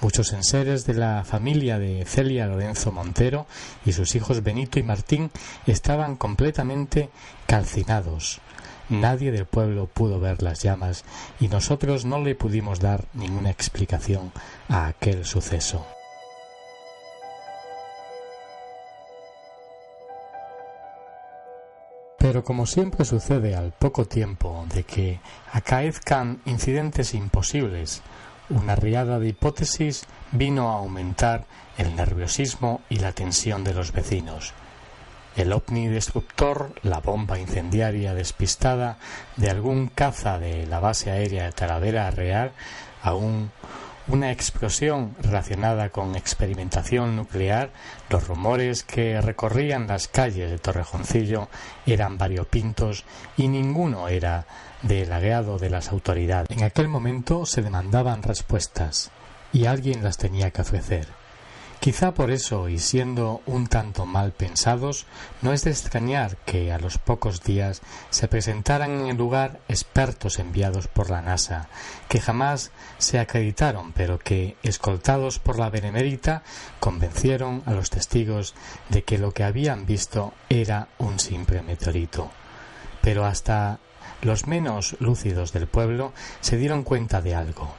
Muchos 0.00 0.32
enseres 0.32 0.86
de 0.86 0.94
la 0.94 1.24
familia 1.24 1.80
de 1.80 2.04
Celia 2.04 2.46
Lorenzo 2.46 2.92
Montero 2.92 3.46
y 3.84 3.92
sus 3.92 4.14
hijos 4.14 4.44
Benito 4.44 4.78
y 4.78 4.84
Martín 4.84 5.30
estaban 5.66 6.14
completamente 6.14 7.10
calcinados. 7.46 8.40
Nadie 8.88 9.32
del 9.32 9.44
pueblo 9.44 9.86
pudo 9.86 10.20
ver 10.20 10.42
las 10.42 10.62
llamas 10.62 11.04
y 11.40 11.48
nosotros 11.48 12.04
no 12.04 12.20
le 12.20 12.36
pudimos 12.36 12.78
dar 12.78 13.06
ninguna 13.12 13.50
explicación 13.50 14.30
a 14.68 14.86
aquel 14.86 15.24
suceso. 15.24 15.84
Pero 22.18 22.44
como 22.44 22.66
siempre 22.66 23.04
sucede 23.04 23.56
al 23.56 23.72
poco 23.72 24.04
tiempo 24.04 24.64
de 24.72 24.84
que 24.84 25.20
acaezcan 25.52 26.40
incidentes 26.46 27.14
imposibles, 27.14 28.02
una 28.50 28.74
riada 28.74 29.18
de 29.18 29.28
hipótesis 29.28 30.06
vino 30.32 30.70
a 30.70 30.76
aumentar 30.76 31.46
el 31.76 31.94
nerviosismo 31.94 32.80
y 32.88 32.96
la 32.96 33.12
tensión 33.12 33.64
de 33.64 33.74
los 33.74 33.92
vecinos. 33.92 34.52
El 35.36 35.52
ovni 35.52 35.86
destructor, 35.86 36.72
la 36.82 36.98
bomba 36.98 37.38
incendiaria 37.38 38.14
despistada 38.14 38.98
de 39.36 39.50
algún 39.50 39.88
caza 39.88 40.38
de 40.38 40.66
la 40.66 40.80
base 40.80 41.10
aérea 41.10 41.44
de 41.44 41.52
Talavera 41.52 42.10
Real, 42.10 42.52
aún 43.02 43.52
una 44.08 44.32
explosión 44.32 45.14
relacionada 45.20 45.90
con 45.90 46.16
experimentación 46.16 47.14
nuclear, 47.14 47.70
los 48.08 48.26
rumores 48.26 48.82
que 48.82 49.20
recorrían 49.20 49.86
las 49.86 50.08
calles 50.08 50.50
de 50.50 50.58
Torrejoncillo 50.58 51.48
eran 51.86 52.16
variopintos 52.16 53.04
y 53.36 53.48
ninguno 53.48 54.08
era 54.08 54.46
del 54.82 55.12
agrado 55.12 55.58
de 55.58 55.70
las 55.70 55.90
autoridades. 55.90 56.50
En 56.50 56.64
aquel 56.64 56.88
momento 56.88 57.46
se 57.46 57.62
demandaban 57.62 58.22
respuestas 58.22 59.10
y 59.52 59.66
alguien 59.66 60.04
las 60.04 60.18
tenía 60.18 60.50
que 60.50 60.62
ofrecer. 60.62 61.08
Quizá 61.80 62.12
por 62.12 62.32
eso, 62.32 62.68
y 62.68 62.80
siendo 62.80 63.40
un 63.46 63.68
tanto 63.68 64.04
mal 64.04 64.32
pensados, 64.32 65.06
no 65.42 65.52
es 65.52 65.62
de 65.62 65.70
extrañar 65.70 66.36
que 66.38 66.72
a 66.72 66.78
los 66.78 66.98
pocos 66.98 67.44
días 67.44 67.82
se 68.10 68.26
presentaran 68.26 68.90
en 68.90 69.06
el 69.06 69.16
lugar 69.16 69.60
expertos 69.68 70.40
enviados 70.40 70.88
por 70.88 71.08
la 71.08 71.22
NASA, 71.22 71.68
que 72.08 72.20
jamás 72.20 72.72
se 72.98 73.20
acreditaron, 73.20 73.92
pero 73.92 74.18
que, 74.18 74.56
escoltados 74.64 75.38
por 75.38 75.56
la 75.56 75.70
Benemérita, 75.70 76.42
convencieron 76.80 77.62
a 77.64 77.72
los 77.74 77.90
testigos 77.90 78.54
de 78.88 79.04
que 79.04 79.18
lo 79.18 79.30
que 79.30 79.44
habían 79.44 79.86
visto 79.86 80.34
era 80.48 80.88
un 80.98 81.20
simple 81.20 81.62
meteorito. 81.62 82.28
Pero 83.02 83.24
hasta 83.24 83.78
los 84.22 84.46
menos 84.46 84.96
lúcidos 85.00 85.52
del 85.52 85.66
pueblo 85.66 86.12
se 86.40 86.56
dieron 86.56 86.82
cuenta 86.82 87.20
de 87.20 87.34
algo 87.34 87.74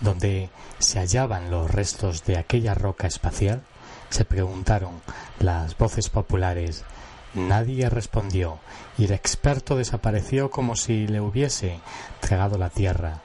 donde 0.00 0.48
se 0.78 0.98
hallaban 0.98 1.50
los 1.50 1.70
restos 1.70 2.24
de 2.24 2.38
aquella 2.38 2.74
roca 2.74 3.06
espacial? 3.06 3.62
se 4.10 4.24
preguntaron 4.24 5.00
las 5.38 5.78
voces 5.78 6.10
populares. 6.10 6.84
Nadie 7.32 7.88
respondió 7.88 8.58
y 8.98 9.04
el 9.04 9.12
experto 9.12 9.76
desapareció 9.76 10.50
como 10.50 10.74
si 10.74 11.06
le 11.06 11.20
hubiese 11.20 11.80
tragado 12.18 12.58
la 12.58 12.70
tierra. 12.70 13.20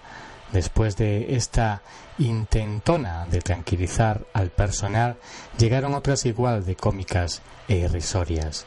Después 0.53 0.95
de 0.95 1.35
esta 1.35 1.81
intentona 2.19 3.25
de 3.25 3.41
tranquilizar 3.41 4.25
al 4.31 4.51
personal, 4.51 5.17
llegaron 5.57 5.95
otras 5.95 6.25
igual 6.25 6.65
de 6.65 6.75
cómicas 6.75 7.41
e 7.67 7.77
irrisorias. 7.77 8.65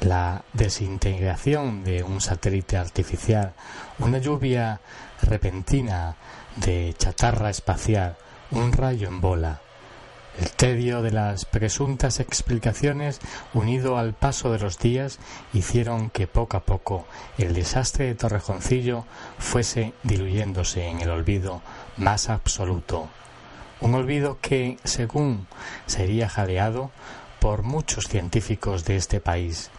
La 0.00 0.42
desintegración 0.52 1.82
de 1.82 2.02
un 2.02 2.20
satélite 2.20 2.76
artificial, 2.76 3.54
una 3.98 4.18
lluvia 4.18 4.80
repentina 5.22 6.16
de 6.56 6.94
chatarra 6.98 7.50
espacial, 7.50 8.16
un 8.50 8.72
rayo 8.72 9.08
en 9.08 9.20
bola. 9.20 9.60
El 10.38 10.50
tedio 10.50 11.00
de 11.00 11.12
las 11.12 11.46
presuntas 11.46 12.20
explicaciones, 12.20 13.20
unido 13.54 13.96
al 13.96 14.12
paso 14.12 14.52
de 14.52 14.58
los 14.58 14.78
días, 14.78 15.18
hicieron 15.54 16.10
que 16.10 16.26
poco 16.26 16.58
a 16.58 16.64
poco 16.64 17.06
el 17.38 17.54
desastre 17.54 18.04
de 18.04 18.14
Torrejoncillo 18.14 19.06
fuese 19.38 19.94
diluyéndose 20.02 20.88
en 20.88 21.00
el 21.00 21.08
olvido 21.08 21.62
más 21.96 22.28
absoluto. 22.28 23.08
Un 23.80 23.94
olvido 23.94 24.38
que, 24.42 24.76
según 24.84 25.46
sería 25.86 26.28
jaleado 26.28 26.90
por 27.40 27.62
muchos 27.62 28.06
científicos 28.08 28.84
de 28.84 28.96
este 28.96 29.20
país, 29.20 29.70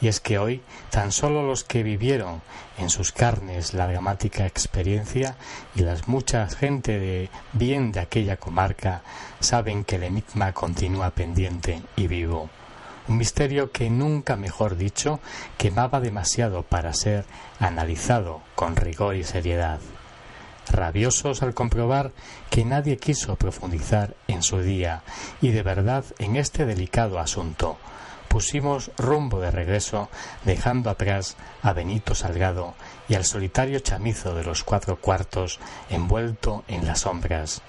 y 0.00 0.08
es 0.08 0.20
que 0.20 0.38
hoy 0.38 0.62
tan 0.90 1.12
solo 1.12 1.42
los 1.42 1.64
que 1.64 1.82
vivieron 1.82 2.42
en 2.78 2.90
sus 2.90 3.12
carnes 3.12 3.74
la 3.74 3.86
dramática 3.86 4.46
experiencia 4.46 5.36
y 5.74 5.80
las 5.80 6.08
muchas 6.08 6.56
gente 6.56 6.98
de 6.98 7.30
bien 7.52 7.92
de 7.92 8.00
aquella 8.00 8.36
comarca 8.36 9.02
saben 9.40 9.84
que 9.84 9.96
el 9.96 10.04
enigma 10.04 10.52
continúa 10.52 11.10
pendiente 11.10 11.82
y 11.96 12.06
vivo. 12.06 12.50
Un 13.06 13.18
misterio 13.18 13.70
que 13.70 13.90
nunca, 13.90 14.34
mejor 14.34 14.76
dicho, 14.76 15.20
quemaba 15.58 16.00
demasiado 16.00 16.62
para 16.62 16.94
ser 16.94 17.26
analizado 17.60 18.40
con 18.54 18.76
rigor 18.76 19.14
y 19.14 19.24
seriedad. 19.24 19.78
Rabiosos 20.70 21.42
al 21.42 21.52
comprobar 21.52 22.12
que 22.48 22.64
nadie 22.64 22.96
quiso 22.96 23.36
profundizar 23.36 24.14
en 24.26 24.42
su 24.42 24.60
día 24.60 25.02
y 25.42 25.50
de 25.50 25.62
verdad 25.62 26.04
en 26.18 26.36
este 26.36 26.64
delicado 26.64 27.18
asunto, 27.18 27.76
pusimos 28.34 28.90
rumbo 28.98 29.38
de 29.38 29.52
regreso, 29.52 30.08
dejando 30.44 30.90
atrás 30.90 31.36
a 31.62 31.72
Benito 31.72 32.16
Salgado 32.16 32.74
y 33.08 33.14
al 33.14 33.24
solitario 33.24 33.78
chamizo 33.78 34.34
de 34.34 34.42
los 34.42 34.64
cuatro 34.64 35.00
cuartos 35.00 35.60
envuelto 35.88 36.64
en 36.66 36.84
las 36.84 37.02
sombras. 37.02 37.62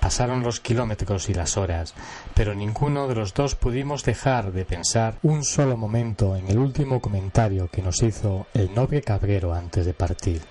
Pasaron 0.00 0.42
los 0.42 0.58
kilómetros 0.58 1.28
y 1.28 1.34
las 1.34 1.56
horas, 1.56 1.94
pero 2.34 2.52
ninguno 2.52 3.06
de 3.06 3.14
los 3.14 3.32
dos 3.32 3.54
pudimos 3.54 4.02
dejar 4.02 4.50
de 4.50 4.64
pensar 4.64 5.20
un 5.22 5.44
solo 5.44 5.76
momento 5.76 6.34
en 6.34 6.48
el 6.48 6.58
último 6.58 7.00
comentario 7.00 7.68
que 7.70 7.80
nos 7.80 8.02
hizo 8.02 8.48
el 8.54 8.74
noble 8.74 9.02
cabrero 9.02 9.54
antes 9.54 9.86
de 9.86 9.94
partir. 9.94 10.42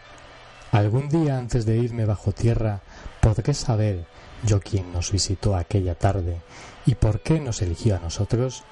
Algún 0.72 1.10
día 1.10 1.38
antes 1.38 1.66
de 1.66 1.76
irme 1.76 2.06
bajo 2.06 2.32
tierra 2.32 2.80
podré 3.20 3.54
saber 3.54 4.06
yo 4.46 4.62
quien 4.62 4.94
nos 4.94 5.12
visitó 5.12 5.58
aquella 5.58 5.96
tarde 5.96 6.40
y 6.86 6.96
por 6.96 7.20
qué 7.20 7.42
nos 7.42 7.62
eligió 7.62 7.98
a 7.98 8.00
nosotros 8.00 8.64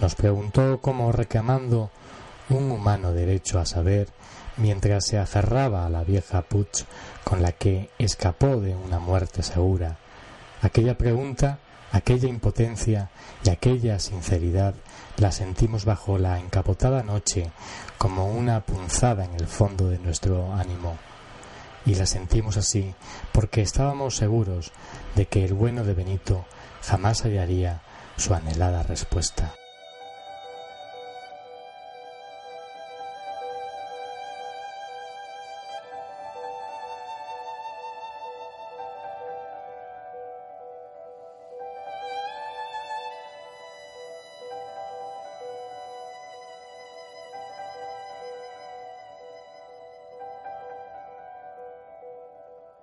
nos 0.00 0.14
preguntó 0.14 0.80
como 0.80 1.12
reclamando 1.12 1.90
un 2.48 2.70
humano 2.70 3.12
derecho 3.12 3.58
a 3.58 3.66
saber 3.66 4.08
mientras 4.56 5.06
se 5.06 5.18
aferraba 5.18 5.86
a 5.86 5.90
la 5.90 6.04
vieja 6.04 6.42
Puch 6.42 6.84
con 7.24 7.42
la 7.42 7.52
que 7.52 7.90
escapó 7.98 8.60
de 8.60 8.74
una 8.74 8.98
muerte 8.98 9.42
segura. 9.42 9.98
Aquella 10.62 10.96
pregunta, 10.96 11.58
aquella 11.92 12.28
impotencia 12.28 13.10
y 13.44 13.50
aquella 13.50 13.98
sinceridad 13.98 14.74
la 15.16 15.32
sentimos 15.32 15.84
bajo 15.84 16.18
la 16.18 16.38
encapotada 16.38 17.02
noche 17.02 17.50
como 17.98 18.26
una 18.26 18.60
punzada 18.60 19.24
en 19.24 19.34
el 19.34 19.46
fondo 19.46 19.88
de 19.88 19.98
nuestro 19.98 20.52
ánimo. 20.52 20.96
Y 21.86 21.96
la 21.96 22.06
sentimos 22.06 22.56
así 22.56 22.94
porque 23.32 23.60
estábamos 23.60 24.16
seguros 24.16 24.72
de 25.14 25.26
que 25.26 25.44
el 25.44 25.54
bueno 25.54 25.84
de 25.84 25.94
Benito 25.94 26.46
jamás 26.82 27.22
hallaría 27.24 27.82
su 28.16 28.34
anhelada 28.34 28.82
respuesta. 28.82 29.54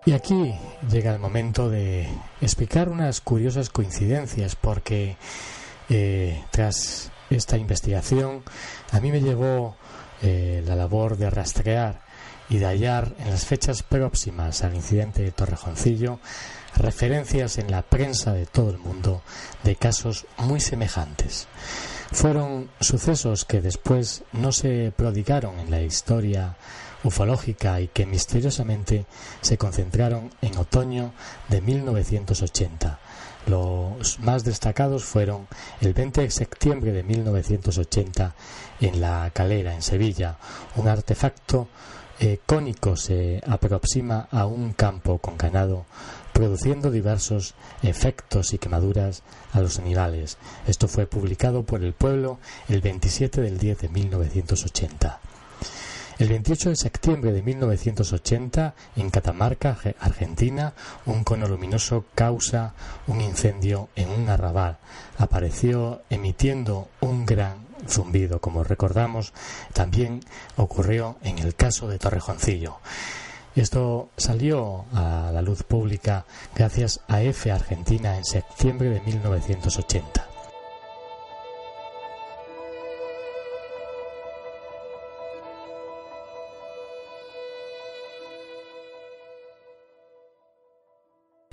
Y 0.04 0.14
aquí 0.14 0.56
llega 0.90 1.14
el 1.14 1.20
momento 1.20 1.70
de 1.70 2.08
explicar 2.42 2.90
unas 2.90 3.22
curiosas 3.22 3.70
coincidencias, 3.70 4.56
porque 4.56 5.16
eh, 5.90 6.44
tras 6.50 7.12
esta 7.30 7.58
investigación 7.58 8.44
a 8.92 9.00
mí 9.00 9.12
me 9.12 9.22
llevó 9.22 9.76
eh, 10.24 10.64
la 10.66 10.76
labor 10.76 11.18
de 11.18 11.30
rastrear 11.30 12.02
y 12.50 12.58
de 12.58 12.66
hallar 12.66 13.14
en 13.20 13.30
las 13.30 13.46
fechas 13.46 13.84
próximas 13.84 14.64
al 14.64 14.76
incidente 14.76 15.22
de 15.22 15.32
Torrejoncillo 15.32 16.20
referencias 16.76 17.58
en 17.58 17.70
la 17.70 17.82
prensa 17.82 18.34
de 18.34 18.46
todo 18.46 18.72
el 18.72 18.80
mundo 18.80 19.22
de 19.64 19.76
casos 19.76 20.26
muy 20.38 20.60
semejantes. 20.60 21.48
Fueron 22.12 22.70
sucesos 22.80 23.46
que 23.46 23.62
después 23.62 24.24
no 24.34 24.52
se 24.52 24.92
prodigaron 24.96 25.60
en 25.60 25.72
la 25.72 25.82
historia 25.82 26.58
ufológica 27.04 27.80
y 27.82 27.88
que 27.88 28.06
misteriosamente 28.06 29.06
se 29.42 29.58
concentraron 29.58 30.30
en 30.42 30.58
otoño 30.58 31.14
de 31.50 31.62
1980. 31.62 33.00
Los 33.48 34.20
más 34.20 34.44
destacados 34.44 35.04
fueron 35.04 35.48
el 35.82 35.94
20 35.94 36.22
de 36.22 36.32
septiembre 36.32 36.92
de 36.92 37.04
1980 37.04 38.36
en 38.82 39.02
La 39.02 39.32
Calera, 39.34 39.74
en 39.74 39.82
Sevilla. 39.82 40.38
Un 40.76 40.88
artefacto 40.88 41.68
eh, 42.20 42.40
cónico 42.46 42.96
se 42.96 43.42
aproxima 43.48 44.28
a 44.30 44.46
un 44.46 44.74
campo 44.74 45.18
con 45.18 45.38
ganado, 45.38 45.86
produciendo 46.34 46.92
diversos 46.92 47.56
efectos 47.82 48.54
y 48.54 48.60
quemaduras 48.60 49.24
a 49.54 49.60
los 49.60 49.80
animales. 49.80 50.38
Esto 50.68 50.88
fue 50.88 51.08
publicado 51.08 51.64
por 51.64 51.84
el 51.84 51.94
pueblo 51.94 52.38
el 52.70 52.82
27 52.82 53.42
del 53.42 53.58
10 53.58 53.80
de 53.80 53.90
1980. 53.90 55.20
El 56.22 56.30
28 56.30 56.70
de 56.70 56.76
septiembre 56.76 57.32
de 57.32 57.42
1980, 57.42 58.76
en 58.96 59.10
Catamarca, 59.10 59.76
Argentina, 60.00 60.76
un 61.08 61.24
cono 61.24 61.48
luminoso 61.48 62.06
causa 62.14 62.76
un 63.08 63.22
incendio 63.22 63.90
en 63.96 64.08
un 64.10 64.30
arrabal. 64.30 64.78
Apareció 65.18 66.04
emitiendo 66.12 66.90
un 67.00 67.26
gran 67.26 67.66
zumbido, 67.88 68.40
como 68.40 68.64
recordamos, 68.64 69.34
también 69.74 70.20
ocurrió 70.58 71.16
en 71.24 71.40
el 71.40 71.56
caso 71.56 71.88
de 71.88 71.98
Torrejoncillo. 71.98 72.78
Esto 73.56 74.12
salió 74.16 74.86
a 74.94 75.32
la 75.34 75.42
luz 75.42 75.64
pública 75.64 76.28
gracias 76.54 77.00
a 77.08 77.24
F 77.24 77.52
Argentina 77.52 78.16
en 78.16 78.26
septiembre 78.26 78.92
de 78.92 79.02
1980. 79.02 80.31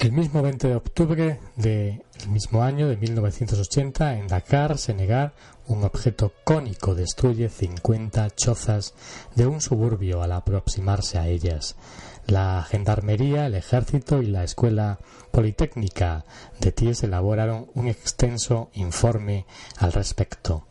El 0.08 0.14
mismo 0.14 0.40
20 0.40 0.68
de 0.68 0.74
octubre 0.74 1.38
del 1.56 2.02
mismo 2.30 2.62
año 2.62 2.88
de 2.88 2.96
1980, 2.96 4.16
en 4.16 4.26
Dakar, 4.26 4.78
Senegal, 4.78 5.34
un 5.66 5.84
objeto 5.84 6.32
cónico 6.44 6.94
destruye 6.94 7.50
50 7.50 8.30
chozas 8.30 8.94
de 9.34 9.46
un 9.46 9.60
suburbio 9.60 10.22
al 10.22 10.32
aproximarse 10.32 11.18
a 11.18 11.28
ellas. 11.28 11.76
La 12.26 12.64
Gendarmería, 12.66 13.44
el 13.44 13.54
Ejército 13.54 14.22
y 14.22 14.28
la 14.28 14.44
Escuela 14.44 14.98
Politécnica 15.30 16.24
de 16.58 16.72
Ties 16.72 17.02
elaboraron 17.02 17.66
un 17.74 17.88
extenso 17.88 18.70
informe 18.72 19.44
al 19.76 19.92
respecto. 19.92 20.67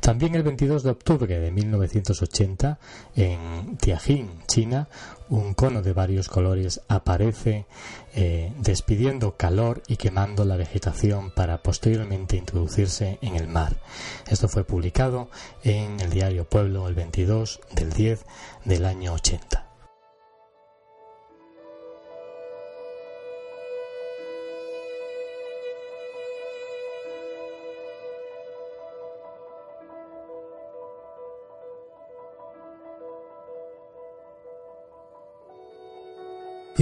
También 0.00 0.34
el 0.34 0.42
22 0.42 0.82
de 0.82 0.90
octubre 0.90 1.40
de 1.40 1.50
1980, 1.50 2.78
en 3.16 3.76
Tianjin, 3.78 4.42
China, 4.46 4.88
un 5.28 5.54
cono 5.54 5.82
de 5.82 5.92
varios 5.92 6.28
colores 6.28 6.82
aparece 6.88 7.66
eh, 8.14 8.52
despidiendo 8.58 9.36
calor 9.36 9.82
y 9.88 9.96
quemando 9.96 10.44
la 10.44 10.56
vegetación 10.56 11.30
para 11.30 11.62
posteriormente 11.62 12.36
introducirse 12.36 13.18
en 13.22 13.36
el 13.36 13.48
mar. 13.48 13.80
Esto 14.28 14.48
fue 14.48 14.64
publicado 14.64 15.30
en 15.62 15.98
el 16.00 16.10
diario 16.10 16.44
Pueblo 16.44 16.86
el 16.88 16.94
22 16.94 17.60
del 17.72 17.90
10 17.90 18.24
del 18.64 18.84
año 18.84 19.14
80. 19.14 19.73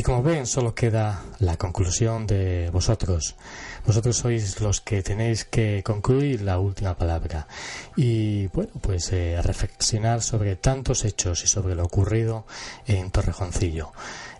Y 0.03 0.05
como 0.05 0.20
ven, 0.20 0.48
solo 0.48 0.74
queda 0.74 1.22
la 1.38 1.57
conclusión 1.57 2.26
de 2.26 2.70
vosotros. 2.72 3.36
Vosotros 3.86 4.16
sois 4.16 4.61
los 4.61 4.80
que 4.80 5.00
tenéis 5.00 5.44
que 5.44 5.84
concluir 5.84 6.42
la 6.42 6.59
última 6.59 6.96
palabra. 6.96 7.46
Y 7.94 8.48
bueno, 8.48 8.72
pues 8.80 9.12
eh, 9.12 9.40
reflexionar 9.40 10.20
sobre 10.20 10.57
tantos 10.57 11.05
hechos 11.05 11.44
y 11.44 11.46
sobre 11.46 11.76
lo 11.76 11.84
ocurrido 11.84 12.46
en 12.84 13.12
Torrejoncillo. 13.12 13.92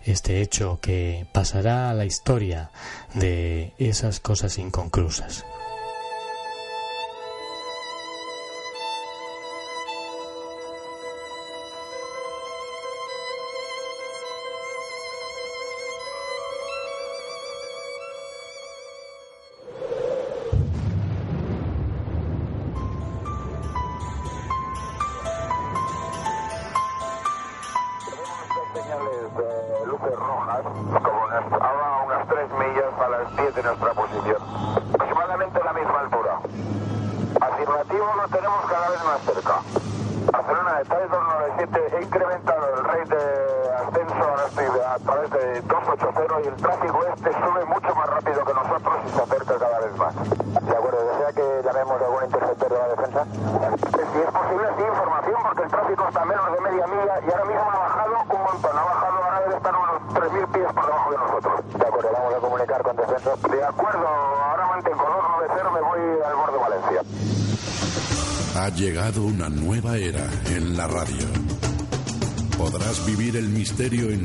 Este 0.03 0.41
hecho 0.41 0.79
que 0.81 1.27
pasará 1.31 1.89
a 1.89 1.93
la 1.93 2.03
historia 2.03 2.69
de 3.13 3.71
esas 3.77 4.19
cosas 4.19 4.57
inconclusas. 4.57 5.45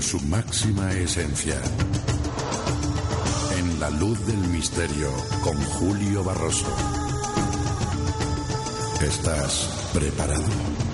Su 0.09 0.19
máxima 0.21 0.91
esencia. 0.93 1.61
En 3.59 3.79
la 3.79 3.91
luz 3.91 4.19
del 4.27 4.39
misterio 4.39 5.11
con 5.43 5.55
Julio 5.55 6.25
Barroso. 6.25 6.67
¿Estás 9.03 9.69
preparado? 9.93 10.88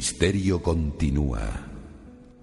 Misterio 0.00 0.62
continúa 0.62 1.42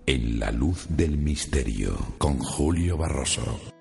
en 0.05 0.38
la 0.38 0.51
luz 0.51 0.86
del 0.89 1.18
misterio 1.18 1.97
con 2.20 2.38
Julio 2.38 2.97
Barroso. 2.97 3.76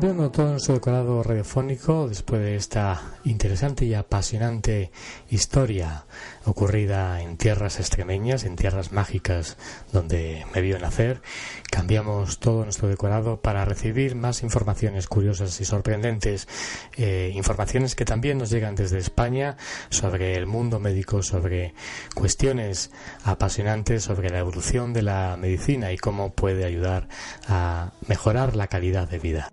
Cambiando 0.00 0.30
todo 0.30 0.52
nuestro 0.52 0.72
decorado 0.72 1.22
radiofónico 1.22 2.08
después 2.08 2.40
de 2.40 2.56
esta 2.56 3.02
interesante 3.24 3.84
y 3.84 3.92
apasionante 3.92 4.90
historia 5.28 6.06
ocurrida 6.46 7.20
en 7.20 7.36
tierras 7.36 7.78
extremeñas, 7.78 8.44
en 8.44 8.56
tierras 8.56 8.92
mágicas 8.92 9.58
donde 9.92 10.46
me 10.54 10.62
vio 10.62 10.78
nacer, 10.78 11.20
cambiamos 11.70 12.38
todo 12.38 12.64
nuestro 12.64 12.88
decorado 12.88 13.42
para 13.42 13.66
recibir 13.66 14.14
más 14.14 14.42
informaciones 14.42 15.06
curiosas 15.06 15.60
y 15.60 15.66
sorprendentes, 15.66 16.48
eh, 16.96 17.30
informaciones 17.34 17.94
que 17.94 18.06
también 18.06 18.38
nos 18.38 18.48
llegan 18.48 18.76
desde 18.76 18.96
España 18.96 19.58
sobre 19.90 20.34
el 20.34 20.46
mundo 20.46 20.80
médico, 20.80 21.22
sobre 21.22 21.74
cuestiones 22.14 22.90
apasionantes 23.22 24.04
sobre 24.04 24.30
la 24.30 24.38
evolución 24.38 24.94
de 24.94 25.02
la 25.02 25.36
medicina 25.38 25.92
y 25.92 25.98
cómo 25.98 26.32
puede 26.32 26.64
ayudar 26.64 27.06
a 27.46 27.92
mejorar 28.08 28.56
la 28.56 28.66
calidad 28.68 29.06
de 29.06 29.18
vida. 29.18 29.50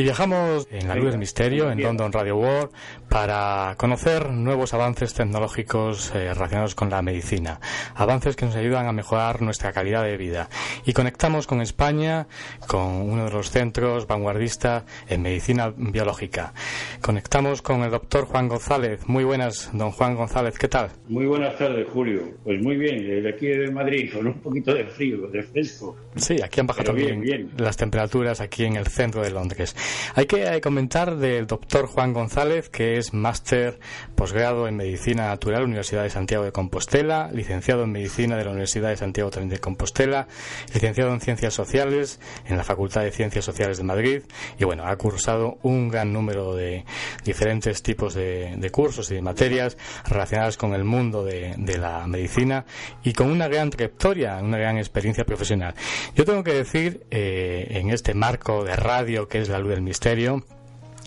Y 0.00 0.02
viajamos 0.02 0.66
en 0.70 0.88
la 0.88 0.94
luz 0.94 1.10
del 1.10 1.18
misterio, 1.18 1.70
en 1.70 1.82
London 1.82 2.10
Radio 2.10 2.38
World, 2.38 2.70
para 3.10 3.74
conocer 3.76 4.30
nuevos 4.30 4.72
avances 4.72 5.12
tecnológicos 5.12 6.10
eh, 6.14 6.32
relacionados 6.32 6.74
con 6.74 6.88
la 6.88 7.02
medicina, 7.02 7.60
avances 7.94 8.34
que 8.34 8.46
nos 8.46 8.56
ayudan 8.56 8.86
a 8.86 8.92
mejorar 8.92 9.42
nuestra 9.42 9.74
calidad 9.74 10.04
de 10.04 10.16
vida. 10.16 10.48
Y 10.86 10.94
conectamos 10.94 11.46
con 11.46 11.60
España, 11.60 12.28
con 12.66 12.80
uno 12.80 13.26
de 13.26 13.30
los 13.30 13.50
centros 13.50 14.06
vanguardistas 14.06 14.84
en 15.06 15.20
medicina 15.20 15.70
biológica. 15.76 16.54
Conectamos 17.02 17.60
con 17.60 17.82
el 17.82 17.90
doctor 17.90 18.24
Juan 18.24 18.48
González. 18.48 19.06
Muy 19.06 19.24
buenas, 19.24 19.68
don 19.74 19.90
Juan 19.90 20.14
González, 20.14 20.56
¿qué 20.58 20.68
tal? 20.68 20.88
Muy 21.08 21.26
buenas 21.26 21.58
tardes, 21.58 21.86
Julio. 21.92 22.22
Pues 22.42 22.58
muy 22.62 22.76
bien, 22.76 23.06
desde 23.06 23.28
aquí 23.28 23.48
de 23.48 23.70
Madrid, 23.70 24.10
con 24.14 24.26
un 24.28 24.40
poquito 24.40 24.72
de 24.72 24.84
frío, 24.84 25.26
de 25.26 25.42
fresco. 25.42 25.94
Sí, 26.16 26.40
aquí 26.42 26.60
han 26.60 26.66
bajado 26.68 26.86
también 26.86 27.50
las 27.58 27.76
temperaturas 27.76 28.40
aquí 28.40 28.64
en 28.64 28.76
el 28.76 28.86
centro 28.86 29.22
de 29.22 29.30
Londres. 29.30 29.76
Hay 30.14 30.26
que 30.26 30.60
comentar 30.60 31.16
del 31.16 31.46
doctor 31.46 31.86
Juan 31.86 32.12
González, 32.12 32.68
que 32.68 32.96
es 32.96 33.14
máster 33.14 33.78
posgrado 34.14 34.68
en 34.68 34.76
Medicina 34.76 35.28
Natural, 35.28 35.64
Universidad 35.64 36.02
de 36.02 36.10
Santiago 36.10 36.44
de 36.44 36.52
Compostela, 36.52 37.30
licenciado 37.32 37.84
en 37.84 37.92
Medicina 37.92 38.36
de 38.36 38.44
la 38.44 38.50
Universidad 38.50 38.90
de 38.90 38.96
Santiago 38.96 39.30
de 39.30 39.58
Compostela, 39.58 40.28
licenciado 40.74 41.12
en 41.12 41.20
Ciencias 41.20 41.54
Sociales 41.54 42.20
en 42.46 42.56
la 42.56 42.64
Facultad 42.64 43.02
de 43.02 43.10
Ciencias 43.10 43.44
Sociales 43.44 43.78
de 43.78 43.84
Madrid 43.84 44.22
y 44.58 44.64
bueno, 44.64 44.84
ha 44.86 44.96
cursado 44.96 45.58
un 45.62 45.88
gran 45.88 46.12
número 46.12 46.54
de 46.54 46.84
diferentes 47.24 47.82
tipos 47.82 48.14
de, 48.14 48.70
cursos 48.72 49.10
y 49.10 49.14
de 49.14 49.22
materias 49.22 49.76
relacionadas 50.08 50.56
con 50.56 50.74
el 50.74 50.84
mundo 50.84 51.24
de, 51.24 51.56
la 51.78 52.06
medicina 52.06 52.66
y 53.02 53.12
con 53.12 53.30
una 53.30 53.48
gran 53.48 53.70
trayectoria, 53.70 54.36
una 54.42 54.58
gran 54.58 54.76
experiencia 54.76 55.24
profesional. 55.24 55.74
Yo 56.14 56.24
tengo 56.24 56.42
que 56.42 56.54
decir, 56.54 57.06
eh, 57.10 57.68
en 57.70 57.90
este 57.90 58.12
marco 58.14 58.64
de 58.64 58.76
radio 58.76 59.28
que 59.28 59.38
es 59.38 59.48
la 59.48 59.58
luz 59.58 59.69
del 59.70 59.82
misterio, 59.82 60.44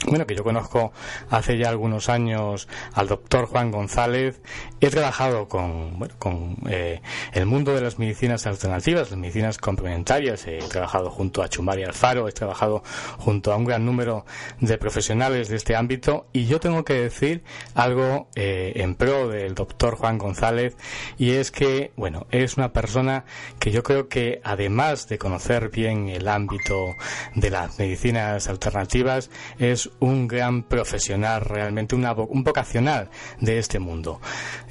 bueno, 0.07 0.25
que 0.27 0.35
yo 0.35 0.43
conozco 0.43 0.91
hace 1.29 1.57
ya 1.57 1.69
algunos 1.69 2.09
años 2.09 2.67
al 2.93 3.07
doctor 3.07 3.45
Juan 3.45 3.71
González. 3.71 4.41
He 4.81 4.89
trabajado 4.89 5.47
con, 5.47 5.97
bueno, 5.97 6.15
con 6.19 6.57
eh, 6.69 7.01
el 7.31 7.45
mundo 7.45 7.73
de 7.73 7.81
las 7.81 7.99
medicinas 7.99 8.45
alternativas, 8.45 9.11
las 9.11 9.19
medicinas 9.19 9.57
complementarias. 9.57 10.45
He 10.47 10.57
trabajado 10.57 11.09
junto 11.09 11.41
a 11.41 11.49
Chumari 11.49 11.83
Alfaro, 11.83 12.27
he 12.27 12.33
trabajado 12.33 12.83
junto 13.17 13.53
a 13.53 13.55
un 13.55 13.65
gran 13.65 13.85
número 13.85 14.25
de 14.59 14.77
profesionales 14.77 15.47
de 15.47 15.55
este 15.55 15.75
ámbito. 15.75 16.27
Y 16.33 16.45
yo 16.45 16.59
tengo 16.59 16.83
que 16.83 16.95
decir 16.95 17.43
algo 17.75 18.27
eh, 18.35 18.73
en 18.75 18.95
pro 18.95 19.29
del 19.29 19.55
doctor 19.55 19.95
Juan 19.95 20.17
González, 20.17 20.75
y 21.17 21.31
es 21.31 21.51
que, 21.51 21.91
bueno, 21.95 22.27
es 22.31 22.57
una 22.57 22.73
persona 22.73 23.25
que 23.59 23.71
yo 23.71 23.83
creo 23.83 24.09
que 24.09 24.41
además 24.43 25.07
de 25.07 25.17
conocer 25.17 25.69
bien 25.69 26.09
el 26.09 26.27
ámbito 26.27 26.95
de 27.35 27.49
las 27.49 27.79
medicinas 27.79 28.47
alternativas, 28.47 29.29
es 29.59 29.82
un 29.99 30.27
gran 30.27 30.63
profesional, 30.63 31.41
realmente 31.41 31.95
una, 31.95 32.13
un 32.13 32.43
vocacional 32.43 33.09
de 33.39 33.57
este 33.57 33.79
mundo. 33.79 34.19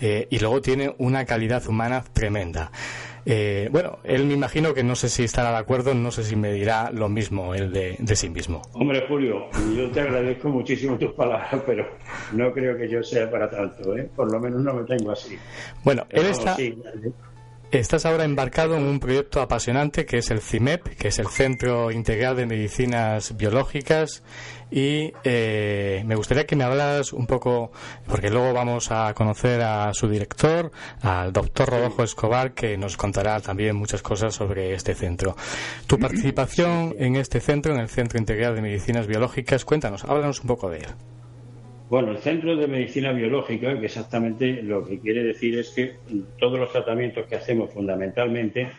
Eh, 0.00 0.26
y 0.30 0.38
luego 0.38 0.60
tiene 0.60 0.94
una 0.98 1.24
calidad 1.24 1.66
humana 1.66 2.04
tremenda. 2.12 2.70
Eh, 3.24 3.68
bueno, 3.70 3.98
él 4.02 4.26
me 4.26 4.34
imagino 4.34 4.74
que 4.74 4.82
no 4.82 4.96
sé 4.96 5.08
si 5.08 5.24
estará 5.24 5.50
de 5.50 5.58
acuerdo, 5.58 5.94
no 5.94 6.10
sé 6.10 6.24
si 6.24 6.34
me 6.34 6.52
dirá 6.52 6.90
lo 6.90 7.08
mismo 7.08 7.54
él 7.54 7.72
de, 7.72 8.16
sí 8.16 8.28
mismo. 8.28 8.62
Hombre, 8.72 9.04
Julio, 9.06 9.48
yo 9.76 9.90
te 9.90 10.00
agradezco 10.00 10.48
muchísimo 10.48 10.98
tus 10.98 11.12
palabras, 11.12 11.62
pero 11.64 11.86
no 12.32 12.52
creo 12.52 12.76
que 12.76 12.88
yo 12.88 13.02
sea 13.02 13.30
para 13.30 13.48
tanto, 13.48 13.96
¿eh? 13.96 14.08
Por 14.14 14.30
lo 14.30 14.40
menos 14.40 14.60
no 14.62 14.74
me 14.74 14.84
tengo 14.84 15.12
así. 15.12 15.38
Bueno, 15.84 16.04
él 16.10 16.26
está... 16.26 16.56
Estás 17.72 18.04
ahora 18.04 18.24
embarcado 18.24 18.76
en 18.76 18.82
un 18.82 19.00
proyecto 19.00 19.40
apasionante 19.40 20.04
que 20.04 20.18
es 20.18 20.30
el 20.30 20.42
CIMEP, 20.42 20.88
que 20.88 21.08
es 21.08 21.18
el 21.18 21.28
Centro 21.28 21.90
Integral 21.90 22.36
de 22.36 22.44
Medicinas 22.44 23.34
Biológicas. 23.34 24.22
Y 24.72 25.12
eh, 25.22 26.02
me 26.06 26.14
gustaría 26.14 26.46
que 26.46 26.56
me 26.56 26.64
hablas 26.64 27.12
un 27.12 27.26
poco, 27.26 27.72
porque 28.08 28.30
luego 28.30 28.54
vamos 28.54 28.90
a 28.90 29.12
conocer 29.12 29.60
a 29.60 29.92
su 29.92 30.08
director, 30.08 30.72
al 31.02 31.30
doctor 31.30 31.68
Rodolfo 31.68 32.02
Escobar, 32.02 32.54
que 32.54 32.78
nos 32.78 32.96
contará 32.96 33.38
también 33.40 33.76
muchas 33.76 34.00
cosas 34.00 34.34
sobre 34.34 34.72
este 34.72 34.94
centro. 34.94 35.36
Tu 35.86 35.98
participación 35.98 36.94
en 36.98 37.16
este 37.16 37.40
centro, 37.40 37.74
en 37.74 37.80
el 37.80 37.88
Centro 37.90 38.18
Integral 38.18 38.54
de 38.54 38.62
Medicinas 38.62 39.06
Biológicas, 39.06 39.66
cuéntanos, 39.66 40.04
háblanos 40.04 40.40
un 40.40 40.46
poco 40.46 40.70
de 40.70 40.78
él. 40.78 40.88
Bueno, 41.90 42.12
el 42.12 42.18
Centro 42.18 42.56
de 42.56 42.66
Medicina 42.66 43.12
Biológica, 43.12 43.78
que 43.78 43.84
exactamente 43.84 44.62
lo 44.62 44.86
que 44.86 44.98
quiere 44.98 45.22
decir 45.22 45.58
es 45.58 45.68
que 45.68 45.96
todos 46.38 46.58
los 46.58 46.72
tratamientos 46.72 47.26
que 47.26 47.36
hacemos 47.36 47.70
fundamentalmente 47.74 48.70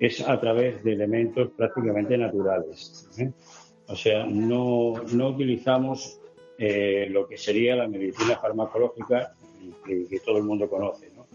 es 0.00 0.26
a 0.26 0.40
través 0.40 0.82
de 0.82 0.94
elementos 0.94 1.50
prácticamente 1.54 2.16
naturales. 2.16 3.06
¿eh? 3.18 3.30
O 3.86 3.96
sea, 3.96 4.24
no, 4.24 4.92
utilizamos 4.92 6.18
eh, 6.58 7.06
lo 7.10 7.26
que 7.28 7.36
sería 7.36 7.76
la 7.76 7.88
medicina 7.88 8.38
farmacológica 8.38 9.34
que, 9.84 10.20
todo 10.20 10.38
el 10.38 10.44
mundo 10.44 10.68
conoce, 10.68 11.10
¿no? 11.14 11.26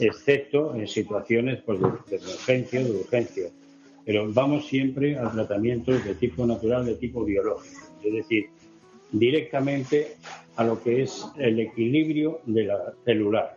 excepto 0.00 0.74
en 0.74 0.86
situaciones 0.88 1.60
pues, 1.64 1.80
de, 1.80 2.16
emergencia 2.16 2.82
de 2.82 2.90
urgencia. 2.90 3.50
Pero 4.04 4.32
vamos 4.32 4.66
siempre 4.66 5.16
a 5.16 5.30
tratamientos 5.30 6.04
de 6.04 6.14
tipo 6.16 6.44
natural, 6.44 6.86
de 6.86 6.96
tipo 6.96 7.24
biológico. 7.24 7.80
Es 8.02 8.12
decir, 8.12 8.46
directamente 9.12 10.16
a 10.56 10.64
lo 10.64 10.82
que 10.82 11.02
es 11.02 11.24
el 11.38 11.60
equilibrio 11.60 12.40
de 12.46 12.64
la 12.64 12.94
celular. 13.04 13.56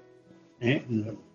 ¿eh? 0.61 0.83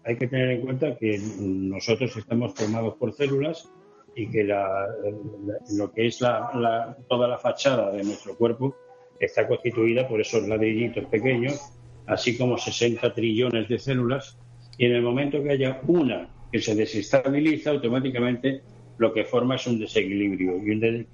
Hay 0.05 0.17
que 0.17 0.29
tener 0.29 0.51
en 0.51 0.61
cuenta 0.63 0.97
que 0.97 1.21
nosotros 1.41 2.17
estamos 2.17 2.55
formados 2.55 2.95
por 2.95 3.13
células 3.13 3.69
y 4.15 4.29
que 4.29 4.45
lo 4.45 5.93
que 5.93 6.07
es 6.07 6.19
toda 6.19 7.29
la 7.29 7.39
fachada 7.39 7.93
de 7.93 8.03
nuestro 8.03 8.37
cuerpo 8.37 8.77
está 9.19 9.47
constituida 9.47 10.09
por 10.09 10.21
esos 10.21 10.47
ladrillitos 10.49 11.05
pequeños, 11.07 11.61
así 12.07 12.37
como 12.37 12.59
60 12.59 13.15
trillones 13.15 13.69
de 13.69 13.79
células, 13.79 14.39
y 14.79 14.87
en 14.87 14.93
el 14.93 15.03
momento 15.03 15.43
que 15.43 15.51
haya 15.51 15.81
una 15.87 16.29
que 16.51 16.59
se 16.61 16.75
desestabiliza, 16.75 17.71
automáticamente 17.71 18.63
lo 18.99 19.13
que 19.13 19.25
forma 19.25 19.57
es 19.57 19.67
un 19.67 19.79
desequilibrio, 19.79 20.57
y 20.65 20.71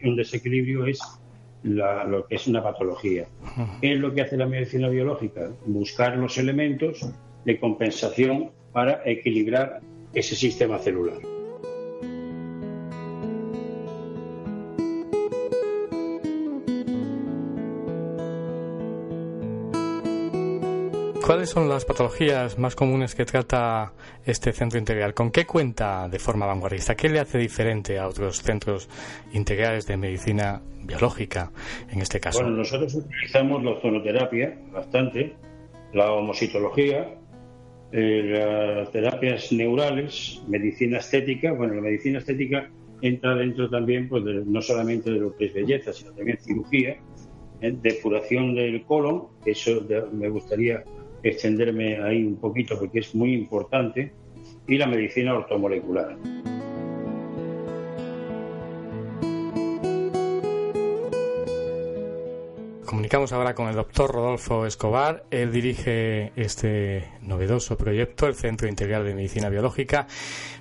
un 0.09 0.17
desequilibrio 0.17 0.87
es 0.87 1.01
lo 1.63 2.27
que 2.27 2.37
es 2.37 2.47
una 2.47 2.63
patología. 2.63 3.27
¿Qué 3.81 3.95
es 3.95 3.99
lo 3.99 4.15
que 4.15 4.23
hace 4.23 4.37
la 4.37 4.47
medicina 4.47 4.89
biológica? 4.89 5.51
Buscar 5.67 6.17
los 6.17 6.39
elementos 6.39 7.09
de 7.45 7.59
compensación 7.59 8.53
para 8.73 9.03
equilibrar 9.05 9.81
ese 10.15 10.37
sistema 10.37 10.79
celular. 10.79 11.19
¿Cuáles 21.37 21.51
son 21.51 21.69
las 21.69 21.85
patologías 21.85 22.59
más 22.59 22.75
comunes 22.75 23.15
que 23.15 23.27
trata 23.27 23.93
este 24.25 24.55
centro 24.55 24.79
integral? 24.79 25.13
¿Con 25.13 25.31
qué 25.31 25.45
cuenta 25.45 26.09
de 26.09 26.19
forma 26.19 26.47
vanguardista? 26.47 26.95
¿Qué 26.95 27.11
le 27.11 27.21
hace 27.21 27.37
diferente 27.37 27.99
a 27.99 28.09
otros 28.09 28.41
centros 28.41 28.89
integrales 29.35 29.87
de 29.87 29.99
medicina 29.99 30.63
biológica 30.83 31.53
en 31.93 32.01
este 32.01 32.21
caso? 32.21 32.41
Bueno, 32.41 32.57
nosotros 32.57 32.95
utilizamos 32.95 33.63
la 33.63 33.73
ozonoterapia 33.73 34.59
bastante, 34.73 35.35
la 35.93 36.11
homocitología, 36.11 37.07
eh, 37.93 38.23
las 38.79 38.91
terapias 38.91 39.53
neurales, 39.53 40.41
medicina 40.49 41.01
estética. 41.01 41.53
Bueno, 41.53 41.75
la 41.75 41.83
medicina 41.83 42.21
estética 42.21 42.71
entra 43.03 43.35
dentro 43.35 43.69
también, 43.69 44.09
pues, 44.09 44.25
no 44.25 44.63
solamente 44.63 45.11
de 45.11 45.19
lo 45.19 45.37
que 45.37 45.45
es 45.45 45.53
belleza, 45.53 45.93
sino 45.93 46.13
también 46.13 46.39
cirugía, 46.39 46.97
¿eh? 47.61 47.77
depuración 47.83 48.55
del 48.55 48.87
colon, 48.87 49.25
eso 49.45 49.87
me 50.15 50.31
gustaría 50.31 50.83
extenderme 51.23 52.03
ahí 52.03 52.25
un 52.25 52.37
poquito 52.37 52.79
porque 52.79 53.01
es 53.01 53.15
muy 53.15 53.35
importante, 53.35 54.13
y 54.69 54.79
la 54.79 54.87
medicina 54.87 55.35
ortomolecular. 55.35 56.17
Comunicamos 62.85 63.33
ahora 63.33 63.55
con 63.55 63.69
el 63.69 63.75
doctor 63.75 64.11
Rodolfo 64.11 64.65
Escobar. 64.65 65.25
Él 65.31 65.53
dirige 65.53 66.33
este 66.35 67.09
novedoso 67.21 67.77
proyecto, 67.77 68.27
el 68.27 68.35
Centro 68.35 68.69
Integral 68.69 69.05
de 69.05 69.15
Medicina 69.15 69.49
Biológica, 69.49 70.07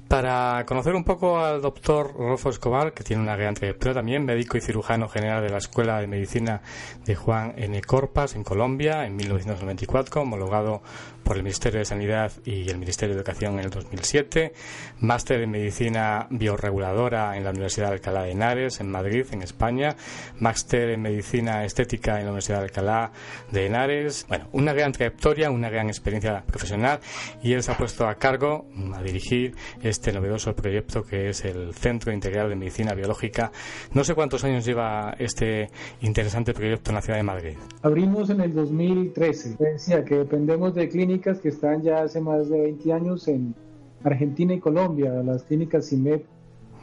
para 0.08 0.64
conocer 0.66 0.94
un 0.94 1.04
poco 1.04 1.40
al 1.40 1.62
doctor 1.62 2.14
Rodolfo 2.16 2.50
Escobar, 2.50 2.94
que 2.94 3.04
tiene 3.04 3.24
una 3.24 3.36
gran 3.36 3.56
trayectoria 3.56 3.96
también, 3.96 4.24
médico 4.24 4.58
y 4.58 4.62
cirujano 4.62 5.10
general 5.10 5.42
de 5.42 5.50
la 5.50 5.58
Escuela 5.58 6.00
de 6.00 6.08
Medicina 6.08 6.62
de 7.06 7.16
Juan 7.16 7.54
N. 7.58 7.82
Corpas 7.82 8.36
en 8.36 8.44
Colombia 8.44 9.06
en 9.06 9.16
1994, 9.16 10.22
homologado 10.22 10.84
por 11.24 11.38
el 11.38 11.44
Ministerio 11.44 11.80
de 11.80 11.86
Sanidad 11.86 12.32
y 12.46 12.70
el 12.70 12.78
Ministerio 12.78 13.16
de 13.16 13.22
Educación 13.22 13.58
en 13.58 13.66
el 13.66 13.72
2007, 13.72 14.54
máster 15.00 15.42
en 15.42 15.50
Medicina 15.50 16.28
Bioreguladora 16.30 17.36
en 17.36 17.44
la 17.44 17.50
Universidad 17.50 17.88
de 17.88 17.94
Alcalá 17.94 18.24
de 18.24 18.32
Henares, 18.32 18.80
en 18.80 18.92
Madrid, 18.92 19.26
en 19.32 19.42
España, 19.42 19.96
máster 20.40 20.92
en 20.92 21.02
Medicina 21.02 21.66
Estética 21.66 22.20
en 22.20 22.26
la 22.26 22.32
Universidad 22.32 22.60
de 22.60 22.66
Alcalá 22.66 23.12
de 23.52 23.66
Henares. 23.66 24.28
Bueno, 24.28 24.50
una 24.52 24.74
gran 24.74 24.92
trayectoria, 24.92 25.50
una 25.50 25.72
gran 25.72 25.88
experiencia 25.88 26.44
profesional 26.46 27.00
y 27.42 27.54
él 27.54 27.64
se 27.64 27.72
ha 27.72 27.78
puesto 27.78 28.08
a 28.08 28.16
cargo, 28.16 28.68
a 28.94 29.02
dirigir 29.02 29.56
este 29.82 29.95
novedoso 30.14 30.56
proyecto 30.56 31.04
que 31.04 31.30
es 31.30 31.46
el 31.46 31.74
Centro 31.74 32.12
Integral 32.12 32.50
de 32.50 32.56
Medicina 32.56 32.94
Biológica. 32.94 33.52
No 33.94 34.04
sé 34.04 34.14
cuántos 34.14 34.44
años 34.44 34.66
lleva 34.66 35.16
este 35.20 35.70
interesante 36.02 36.54
proyecto 36.54 36.92
en 36.92 36.96
la 36.96 37.02
ciudad 37.02 37.18
de 37.18 37.24
Madrid. 37.24 37.54
Abrimos 37.82 38.30
en 38.30 38.42
el 38.42 38.54
2013. 38.54 39.56
Decía 39.60 40.04
que 40.04 40.16
dependemos 40.16 40.76
de 40.76 40.90
clínicas 40.90 41.40
que 41.40 41.50
están 41.50 41.82
ya 41.82 42.04
hace 42.04 42.22
más 42.22 42.50
de 42.50 42.62
20 42.62 42.94
años 42.94 43.28
en 43.28 43.56
Argentina 44.04 44.54
y 44.54 44.60
Colombia, 44.60 45.12
las 45.24 45.44
clínicas 45.44 45.90
CIMED 45.90 46.22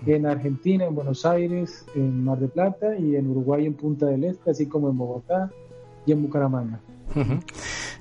en 0.07 0.27
Argentina, 0.27 0.85
en 0.85 0.95
Buenos 0.95 1.25
Aires, 1.25 1.87
en 1.95 2.25
Mar 2.25 2.39
de 2.39 2.49
Plata 2.49 2.97
y 2.99 3.17
en 3.17 3.31
Uruguay 3.31 3.67
en 3.67 3.75
Punta 3.75 4.07
del 4.07 4.25
Este, 4.25 4.51
así 4.51 4.67
como 4.67 4.91
en 4.91 4.99
Bogotá 4.99 5.51
y 6.07 6.13
en 6.13 6.23
Bucaramanga. 6.23 6.81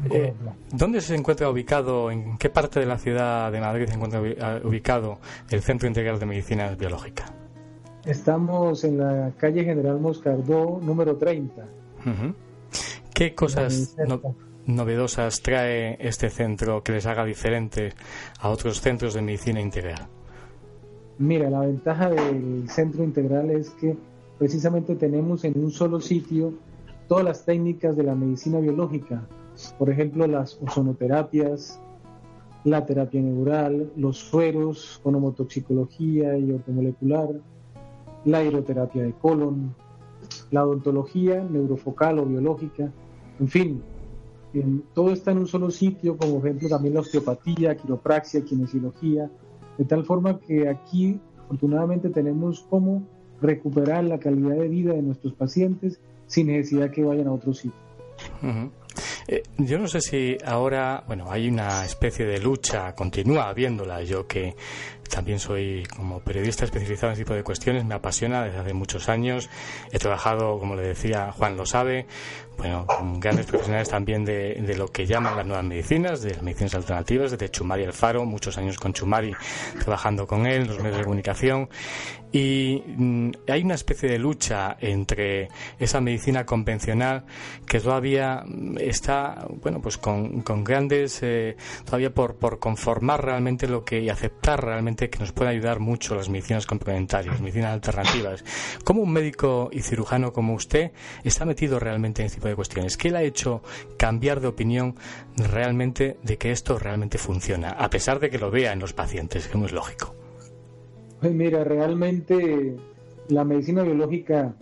Eh, 0.09 0.34
¿Dónde 0.72 1.01
se 1.01 1.16
encuentra 1.16 1.49
ubicado, 1.49 2.09
en 2.09 2.38
qué 2.38 2.49
parte 2.49 2.80
de 2.80 2.86
la 2.86 2.97
ciudad 2.97 3.51
de 3.51 3.59
Madrid 3.59 3.86
se 3.88 3.93
encuentra 3.93 4.22
ah, 4.41 4.59
ubicado 4.64 5.20
el 5.49 5.62
Centro 5.62 5.88
Integral 5.88 6.20
de 6.20 6.26
Medicina 6.26 6.74
Biológica? 6.76 7.26
Estamos 8.05 8.84
en 8.84 8.97
la 8.97 9.32
calle 9.38 9.64
General 9.64 9.99
Moscardó, 9.99 10.80
número 10.82 11.18
30. 11.18 11.66
¿Qué 13.14 13.36
cosas 13.36 13.95
novedosas 14.66 15.41
trae 15.41 15.97
este 15.99 16.30
centro 16.30 16.82
que 16.84 16.93
les 16.93 17.05
haga 17.05 17.26
diferente 17.26 17.93
a 18.39 18.49
otros 18.49 18.82
centros 18.82 19.14
de 19.14 19.22
medicina 19.22 19.62
integral? 19.62 20.07
Mira, 21.20 21.49
la 21.49 21.59
ventaja 21.59 22.09
del 22.09 22.68
centro 22.70 23.03
integral 23.03 23.51
es 23.51 23.70
que 23.72 23.95
precisamente 24.39 24.95
tenemos 24.95 25.43
en 25.43 25.64
un 25.64 25.72
solo 25.72 26.01
sitio 26.01 26.53
todas 27.12 27.26
las 27.26 27.43
técnicas 27.43 27.97
de 27.97 28.03
la 28.03 28.16
medicina 28.16 28.62
biológica, 28.62 29.28
por 29.78 29.89
ejemplo, 29.89 30.26
las 30.28 30.57
ozonoterapias, 30.62 31.78
la 32.64 32.86
terapia 32.86 33.20
neural, 33.20 33.91
los 33.97 34.18
sueros 34.18 35.01
con 35.03 35.16
homotoxicología 35.16 36.38
y 36.38 36.53
ortomolecular, 36.53 37.28
la 38.24 38.38
aeroterapia 38.38 39.03
de 39.03 39.12
colon, 39.12 39.76
la 40.51 40.66
odontología 40.66 41.43
neurofocal 41.43 42.20
o 42.20 42.26
biológica, 42.26 42.89
en 43.41 43.47
fin, 43.49 43.84
todo 44.93 45.12
está 45.12 45.32
en 45.32 45.39
un 45.39 45.47
solo 45.47 45.70
sitio, 45.70 46.16
como 46.16 46.38
ejemplo 46.38 46.70
también 46.70 46.93
la 46.93 47.01
osteopatía, 47.01 47.76
quiropraxia, 47.76 48.45
kinesiología, 48.45 49.30
de 49.78 49.84
tal 49.84 50.05
forma 50.05 50.39
que 50.39 50.70
aquí 50.70 51.20
afortunadamente 51.43 52.09
tenemos 52.09 52.66
cómo 52.70 53.03
recuperar 53.41 54.05
la 54.05 54.18
calidad 54.18 54.55
de 54.55 54.70
vida 54.70 54.93
de 54.93 55.01
nuestros 55.01 55.34
pacientes 55.34 55.99
sin 56.32 56.48
necesidad 56.48 56.90
que 56.90 57.04
vayan 57.04 57.28
a 57.28 57.34
otro 57.34 57.54
sitio. 57.54 57.74
Eh, 59.28 59.44
yo 59.58 59.78
no 59.78 59.88
sé 59.88 60.02
si 60.02 60.38
ahora, 60.46 61.04
bueno, 61.08 61.30
hay 61.30 61.50
una 61.50 61.86
especie 61.86 62.26
de 62.26 62.40
lucha, 62.40 62.96
continúa 62.96 63.50
habiéndola, 63.50 64.02
yo 64.04 64.28
que 64.28 64.56
también 65.10 65.40
soy 65.40 65.84
como 65.96 66.22
periodista 66.22 66.64
especializado 66.64 67.08
en 67.08 67.14
este 67.14 67.26
tipo 67.26 67.34
de 67.34 67.44
cuestiones, 67.44 67.84
me 67.84 67.96
apasiona 67.96 68.44
desde 68.44 68.60
hace 68.60 68.74
muchos 68.74 69.10
años. 69.10 69.50
He 69.92 70.00
trabajado, 70.00 70.58
como 70.58 70.76
le 70.76 70.84
decía, 70.84 71.34
Juan 71.34 71.58
lo 71.58 71.66
sabe, 71.66 72.06
bueno, 72.62 72.86
grandes 73.18 73.47
profesionales 73.47 73.89
también 73.89 74.24
de, 74.24 74.53
de, 74.53 74.78
lo 74.78 74.88
que 74.88 75.07
llaman 75.07 75.36
las 75.36 75.47
nuevas 75.47 75.66
medicinas, 75.66 76.22
de 76.22 76.36
las 76.36 76.43
medicinas 76.43 76.76
alternativas, 76.76 77.32
desde 77.32 77.49
Chumari 77.49 77.86
Alfaro, 77.86 78.24
muchos 78.24 78.55
años 78.59 78.78
con 78.78 78.93
Chumari 78.93 79.34
trabajando 79.80 80.28
con 80.28 80.45
él, 80.45 80.68
los 80.68 80.78
medios 80.78 80.99
de 80.99 81.03
comunicación. 81.03 81.70
Y 82.32 82.82
mm, 82.86 83.32
hay 83.49 83.64
una 83.64 83.74
especie 83.74 84.07
de 84.07 84.20
lucha 84.20 84.78
entre 84.80 85.49
esa 85.80 85.99
medicina 85.99 86.45
convencional 86.45 87.26
que 87.66 87.80
todavía 87.80 88.43
está, 88.80 89.47
bueno, 89.62 89.82
pues 89.82 89.97
con, 89.97 90.41
con 90.41 90.64
grandes, 90.64 91.20
eh, 91.24 91.57
todavía 91.84 92.14
por, 92.14 92.36
por 92.36 92.59
conformar 92.59 93.26
realmente 93.26 93.68
lo 93.68 93.84
que 93.84 94.01
y 94.01 94.09
aceptar 94.09 94.64
realmente 94.64 95.09
que 95.09 95.20
nos 95.20 95.32
puede 95.32 95.49
ayudar 95.49 95.80
mucho 95.80 96.16
las 96.16 96.30
medicinas 96.30 96.66
complementarias, 96.66 97.41
medicinas 97.41 97.74
alternativas. 97.74 98.43
¿Cómo 98.84 99.01
un 99.01 99.12
médico 99.12 99.70
y 99.72 99.82
cirujano 99.82 100.32
como 100.32 100.53
usted 100.53 100.91
está 101.24 101.43
metido 101.45 101.80
realmente 101.80 102.22
en 102.22 102.28
este 102.28 102.38
tipo 102.38 102.47
de 102.47 102.51
cuestiones? 102.56 102.97
¿Qué 102.97 103.12
le 103.12 103.18
ha 103.18 103.24
hecho 103.24 103.62
cambiar 103.97 104.41
de 104.41 104.47
opinión 104.47 104.95
realmente 105.36 106.18
de 106.24 106.38
que 106.38 106.52
esto 106.52 106.78
realmente 106.80 107.18
funciona, 107.18 107.72
a 107.72 107.89
pesar 107.89 108.20
de 108.20 108.30
que 108.30 108.38
lo 108.38 108.52
vea 108.52 108.74
en 108.74 108.80
los 108.80 108.93
pacientes, 108.93 109.47
que 109.47 109.58
no 109.58 109.66
es 109.66 109.72
lógico? 109.72 110.16
Pues 111.20 111.34
mira, 111.34 111.64
realmente 111.64 112.76
la 113.30 113.43
medicina 113.43 113.84
biológica 113.84 114.56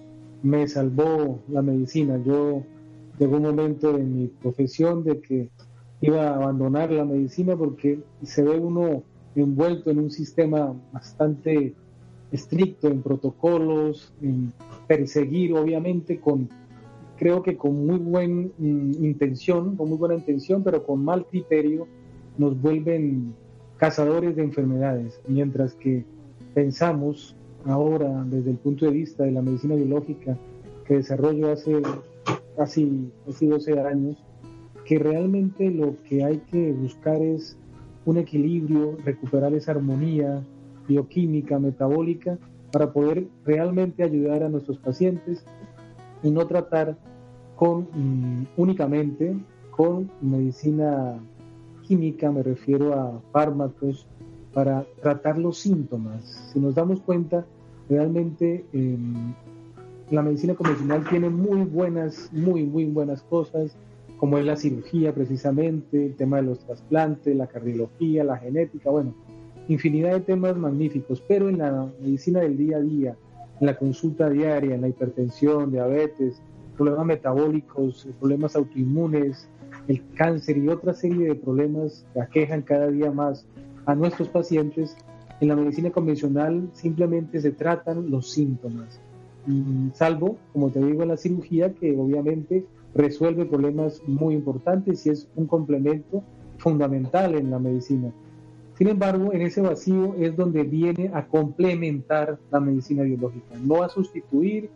me 0.43 0.67
salvó 0.67 1.39
la 1.47 1.61
medicina. 1.61 2.21
Yo 2.25 2.63
llegó 3.17 3.37
un 3.37 3.43
momento 3.43 3.97
en 3.97 4.21
mi 4.21 4.27
profesión 4.27 5.03
de 5.03 5.21
que 5.21 5.49
iba 6.01 6.29
a 6.29 6.35
abandonar 6.35 6.91
la 6.91 7.05
medicina 7.05 7.55
porque 7.55 7.99
se 8.23 8.43
ve 8.43 8.57
uno 8.57 9.03
envuelto 9.35 9.89
en 9.89 9.99
un 9.99 10.11
sistema 10.11 10.73
bastante 10.91 11.73
estricto 12.31 12.87
en 12.87 13.01
protocolos, 13.01 14.13
en 14.21 14.53
perseguir 14.87 15.53
obviamente 15.53 16.19
con, 16.19 16.49
creo 17.19 17.43
que 17.43 17.57
con 17.57 17.85
muy 17.85 17.97
buena 17.97 18.49
mm, 18.57 19.03
intención, 19.03 19.75
con 19.75 19.89
muy 19.89 19.97
buena 19.97 20.15
intención, 20.15 20.63
pero 20.63 20.85
con 20.85 21.03
mal 21.03 21.25
criterio, 21.25 21.85
nos 22.37 22.59
vuelven 22.59 23.35
cazadores 23.77 24.37
de 24.37 24.43
enfermedades, 24.43 25.19
mientras 25.27 25.73
que 25.73 26.05
pensamos 26.53 27.35
ahora 27.65 28.23
desde 28.25 28.51
el 28.51 28.57
punto 28.57 28.85
de 28.85 28.91
vista 28.91 29.25
de 29.25 29.31
la 29.31 29.41
medicina 29.41 29.75
biológica 29.75 30.37
que 30.85 30.95
desarrollo 30.95 31.51
hace 31.51 31.81
casi, 32.55 33.11
casi 33.25 33.47
12 33.47 33.79
años, 33.81 34.23
que 34.85 34.97
realmente 34.97 35.69
lo 35.69 35.95
que 36.03 36.23
hay 36.23 36.37
que 36.49 36.71
buscar 36.71 37.21
es 37.21 37.57
un 38.05 38.17
equilibrio, 38.17 38.97
recuperar 39.03 39.53
esa 39.53 39.71
armonía 39.71 40.41
bioquímica, 40.87 41.59
metabólica, 41.59 42.39
para 42.71 42.93
poder 42.93 43.27
realmente 43.45 44.03
ayudar 44.03 44.43
a 44.43 44.49
nuestros 44.49 44.77
pacientes 44.77 45.43
y 46.23 46.31
no 46.31 46.47
tratar 46.47 46.97
con 47.59 47.89
mm, 47.93 48.47
únicamente 48.55 49.35
con 49.69 50.09
medicina 50.21 51.19
química, 51.85 52.31
me 52.31 52.41
refiero 52.41 52.93
a 52.93 53.21
fármacos, 53.33 54.07
para 54.53 54.85
tratar 55.01 55.37
los 55.37 55.57
síntomas. 55.57 56.51
Si 56.53 56.59
nos 56.59 56.73
damos 56.73 57.01
cuenta, 57.01 57.45
realmente 57.89 58.65
em, 58.71 59.33
la 60.09 60.21
medicina 60.21 60.55
convencional 60.55 61.03
tiene 61.09 61.29
muy 61.29 61.63
buenas, 61.63 62.29
muy, 62.31 62.63
muy 62.63 62.85
buenas 62.85 63.21
cosas, 63.23 63.75
como 64.17 64.37
es 64.37 64.45
la 64.45 64.55
cirugía 64.55 65.13
precisamente, 65.13 66.05
el 66.05 66.15
tema 66.15 66.37
de 66.37 66.43
los 66.43 66.59
trasplantes, 66.59 67.35
la 67.35 67.47
cardiología, 67.47 68.23
la 68.23 68.37
genética, 68.37 68.89
bueno, 68.89 69.13
infinidad 69.67 70.13
de 70.13 70.21
temas 70.21 70.55
magníficos, 70.55 71.21
pero 71.27 71.49
en 71.49 71.57
la 71.57 71.89
medicina 72.01 72.39
del 72.39 72.57
día 72.57 72.77
a 72.77 72.81
día, 72.81 73.15
en 73.59 73.65
la 73.67 73.77
consulta 73.77 74.29
diaria, 74.29 74.75
en 74.75 74.81
la 74.81 74.87
hipertensión, 74.87 75.71
diabetes, 75.71 76.41
problemas 76.79 77.05
metabólicos, 77.05 78.07
problemas 78.19 78.55
autoinmunes, 78.55 79.49
el 79.89 80.01
cáncer 80.15 80.57
y 80.57 80.69
otra 80.69 80.93
serie 80.93 81.27
de 81.27 81.35
problemas 81.35 82.05
que 82.13 82.21
aquejan 82.21 82.61
cada 82.61 82.87
día 82.87 83.11
más 83.11 83.45
a 83.85 83.95
nuestros 83.95 84.29
pacientes, 84.29 84.95
en 85.41 85.49
la 85.49 85.57
medicina 85.57 85.91
convencional 85.91 86.69
simplemente 86.71 87.41
se 87.41 87.51
tratan 87.51 88.09
los 88.09 88.31
síntomas, 88.31 89.01
salvo, 89.93 90.37
como 90.53 90.69
te 90.69 90.79
digo, 90.79 91.03
la 91.03 91.17
cirugía 91.17 91.73
que 91.73 91.97
obviamente 91.97 92.65
resuelve 92.95 93.45
problemas 93.45 94.01
muy 94.07 94.33
importantes 94.33 95.05
y 95.05 95.09
es 95.09 95.27
un 95.35 95.47
complemento 95.47 96.23
fundamental 96.59 97.35
en 97.35 97.51
la 97.51 97.59
medicina. 97.59 98.11
Sin 98.77 98.87
embargo, 98.87 99.33
en 99.33 99.41
ese 99.41 99.59
vacío 99.59 100.15
es 100.17 100.37
donde 100.37 100.63
viene 100.63 101.11
a 101.13 101.27
complementar 101.27 102.39
la 102.51 102.61
medicina 102.61 103.03
biológica, 103.03 103.55
no 103.61 103.83
a 103.83 103.89
sustituir 103.89 104.69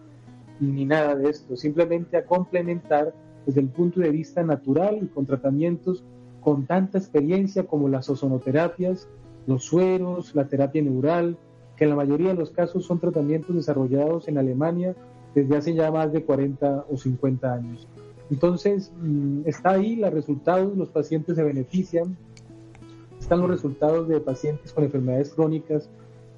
ni 0.63 0.85
nada 0.85 1.15
de 1.15 1.29
esto, 1.29 1.55
simplemente 1.55 2.17
a 2.17 2.25
complementar 2.25 3.13
desde 3.45 3.61
el 3.61 3.67
punto 3.67 3.99
de 3.99 4.09
vista 4.09 4.43
natural 4.43 4.99
y 5.01 5.07
con 5.07 5.25
tratamientos 5.25 6.03
con 6.41 6.65
tanta 6.65 6.97
experiencia 6.97 7.63
como 7.63 7.87
las 7.87 8.09
ozonoterapias, 8.09 9.07
los 9.47 9.63
sueros, 9.63 10.35
la 10.35 10.47
terapia 10.47 10.81
neural, 10.81 11.37
que 11.77 11.85
en 11.85 11.89
la 11.89 11.95
mayoría 11.95 12.29
de 12.29 12.35
los 12.35 12.51
casos 12.51 12.85
son 12.85 12.99
tratamientos 12.99 13.55
desarrollados 13.55 14.27
en 14.27 14.37
Alemania 14.37 14.95
desde 15.33 15.55
hace 15.57 15.73
ya 15.73 15.89
más 15.91 16.11
de 16.11 16.23
40 16.23 16.85
o 16.89 16.97
50 16.97 17.53
años. 17.53 17.87
Entonces, 18.29 18.91
mm, 19.01 19.41
está 19.45 19.71
ahí 19.71 19.95
los 19.95 20.13
resultados, 20.13 20.77
los 20.77 20.89
pacientes 20.89 21.35
se 21.35 21.43
benefician, 21.43 22.17
están 23.19 23.39
los 23.39 23.49
resultados 23.49 24.07
de 24.07 24.19
pacientes 24.19 24.73
con 24.73 24.83
enfermedades 24.83 25.33
crónicas 25.33 25.89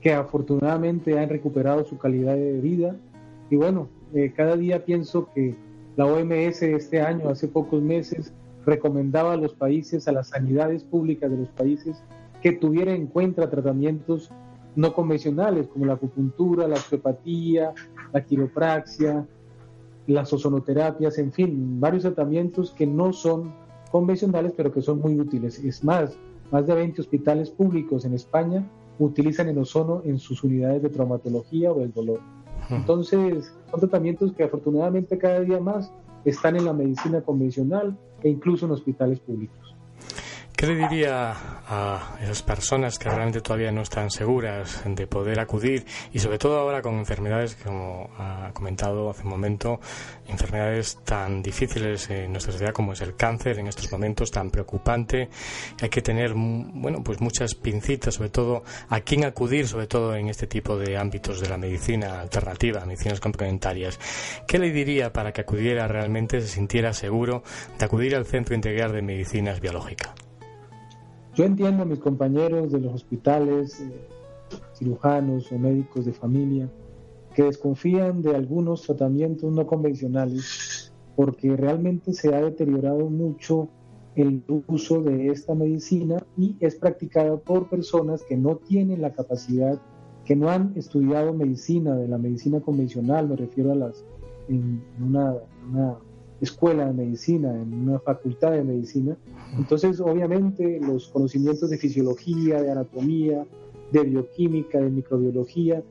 que 0.02 0.14
afortunadamente 0.14 1.18
han 1.18 1.30
recuperado 1.30 1.84
su 1.84 1.98
calidad 1.98 2.36
de 2.36 2.60
vida. 2.62 2.96
Y 3.50 3.56
bueno, 3.56 3.90
eh, 4.14 4.34
cada 4.36 4.56
día 4.56 4.86
pienso 4.86 5.30
que 5.34 5.56
la 5.96 6.06
OMS 6.06 6.62
este 6.62 7.02
año, 7.02 7.30
hace 7.30 7.48
pocos 7.48 7.82
meses, 7.82 8.34
recomendaba 8.66 9.34
a 9.34 9.38
los 9.38 9.54
países, 9.54 10.08
a 10.08 10.12
las 10.12 10.30
sanidades 10.30 10.84
públicas 10.84 11.30
de 11.32 11.38
los 11.38 11.50
países, 11.50 12.02
que 12.42 12.52
tuvieran 12.52 12.96
en 12.96 13.08
cuenta 13.08 13.50
tratamientos 13.50 14.32
no 14.76 14.94
convencionales 14.94 15.68
como 15.68 15.86
la 15.86 15.94
acupuntura, 15.94 16.68
la 16.68 16.76
osteopatía, 16.76 17.74
la 18.12 18.24
quiropraxia, 18.24 19.26
las 20.08 20.32
ozonoterapias, 20.34 21.18
en 21.18 21.32
fin, 21.32 21.80
varios 21.80 22.04
tratamientos 22.04 22.72
que 22.72 22.86
no 22.86 23.14
son 23.14 23.54
convencionales 23.92 24.54
pero 24.56 24.72
que 24.74 24.82
son 24.82 25.00
muy 25.00 25.20
útiles. 25.20 25.64
Es 25.64 25.84
más, 25.84 26.18
más 26.52 26.68
de 26.68 26.76
20 26.76 27.02
hospitales 27.02 27.50
públicos 27.50 28.06
en 28.06 28.14
España 28.14 28.70
utilizan 29.00 29.48
el 29.48 29.58
ozono 29.58 30.02
en 30.06 30.20
sus 30.20 30.44
unidades 30.44 30.82
de 30.84 30.90
traumatología 30.90 31.72
o 31.72 31.82
el 31.82 31.94
dolor. 31.94 32.20
Entonces, 32.70 33.54
son 33.72 33.80
tratamientos 33.80 34.34
que 34.34 34.44
afortunadamente 34.44 35.18
cada 35.18 35.42
día 35.42 35.60
más 35.60 35.92
están 36.24 36.56
en 36.56 36.66
la 36.66 36.74
medicina 36.74 37.22
convencional 37.22 37.98
e 38.22 38.30
incluso 38.30 38.66
en 38.66 38.72
hospitales 38.72 39.20
públicos. 39.20 39.75
¿Qué 40.56 40.68
le 40.68 40.76
diría 40.76 41.36
a 41.68 42.18
esas 42.22 42.42
personas 42.42 42.98
que 42.98 43.10
realmente 43.10 43.42
todavía 43.42 43.74
no 43.74 43.82
están 43.82 44.10
seguras 44.10 44.84
de 44.86 45.06
poder 45.06 45.42
acudir 45.42 45.86
y 46.14 46.20
sobre 46.20 46.38
todo 46.38 46.58
ahora 46.58 46.82
con 46.82 46.96
enfermedades, 46.96 47.56
como 47.56 48.10
ha 48.18 48.52
comentado 48.54 49.10
hace 49.10 49.24
un 49.24 49.30
momento, 49.32 49.82
enfermedades 50.30 51.00
tan 51.04 51.44
difíciles 51.44 52.10
en 52.10 52.32
nuestra 52.32 52.54
sociedad 52.54 52.72
como 52.72 52.94
es 52.94 53.02
el 53.02 53.18
cáncer 53.18 53.60
en 53.60 53.68
estos 53.68 53.92
momentos 53.92 54.32
tan 54.32 54.50
preocupante? 54.50 55.28
Hay 55.82 55.90
que 55.90 56.02
tener, 56.02 56.32
bueno, 56.34 57.04
pues 57.04 57.20
muchas 57.20 57.54
pincitas, 57.54 58.16
sobre 58.16 58.30
todo 58.30 58.64
a 58.88 59.02
quién 59.02 59.26
acudir, 59.26 59.68
sobre 59.68 59.88
todo 59.88 60.16
en 60.16 60.30
este 60.30 60.48
tipo 60.48 60.78
de 60.78 60.98
ámbitos 60.98 61.42
de 61.42 61.50
la 61.50 61.58
medicina 61.58 62.22
alternativa, 62.22 62.86
medicinas 62.86 63.20
complementarias. 63.20 64.00
¿Qué 64.48 64.58
le 64.58 64.72
diría 64.72 65.12
para 65.12 65.34
que 65.34 65.42
acudiera 65.42 65.86
realmente, 65.90 66.40
se 66.40 66.48
sintiera 66.48 66.94
seguro 66.94 67.44
de 67.78 67.84
acudir 67.84 68.16
al 68.16 68.26
Centro 68.26 68.56
Integral 68.56 68.94
de 68.94 69.02
Medicinas 69.02 69.60
Biológicas? 69.60 70.25
Yo 71.36 71.44
entiendo 71.44 71.84
a 71.84 71.86
mis 71.86 72.00
compañeros 72.00 72.72
de 72.72 72.80
los 72.80 72.94
hospitales, 72.94 73.82
eh, 73.82 73.92
cirujanos 74.74 75.52
o 75.52 75.60
médicos 75.60 76.06
de 76.06 76.14
familia, 76.14 76.70
que 77.34 77.44
desconfían 77.44 78.22
de 78.22 78.36
algunos 78.36 78.84
tratamientos 78.84 79.52
no 79.52 79.68
convencionales 79.68 80.94
porque 81.16 81.56
realmente 81.56 82.14
se 82.14 82.34
ha 82.34 82.42
deteriorado 82.42 83.10
mucho 83.10 83.68
el 84.16 84.44
uso 84.68 85.02
de 85.02 85.28
esta 85.28 85.56
medicina 85.56 86.26
y 86.38 86.56
es 86.62 86.76
practicada 86.76 87.36
por 87.38 87.70
personas 87.70 88.24
que 88.24 88.38
no 88.38 88.56
tienen 88.56 89.02
la 89.02 89.12
capacidad, 89.12 89.78
que 90.24 90.38
no 90.38 90.50
han 90.50 90.72
estudiado 90.76 91.34
medicina 91.34 91.96
de 91.96 92.08
la 92.08 92.18
medicina 92.18 92.62
convencional, 92.62 93.28
me 93.28 93.36
refiero 93.36 93.74
a 93.74 93.76
las 93.76 94.06
en 94.48 94.84
una, 95.02 95.36
una 95.70 95.98
escuela 96.40 96.86
de 96.86 96.94
medicina, 96.94 97.54
en 97.62 97.74
una 97.74 98.00
facultad 98.00 98.52
de 98.52 98.64
medicina. 98.64 99.18
Entonces, 99.58 100.00
obviamente, 100.00 100.80
los 100.82 101.08
conocimientos 101.08 101.70
de 101.70 101.78
fisiología, 101.78 102.62
de 102.62 102.72
anatomía, 102.72 103.46
de 103.92 104.04
bioquímica, 104.04 104.80
de 104.80 104.90
microbiología, 104.90 105.84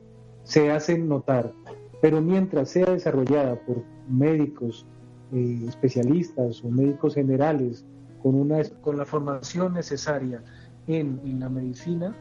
se 0.43 0.71
hacen 0.71 1.07
notar. 1.07 1.53
Pero 2.01 2.21
mientras 2.21 2.69
sea 2.69 2.85
desarrollada 2.85 3.59
por 3.65 3.83
médicos 4.07 4.85
eh, 5.33 5.65
especialistas 5.67 6.63
o 6.63 6.69
médicos 6.69 7.15
generales 7.15 7.85
con, 8.21 8.35
una, 8.35 8.63
con 8.81 8.97
la 8.97 9.05
formación 9.05 9.73
necesaria 9.73 10.43
en, 10.87 11.19
en 11.23 11.39
la 11.39 11.49
medicina, 11.49 12.15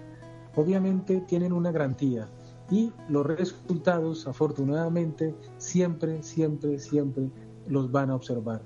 obviamente 0.56 1.20
tienen 1.28 1.52
una 1.52 1.70
garantía. 1.70 2.28
Y 2.70 2.92
los 3.10 3.26
resultados, 3.26 4.26
afortunadamente, 4.26 5.34
siempre, 5.58 6.22
siempre, 6.22 6.78
siempre 6.78 7.28
los 7.68 7.92
van 7.92 8.10
a 8.10 8.14
observar. 8.14 8.62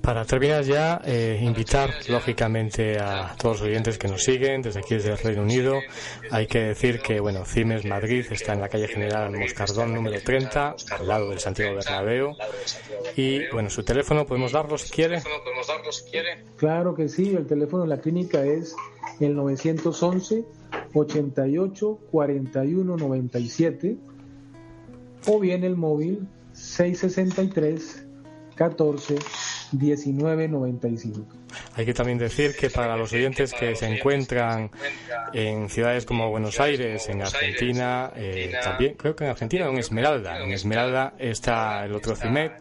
Para 0.00 0.24
terminar 0.24 0.64
ya, 0.64 1.00
eh, 1.04 1.38
invitar 1.40 1.90
lógicamente 2.08 2.98
a 2.98 3.34
todos 3.38 3.60
los 3.60 3.68
oyentes 3.68 3.98
que 3.98 4.08
nos 4.08 4.22
siguen 4.22 4.62
desde 4.62 4.80
aquí 4.80 4.94
desde 4.94 5.12
el 5.12 5.18
Reino 5.18 5.42
Unido. 5.42 5.80
Hay 6.30 6.46
que 6.46 6.60
decir 6.60 7.00
que 7.00 7.20
bueno, 7.20 7.44
Cimes 7.44 7.84
Madrid 7.84 8.26
está 8.30 8.52
en 8.52 8.60
la 8.60 8.68
calle 8.68 8.88
General 8.88 9.30
Moscardón 9.30 9.94
número 9.94 10.20
30, 10.20 10.76
al 10.90 11.08
lado 11.08 11.30
del 11.30 11.40
Santiago 11.40 11.76
Bernabéu. 11.76 12.36
Y 13.16 13.46
bueno, 13.50 13.70
su 13.70 13.82
teléfono 13.82 14.26
podemos 14.26 14.52
darlo 14.52 14.76
si 14.76 14.90
quiere. 14.90 15.22
Claro 16.56 16.94
que 16.94 17.08
sí, 17.08 17.34
el 17.34 17.46
teléfono 17.46 17.84
de 17.84 17.88
la 17.88 18.00
clínica 18.00 18.44
es 18.44 18.74
el 19.20 19.34
911 19.34 20.44
88 20.92 21.98
41 22.10 22.96
97 22.96 23.96
o 25.26 25.40
bien 25.40 25.64
el 25.64 25.76
móvil 25.76 26.26
663 26.52 28.03
14 28.54 29.16
19 29.72 30.48
95. 30.48 31.26
Hay 31.74 31.84
que 31.84 31.94
también 31.94 32.18
decir 32.18 32.54
que 32.56 32.70
para 32.70 32.96
los 32.96 33.12
oyentes 33.12 33.52
que 33.52 33.74
se 33.74 33.86
encuentran 33.86 34.70
en 35.32 35.68
ciudades 35.68 36.04
como 36.04 36.30
Buenos 36.30 36.60
Aires, 36.60 37.08
en 37.08 37.22
Argentina, 37.22 38.12
eh, 38.14 38.52
también 38.62 38.94
creo 38.94 39.14
que 39.16 39.24
en 39.24 39.30
Argentina 39.30 39.66
en 39.68 39.78
Esmeralda. 39.78 40.42
En 40.42 40.52
Esmeralda 40.52 41.14
está 41.18 41.84
el 41.84 41.94
otro 41.94 42.14
CIMET 42.16 42.52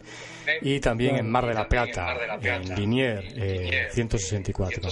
y 0.61 0.79
también 0.79 1.15
en 1.17 1.29
Mar 1.29 1.47
de 1.47 1.53
la 1.53 1.67
Plata, 1.67 2.15
en 2.41 2.75
Linier, 2.75 3.23
eh, 3.35 3.87
164. 3.91 4.89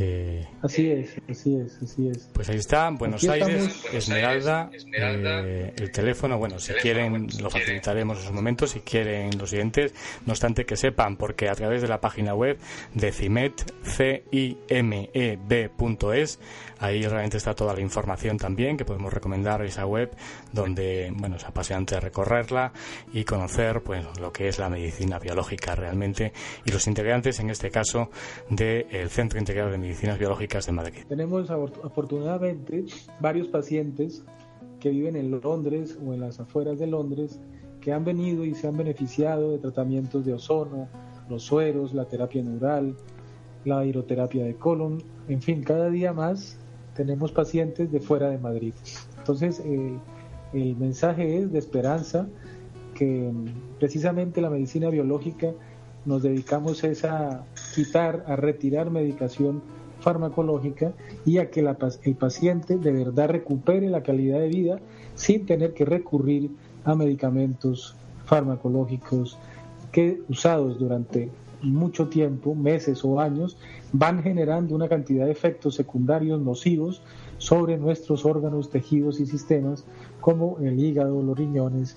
Eh, 0.00 0.46
así 0.62 0.90
es, 0.92 1.16
así 1.28 1.56
es, 1.56 1.76
así 1.82 2.08
es. 2.08 2.30
Pues 2.32 2.48
ahí 2.48 2.56
está, 2.56 2.88
Buenos 2.90 3.24
Aires, 3.24 3.84
Esmeralda, 3.92 4.70
eh, 4.72 5.74
el 5.76 5.90
teléfono, 5.90 6.38
bueno, 6.38 6.60
si 6.60 6.72
quieren 6.74 7.26
lo 7.40 7.50
facilitaremos 7.50 8.18
en 8.18 8.24
su 8.24 8.32
momento, 8.32 8.68
si 8.68 8.78
quieren 8.80 9.36
los 9.36 9.50
siguientes, 9.50 9.92
no 10.24 10.34
obstante 10.34 10.64
que 10.64 10.76
sepan, 10.76 11.16
porque 11.16 11.48
a 11.48 11.54
través 11.54 11.82
de 11.82 11.88
la 11.88 12.00
página 12.00 12.32
web 12.34 12.58
de 12.94 13.10
CIMET, 13.10 13.72
c 13.82 14.22
i 14.30 14.56
m 14.68 15.10
e 15.12 15.36
b.es, 15.36 16.38
ahí 16.80 17.02
realmente 17.02 17.36
está 17.36 17.54
toda 17.54 17.74
la 17.74 17.80
información 17.80 18.36
también, 18.36 18.76
que 18.76 18.84
podemos 18.84 19.12
recomendar 19.12 19.64
esa 19.64 19.86
web, 19.86 20.10
donde, 20.52 21.12
bueno, 21.16 21.36
es 21.36 21.44
apasionante 21.44 21.98
recorrerla 22.00 22.72
y 23.12 23.24
conocer, 23.24 23.82
pues, 23.82 24.04
lo 24.20 24.32
que 24.32 24.48
es 24.48 24.58
la 24.58 24.68
medicina 24.68 25.18
biológica 25.18 25.74
realmente 25.74 26.32
y 26.64 26.70
los 26.70 26.86
integrantes, 26.86 27.40
en 27.40 27.50
este 27.50 27.70
caso, 27.70 28.10
del 28.50 29.08
Centro 29.10 29.38
Integrado 29.38 29.70
de 29.70 29.78
Medicinas 29.78 30.18
Biológicas 30.18 30.66
de 30.66 30.72
Madrid. 30.72 31.04
Tenemos 31.08 31.50
afortunadamente 31.50 32.84
varios 33.20 33.48
pacientes 33.48 34.24
que 34.80 34.90
viven 34.90 35.16
en 35.16 35.30
Londres 35.30 35.98
o 36.04 36.14
en 36.14 36.20
las 36.20 36.38
afueras 36.40 36.78
de 36.78 36.86
Londres 36.86 37.40
que 37.80 37.92
han 37.92 38.04
venido 38.04 38.44
y 38.44 38.54
se 38.54 38.66
han 38.68 38.76
beneficiado 38.76 39.52
de 39.52 39.58
tratamientos 39.58 40.24
de 40.24 40.34
ozono, 40.34 40.88
los 41.28 41.42
sueros, 41.42 41.94
la 41.94 42.06
terapia 42.06 42.42
neural, 42.42 42.96
la 43.64 43.84
hidroterapia 43.84 44.44
de 44.44 44.54
colon, 44.54 45.02
en 45.28 45.42
fin, 45.42 45.62
cada 45.62 45.90
día 45.90 46.12
más 46.12 46.58
tenemos 46.98 47.30
pacientes 47.30 47.92
de 47.92 48.00
fuera 48.00 48.28
de 48.28 48.38
Madrid. 48.38 48.74
Entonces, 49.18 49.62
eh, 49.64 49.96
el 50.52 50.76
mensaje 50.76 51.38
es 51.38 51.52
de 51.52 51.60
esperanza 51.60 52.26
que 52.96 53.30
precisamente 53.78 54.40
la 54.40 54.50
medicina 54.50 54.90
biológica 54.90 55.52
nos 56.04 56.24
dedicamos 56.24 56.82
a 57.04 57.44
quitar, 57.72 58.24
a 58.26 58.34
retirar 58.34 58.90
medicación 58.90 59.62
farmacológica 60.00 60.92
y 61.24 61.38
a 61.38 61.50
que 61.50 61.60
el 61.60 62.16
paciente 62.16 62.76
de 62.76 62.90
verdad 62.90 63.28
recupere 63.28 63.88
la 63.90 64.02
calidad 64.02 64.40
de 64.40 64.48
vida 64.48 64.80
sin 65.14 65.46
tener 65.46 65.74
que 65.74 65.84
recurrir 65.84 66.50
a 66.84 66.96
medicamentos 66.96 67.94
farmacológicos 68.24 69.38
que 69.92 70.20
usados 70.28 70.80
durante 70.80 71.30
mucho 71.62 72.08
tiempo, 72.08 72.54
meses 72.54 73.04
o 73.04 73.20
años, 73.20 73.56
van 73.92 74.22
generando 74.22 74.74
una 74.74 74.88
cantidad 74.88 75.26
de 75.26 75.32
efectos 75.32 75.74
secundarios 75.74 76.40
nocivos 76.40 77.02
sobre 77.38 77.76
nuestros 77.76 78.24
órganos, 78.24 78.70
tejidos 78.70 79.20
y 79.20 79.26
sistemas 79.26 79.84
como 80.20 80.58
el 80.60 80.78
hígado, 80.78 81.22
los 81.22 81.36
riñones, 81.36 81.96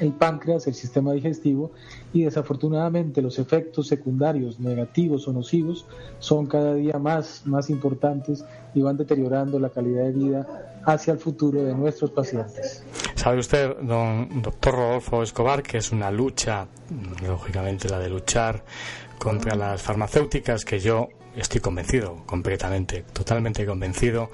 el 0.00 0.12
páncreas, 0.12 0.66
el 0.66 0.74
sistema 0.74 1.12
digestivo 1.12 1.70
y 2.12 2.24
desafortunadamente 2.24 3.22
los 3.22 3.38
efectos 3.38 3.86
secundarios 3.86 4.58
negativos 4.58 5.28
o 5.28 5.32
nocivos 5.32 5.86
son 6.18 6.46
cada 6.46 6.74
día 6.74 6.98
más, 6.98 7.42
más 7.46 7.70
importantes 7.70 8.44
y 8.74 8.82
van 8.82 8.96
deteriorando 8.96 9.58
la 9.58 9.70
calidad 9.70 10.04
de 10.04 10.12
vida 10.12 10.80
hacia 10.84 11.12
el 11.12 11.18
futuro 11.18 11.62
de 11.62 11.74
nuestros 11.74 12.10
pacientes. 12.10 12.82
Sabe 13.24 13.38
usted, 13.38 13.76
don 13.80 14.42
doctor 14.42 14.74
Rodolfo 14.74 15.22
Escobar, 15.22 15.62
que 15.62 15.78
es 15.78 15.92
una 15.92 16.10
lucha, 16.10 16.66
lógicamente 17.26 17.88
la 17.88 17.98
de 17.98 18.10
luchar 18.10 18.62
contra 19.18 19.56
las 19.56 19.80
farmacéuticas 19.80 20.62
que 20.62 20.78
yo 20.78 21.08
estoy 21.36 21.60
convencido, 21.60 22.22
completamente, 22.26 23.04
totalmente 23.12 23.66
convencido 23.66 24.30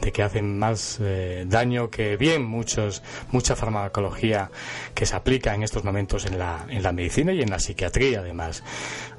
de 0.00 0.12
que 0.12 0.22
hacen 0.22 0.58
más 0.58 0.98
eh, 1.00 1.44
daño 1.46 1.90
que 1.90 2.16
bien 2.16 2.44
muchos, 2.44 3.02
mucha 3.30 3.56
farmacología 3.56 4.50
que 4.94 5.06
se 5.06 5.16
aplica 5.16 5.54
en 5.54 5.62
estos 5.62 5.84
momentos 5.84 6.26
en 6.26 6.38
la, 6.38 6.66
en 6.68 6.82
la 6.82 6.92
medicina 6.92 7.32
y 7.32 7.42
en 7.42 7.50
la 7.50 7.58
psiquiatría 7.58 8.20
además. 8.20 8.62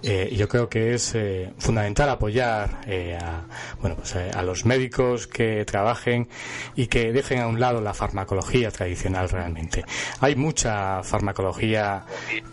Eh, 0.03 0.33
yo 0.35 0.49
creo 0.49 0.67
que 0.67 0.93
es 0.93 1.15
eh, 1.15 1.53
fundamental 1.57 2.09
apoyar 2.09 2.81
a, 3.21 3.41
bueno, 3.79 3.95
pues, 3.95 4.15
a 4.15 4.41
los 4.43 4.65
médicos 4.65 5.27
que 5.27 5.63
trabajen 5.63 6.27
y 6.75 6.87
que 6.87 7.13
dejen 7.13 7.39
a 7.39 7.47
un 7.47 7.59
lado 7.59 7.79
la 7.79 7.93
farmacología 7.93 8.69
tradicional 8.69 9.29
realmente. 9.29 9.85
Hay 10.19 10.35
mucha 10.35 11.03
farmacología 11.03 12.03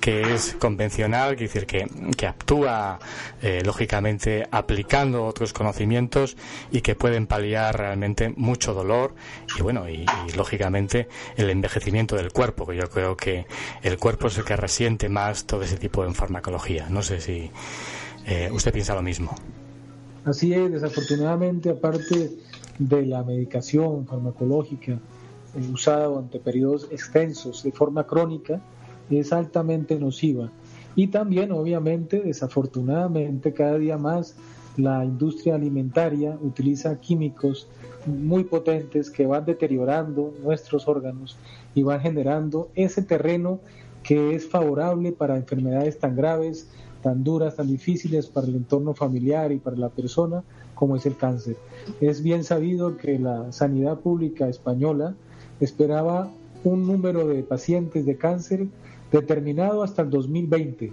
que 0.01 0.33
es 0.33 0.55
convencional, 0.61 1.35
que 1.35 1.45
decir 1.45 1.67
que, 1.67 1.89
que 2.17 2.27
actúa 2.29 3.01
lógicamente 3.65 4.47
a 4.51 4.65
aplicando 4.71 5.27
otros 5.27 5.53
conocimientos 5.53 6.37
y 6.71 6.81
que 6.81 6.95
pueden 6.95 7.27
paliar 7.27 7.77
realmente 7.77 8.33
mucho 8.37 8.73
dolor 8.73 9.15
y 9.59 9.63
bueno, 9.63 9.89
y, 9.89 10.07
lógicamente 10.37 11.09
el 11.37 11.51
envejecimiento 11.51 12.15
del 12.15 12.31
cuerpo, 12.31 12.67
que 12.67 12.77
yo 12.77 12.89
creo 12.89 13.17
que 13.17 13.47
el 13.83 13.99
cuerpo 13.99 14.29
es 14.29 14.39
el 14.39 14.45
que 14.45 14.55
resiente 14.55 15.09
más 15.09 15.45
todo 15.45 15.63
ese 15.63 15.77
tipo 15.77 16.07
de 16.07 16.15
farmacología. 16.15 16.89
No 16.89 17.03
sé 17.03 17.21
si 17.21 17.51
eh, 18.27 18.49
usted 18.53 18.73
piensa 18.73 18.95
lo 18.95 19.03
mismo. 19.03 19.35
Así 20.25 20.55
es, 20.55 20.71
desafortunadamente, 20.71 21.71
aparte 21.71 22.31
de 22.79 23.07
la 23.07 23.25
medicación 23.25 24.07
farmacológica 24.07 24.93
eh, 24.93 24.99
usada 25.73 26.05
durante 26.05 26.39
periodos 26.39 26.87
extensos 26.93 27.65
de 27.65 27.73
forma 27.73 28.07
crónica, 28.07 28.61
es 29.11 29.33
altamente 29.33 29.99
nociva. 29.99 30.53
Y 30.97 31.09
también, 31.09 31.53
obviamente, 31.53 32.21
desafortunadamente, 32.21 33.53
cada 33.53 33.79
día 33.79 33.97
más 33.97 34.37
la 34.83 35.05
industria 35.05 35.55
alimentaria 35.55 36.39
utiliza 36.41 36.99
químicos 37.01 37.69
muy 38.07 38.45
potentes 38.45 39.11
que 39.11 39.27
van 39.27 39.45
deteriorando 39.45 40.33
nuestros 40.43 40.89
órganos 40.89 41.37
y 41.75 41.83
van 41.83 42.01
generando 42.01 42.71
ese 42.75 43.03
terreno 43.03 43.61
que 44.03 44.35
es 44.35 44.49
favorable 44.49 45.13
para 45.13 45.37
enfermedades 45.37 45.99
tan 45.99 46.17
graves, 46.17 46.69
tan 47.03 47.23
duras, 47.23 47.57
tan 47.57 47.69
difíciles 47.69 48.27
para 48.27 48.47
el 48.47 48.57
entorno 48.57 48.95
familiar 48.95 49.53
y 49.53 49.59
para 49.59 49.77
la 49.77 49.91
persona 49.91 50.43
como 50.75 50.97
es 50.97 51.05
el 51.05 51.17
cáncer. 51.17 51.57
Es 52.01 52.23
bien 52.23 52.45
sabido 52.45 52.97
que 52.97 53.19
la 53.19 53.53
sanidad 53.53 54.01
pública 54.01 54.49
española 54.49 55.15
esperaba 55.61 56.31
un 56.65 56.87
número 56.87 57.27
de 57.27 57.43
pacientes 57.43 58.07
de 58.07 58.17
cáncer 58.17 58.67
determinado 59.13 59.83
hasta 59.83 60.03
el 60.03 60.11
2020 60.11 60.93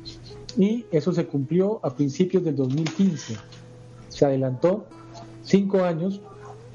y 0.57 0.85
eso 0.91 1.13
se 1.13 1.25
cumplió 1.25 1.79
a 1.83 1.95
principios 1.95 2.43
del 2.43 2.55
2015. 2.55 3.35
Se 4.17 4.25
adelantó 4.25 4.87
cinco 5.43 5.83
años 5.83 6.21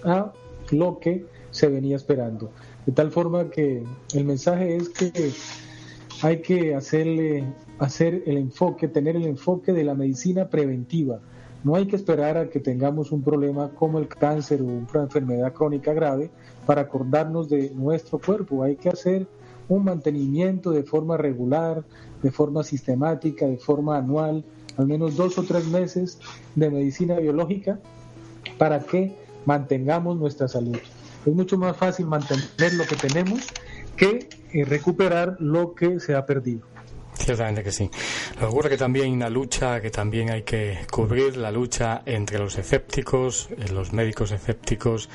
a 0.05 0.33
lo 0.71 1.01
que 1.01 1.27
se 1.51 1.67
venía 1.67 1.97
esperando. 1.97 2.53
De 2.87 2.93
tal 2.93 3.11
forma 3.11 3.51
que 3.51 3.83
el 4.15 4.25
mensaje 4.25 4.77
es 4.77 4.91
que 4.91 5.33
hay 6.23 6.41
que 6.41 6.77
hacerle, 6.77 7.45
hacer 7.81 8.23
el 8.27 8.37
enfoque, 8.37 8.87
tener 8.87 9.17
el 9.17 9.25
enfoque 9.25 9.73
de 9.73 9.83
la 9.83 9.95
medicina 9.95 10.51
preventiva. 10.51 11.19
No 11.65 11.75
hay 11.75 11.89
que 11.89 11.97
esperar 11.97 12.39
a 12.39 12.49
que 12.49 12.61
tengamos 12.61 13.11
un 13.11 13.25
problema 13.25 13.71
como 13.71 13.99
el 13.99 14.07
cáncer 14.07 14.63
o 14.63 14.67
una 14.67 15.03
enfermedad 15.03 15.53
crónica 15.53 15.93
grave 15.93 16.31
para 16.65 16.83
acordarnos 16.83 17.49
de 17.49 17.71
nuestro 17.71 18.21
cuerpo. 18.21 18.63
Hay 18.63 18.77
que 18.77 18.89
hacer 18.89 19.27
un 19.69 19.83
mantenimiento 19.83 20.71
de 20.71 20.85
forma 20.85 21.17
regular, 21.17 21.83
de 22.23 22.31
forma 22.31 22.63
sistemática, 22.63 23.47
de 23.47 23.57
forma 23.57 23.99
anual, 23.99 24.45
al 24.77 24.87
menos 24.87 25.17
dos 25.17 25.39
o 25.39 25.43
tres 25.43 25.67
meses 25.67 26.19
de 26.55 26.71
medicina 26.71 27.19
biológica 27.19 27.79
para 28.59 28.81
que 28.81 29.15
mantengamos 29.45 30.19
nuestra 30.19 30.49
salud. 30.49 30.79
Es 31.25 31.35
mucho 31.35 31.57
más 31.57 31.77
fácil 31.77 32.07
mantener 32.07 32.75
lo 32.75 32.85
que 32.85 32.97
tenemos 32.97 33.49
que 33.97 34.29
eh, 34.53 34.65
recuperar 34.65 35.37
lo 35.39 35.75
que 35.75 36.01
se 36.01 36.15
ha 36.15 36.27
perdido. 36.27 36.72
Ciertamente 37.25 37.63
que 37.63 37.71
sí. 37.71 37.89
Lo 38.41 38.49
ocurre 38.49 38.69
que 38.69 38.77
también 38.77 39.07
hay 39.07 39.13
una 39.13 39.31
lucha 39.31 39.81
que 39.81 39.91
también 39.91 40.31
hay 40.31 40.43
que 40.43 40.81
cubrir, 40.91 41.37
la 41.37 41.53
lucha 41.53 42.03
entre 42.05 42.39
los 42.39 42.59
escépticos, 42.59 43.49
eh, 43.51 43.69
los 43.73 43.93
médicos 43.93 44.33
escépticos 44.33 45.09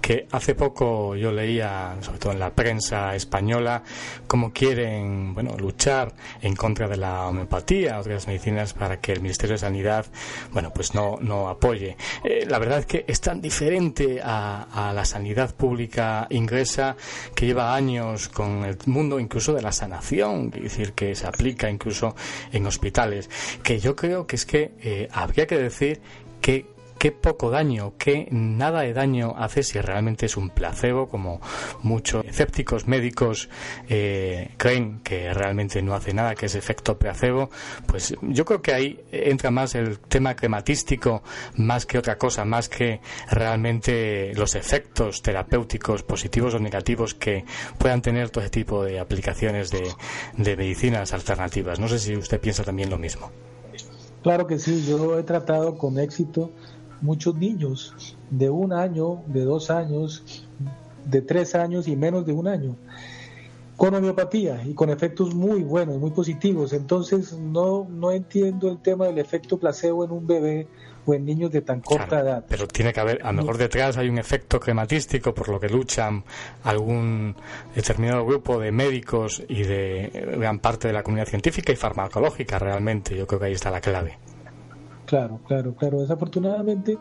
que 0.00 0.26
hace 0.32 0.54
poco 0.54 1.14
yo 1.14 1.30
leía, 1.30 1.96
sobre 2.00 2.18
todo 2.18 2.32
en 2.32 2.38
la 2.38 2.54
prensa 2.54 3.14
española, 3.14 3.82
cómo 4.26 4.50
quieren 4.52 5.34
bueno, 5.34 5.54
luchar 5.58 6.14
en 6.40 6.56
contra 6.56 6.88
de 6.88 6.96
la 6.96 7.26
homeopatía, 7.26 7.98
otras 7.98 8.26
medicinas, 8.26 8.72
para 8.72 8.98
que 8.98 9.12
el 9.12 9.20
Ministerio 9.20 9.54
de 9.54 9.58
Sanidad 9.58 10.06
bueno, 10.52 10.72
pues 10.72 10.94
no, 10.94 11.18
no 11.20 11.50
apoye. 11.50 11.98
Eh, 12.24 12.46
la 12.48 12.58
verdad 12.58 12.78
es 12.78 12.86
que 12.86 13.04
es 13.06 13.20
tan 13.20 13.42
diferente 13.42 14.20
a, 14.22 14.88
a 14.88 14.94
la 14.94 15.04
sanidad 15.04 15.54
pública 15.54 16.26
inglesa 16.30 16.96
que 17.34 17.44
lleva 17.44 17.74
años 17.74 18.30
con 18.30 18.64
el 18.64 18.78
mundo 18.86 19.20
incluso 19.20 19.52
de 19.52 19.60
la 19.60 19.72
sanación, 19.72 20.50
es 20.56 20.62
decir, 20.62 20.94
que 20.94 21.14
se 21.14 21.26
aplica 21.26 21.49
incluso 21.70 22.14
en 22.52 22.66
hospitales, 22.66 23.30
que 23.62 23.78
yo 23.78 23.96
creo 23.96 24.26
que 24.26 24.36
es 24.36 24.46
que 24.46 24.72
eh, 24.80 25.08
habría 25.12 25.46
que 25.46 25.58
decir 25.58 26.00
que 26.40 26.66
qué 27.00 27.12
poco 27.12 27.48
daño, 27.48 27.94
qué 27.96 28.28
nada 28.30 28.82
de 28.82 28.92
daño 28.92 29.34
hace 29.38 29.62
si 29.62 29.80
realmente 29.80 30.26
es 30.26 30.36
un 30.36 30.50
placebo, 30.50 31.08
como 31.08 31.40
muchos 31.82 32.22
escépticos 32.26 32.86
médicos 32.86 33.48
eh, 33.88 34.50
creen 34.58 35.00
que 35.02 35.32
realmente 35.32 35.80
no 35.80 35.94
hace 35.94 36.12
nada, 36.12 36.34
que 36.34 36.44
es 36.44 36.54
efecto 36.54 36.98
placebo, 36.98 37.48
pues 37.86 38.14
yo 38.20 38.44
creo 38.44 38.60
que 38.60 38.74
ahí 38.74 39.00
entra 39.10 39.50
más 39.50 39.74
el 39.76 39.98
tema 39.98 40.36
crematístico 40.36 41.22
más 41.56 41.86
que 41.86 41.96
otra 41.96 42.18
cosa, 42.18 42.44
más 42.44 42.68
que 42.68 43.00
realmente 43.30 44.34
los 44.34 44.54
efectos 44.54 45.22
terapéuticos 45.22 46.02
positivos 46.02 46.52
o 46.52 46.58
negativos 46.58 47.14
que 47.14 47.46
puedan 47.78 48.02
tener 48.02 48.28
todo 48.28 48.44
ese 48.44 48.50
tipo 48.50 48.84
de 48.84 49.00
aplicaciones 49.00 49.70
de, 49.70 49.90
de 50.36 50.54
medicinas 50.54 51.14
alternativas. 51.14 51.80
No 51.80 51.88
sé 51.88 51.98
si 51.98 52.14
usted 52.14 52.38
piensa 52.38 52.62
también 52.62 52.90
lo 52.90 52.98
mismo. 52.98 53.30
Claro 54.22 54.46
que 54.46 54.58
sí, 54.58 54.84
yo 54.86 55.18
he 55.18 55.22
tratado 55.22 55.78
con 55.78 55.98
éxito 55.98 56.50
muchos 57.00 57.34
niños 57.34 58.16
de 58.30 58.50
un 58.50 58.72
año, 58.72 59.22
de 59.26 59.44
dos 59.44 59.70
años, 59.70 60.46
de 61.04 61.22
tres 61.22 61.54
años 61.54 61.88
y 61.88 61.96
menos 61.96 62.26
de 62.26 62.32
un 62.32 62.48
año, 62.48 62.76
con 63.76 63.94
homeopatía 63.94 64.62
y 64.64 64.74
con 64.74 64.90
efectos 64.90 65.34
muy 65.34 65.62
buenos, 65.62 65.98
muy 65.98 66.10
positivos. 66.10 66.72
Entonces 66.72 67.32
no, 67.32 67.86
no 67.88 68.12
entiendo 68.12 68.70
el 68.70 68.78
tema 68.78 69.06
del 69.06 69.18
efecto 69.18 69.58
placebo 69.58 70.04
en 70.04 70.10
un 70.10 70.26
bebé 70.26 70.68
o 71.06 71.14
en 71.14 71.24
niños 71.24 71.50
de 71.50 71.62
tan 71.62 71.80
corta 71.80 72.20
edad. 72.20 72.44
Pero 72.46 72.68
tiene 72.68 72.92
que 72.92 73.00
haber, 73.00 73.20
a 73.22 73.32
lo 73.32 73.38
mejor 73.38 73.56
detrás 73.56 73.96
hay 73.96 74.08
un 74.08 74.18
efecto 74.18 74.60
crematístico 74.60 75.32
por 75.32 75.48
lo 75.48 75.58
que 75.58 75.68
luchan 75.68 76.24
algún 76.64 77.34
determinado 77.74 78.24
grupo 78.26 78.58
de 78.58 78.70
médicos 78.70 79.42
y 79.48 79.62
de 79.62 80.36
gran 80.38 80.58
parte 80.58 80.88
de 80.88 80.94
la 80.94 81.02
comunidad 81.02 81.28
científica 81.28 81.72
y 81.72 81.76
farmacológica 81.76 82.58
realmente. 82.58 83.16
Yo 83.16 83.26
creo 83.26 83.40
que 83.40 83.46
ahí 83.46 83.52
está 83.52 83.70
la 83.70 83.80
clave. 83.80 84.18
Claro, 85.10 85.40
claro, 85.44 85.74
claro. 85.74 86.02
Desafortunadamente, 86.02 86.96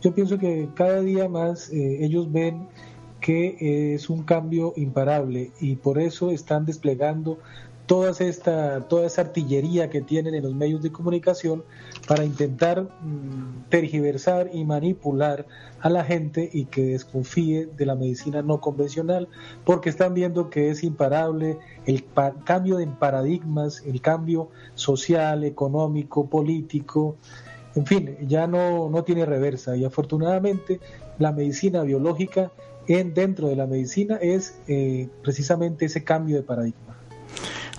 yo 0.00 0.14
pienso 0.14 0.38
que 0.38 0.68
cada 0.76 1.00
día 1.00 1.28
más 1.28 1.70
eh, 1.70 2.04
ellos 2.04 2.30
ven 2.30 2.68
que 3.20 3.94
es 3.94 4.08
un 4.08 4.22
cambio 4.22 4.74
imparable 4.76 5.50
y 5.58 5.74
por 5.74 5.98
eso 5.98 6.30
están 6.30 6.66
desplegando 6.66 7.40
toda 7.86 8.12
esta, 8.20 8.86
toda 8.86 9.06
esa 9.06 9.22
artillería 9.22 9.90
que 9.90 10.02
tienen 10.02 10.36
en 10.36 10.44
los 10.44 10.54
medios 10.54 10.82
de 10.82 10.92
comunicación 10.92 11.64
para 12.06 12.24
intentar 12.24 12.82
mm, 12.82 13.70
tergiversar 13.70 14.50
y 14.52 14.64
manipular 14.64 15.44
a 15.80 15.90
la 15.90 16.04
gente 16.04 16.48
y 16.52 16.66
que 16.66 16.82
desconfíe 16.82 17.66
de 17.76 17.86
la 17.86 17.96
medicina 17.96 18.40
no 18.40 18.60
convencional, 18.60 19.26
porque 19.64 19.90
están 19.90 20.14
viendo 20.14 20.48
que 20.48 20.70
es 20.70 20.84
imparable 20.84 21.58
el 21.86 22.04
cambio 22.44 22.76
de 22.76 22.86
paradigmas, 22.86 23.82
el 23.84 24.00
cambio 24.00 24.50
social, 24.74 25.42
económico, 25.42 26.28
político, 26.28 27.16
en 27.78 27.86
fin, 27.86 28.16
ya 28.26 28.46
no, 28.46 28.90
no 28.90 29.04
tiene 29.04 29.24
reversa 29.24 29.76
y 29.76 29.84
afortunadamente 29.84 30.80
la 31.18 31.32
medicina 31.32 31.82
biológica 31.82 32.50
en, 32.88 33.14
dentro 33.14 33.48
de 33.48 33.56
la 33.56 33.66
medicina 33.66 34.18
es 34.20 34.58
eh, 34.66 35.08
precisamente 35.22 35.84
ese 35.84 36.02
cambio 36.02 36.36
de 36.36 36.42
paradigma. 36.42 36.96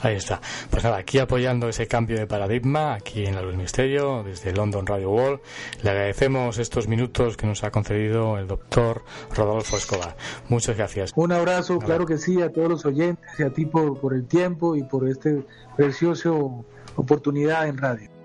Ahí 0.02 0.16
está. 0.16 0.40
Pues 0.70 0.82
nada, 0.86 0.96
aquí 0.96 1.20
apoyando 1.20 1.68
ese 1.68 1.86
cambio 1.86 2.18
de 2.18 2.26
paradigma, 2.26 2.94
aquí 2.94 3.26
en 3.26 3.36
la 3.36 3.42
Luz 3.42 3.58
Misterio, 3.58 4.24
desde 4.24 4.54
London 4.54 4.88
Radio 4.88 5.12
World, 5.12 5.42
le 5.84 5.90
agradecemos 5.90 6.58
estos 6.58 6.88
minutos 6.88 7.36
que 7.36 7.46
nos 7.46 7.66
ha 7.66 7.72
concedido 7.72 8.38
el 8.38 8.48
doctor 8.48 9.04
Rodolfo 9.36 9.76
Escobar. 9.76 10.16
Muchas 10.48 10.78
gracias. 10.78 11.12
Un 11.18 11.34
abrazo, 11.34 11.80
claro 11.80 12.06
que 12.06 12.18
sí, 12.18 12.42
a 12.42 12.54
todos 12.54 12.70
los 12.70 12.86
oyentes 12.86 13.28
y 13.38 13.44
a 13.44 13.50
ti 13.50 13.66
por, 13.66 14.00
por 14.00 14.14
el 14.14 14.26
tiempo 14.26 14.78
y 14.78 14.84
por 14.84 15.10
este 15.10 15.44
precioso 15.76 16.64
oportunidad 16.96 17.68
en 17.68 17.78
radio. 17.78 18.19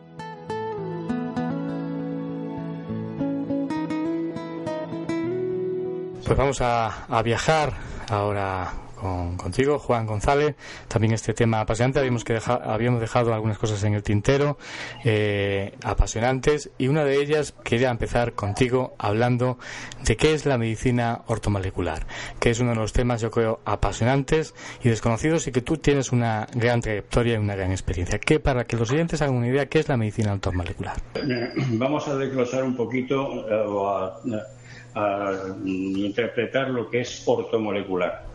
Pues 6.26 6.38
vamos 6.38 6.62
a, 6.62 7.22
viajar 7.22 7.74
ahora 8.08 8.72
contigo, 9.36 9.78
Juan 9.78 10.06
González. 10.06 10.56
También 10.88 11.12
este 11.12 11.34
tema 11.34 11.60
apasionante. 11.60 11.98
Habíamos, 11.98 12.24
que 12.24 12.40
habíamos 12.46 13.02
dejado 13.02 13.34
algunas 13.34 13.58
cosas 13.58 13.84
en 13.84 13.92
el 13.92 14.02
tintero 14.02 14.56
eh, 15.04 15.74
apasionantes 15.82 16.70
y 16.78 16.88
una 16.88 17.04
de 17.04 17.20
ellas 17.20 17.54
quería 17.62 17.90
empezar 17.90 18.32
contigo 18.32 18.94
hablando 18.96 19.58
de 20.02 20.16
qué 20.16 20.32
es 20.32 20.46
la 20.46 20.56
medicina 20.56 21.20
ortomolecular, 21.26 22.06
que 22.40 22.50
es 22.50 22.60
uno 22.60 22.70
de 22.70 22.76
los 22.76 22.94
temas, 22.94 23.20
yo 23.20 23.30
creo, 23.30 23.60
apasionantes 23.66 24.54
y 24.82 24.88
desconocidos 24.88 25.46
y 25.46 25.52
que 25.52 25.60
tú 25.60 25.76
tienes 25.76 26.10
una 26.10 26.46
gran 26.54 26.80
trayectoria 26.80 27.34
y 27.34 27.36
una 27.36 27.54
gran 27.54 27.70
experiencia. 27.70 28.18
¿Qué, 28.18 28.40
para 28.40 28.64
que 28.64 28.76
los 28.78 28.90
oyentes 28.90 29.20
hagan 29.20 29.34
una 29.34 29.48
idea, 29.48 29.66
¿qué 29.66 29.80
es 29.80 29.88
la 29.90 29.98
medicina 29.98 30.32
ortomolecular? 30.32 30.96
Vamos 31.72 32.08
a 32.08 32.16
desglosar 32.16 32.64
un 32.64 32.76
poquito 32.76 33.46
eh, 33.46 34.38
a 34.38 34.54
interpretar 35.64 36.70
lo 36.70 36.88
que 36.88 37.00
es 37.00 37.22
ortomolecular. 37.26 38.26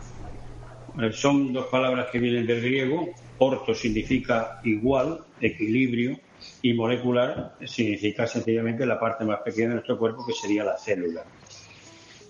Eh, 1.00 1.12
son 1.12 1.52
dos 1.52 1.66
palabras 1.66 2.08
que 2.10 2.18
vienen 2.18 2.46
del 2.46 2.60
griego. 2.60 3.10
Orto 3.38 3.74
significa 3.74 4.60
igual, 4.64 5.20
equilibrio, 5.40 6.18
y 6.62 6.74
molecular 6.74 7.56
significa 7.64 8.26
sencillamente 8.26 8.86
la 8.86 8.98
parte 8.98 9.24
más 9.24 9.40
pequeña 9.40 9.68
de 9.68 9.74
nuestro 9.74 9.98
cuerpo, 9.98 10.26
que 10.26 10.32
sería 10.32 10.64
la 10.64 10.76
célula. 10.76 11.24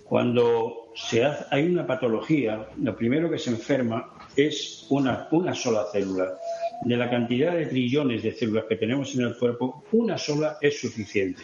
Cuando 0.05 0.90
se 0.94 1.24
hay 1.24 1.66
una 1.66 1.86
patología, 1.86 2.66
lo 2.82 2.97
primero 2.97 3.31
que 3.31 3.39
se 3.39 3.51
enferma 3.51 4.12
es 4.36 4.86
una, 4.90 5.28
una 5.31 5.55
sola 5.55 5.85
célula. 5.93 6.35
De 6.85 6.97
la 6.97 7.09
cantidad 7.09 7.55
de 7.55 7.66
trillones 7.66 8.23
de 8.23 8.32
células 8.32 8.65
que 8.69 8.77
tenemos 8.77 9.15
en 9.15 9.23
el 9.23 9.36
cuerpo, 9.36 9.85
una 9.93 10.19
sola 10.19 10.59
es 10.61 10.81
suficiente. 10.81 11.43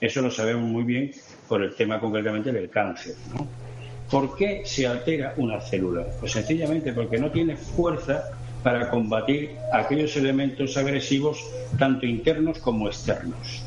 Eso 0.00 0.20
lo 0.22 0.30
sabemos 0.30 0.68
muy 0.68 0.84
bien 0.84 1.10
por 1.48 1.62
el 1.62 1.74
tema 1.74 2.00
concretamente 2.00 2.52
del 2.52 2.68
cáncer. 2.68 3.14
¿no? 3.34 3.46
¿Por 4.10 4.36
qué 4.36 4.62
se 4.64 4.86
altera 4.86 5.34
una 5.36 5.60
célula? 5.60 6.06
Pues 6.20 6.32
sencillamente 6.32 6.92
porque 6.92 7.18
no 7.18 7.30
tiene 7.30 7.56
fuerza 7.56 8.24
para 8.62 8.88
combatir 8.90 9.56
aquellos 9.72 10.16
elementos 10.16 10.76
agresivos, 10.76 11.44
tanto 11.78 12.06
internos 12.06 12.58
como 12.58 12.88
externos. 12.88 13.64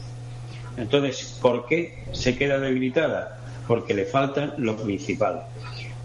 Entonces, 0.78 1.38
¿por 1.42 1.68
qué 1.68 2.04
se 2.14 2.38
queda 2.38 2.60
debilitada? 2.60 3.40
Porque 3.68 3.94
le 3.94 4.06
falta 4.06 4.56
lo 4.58 4.78
principal. 4.78 5.44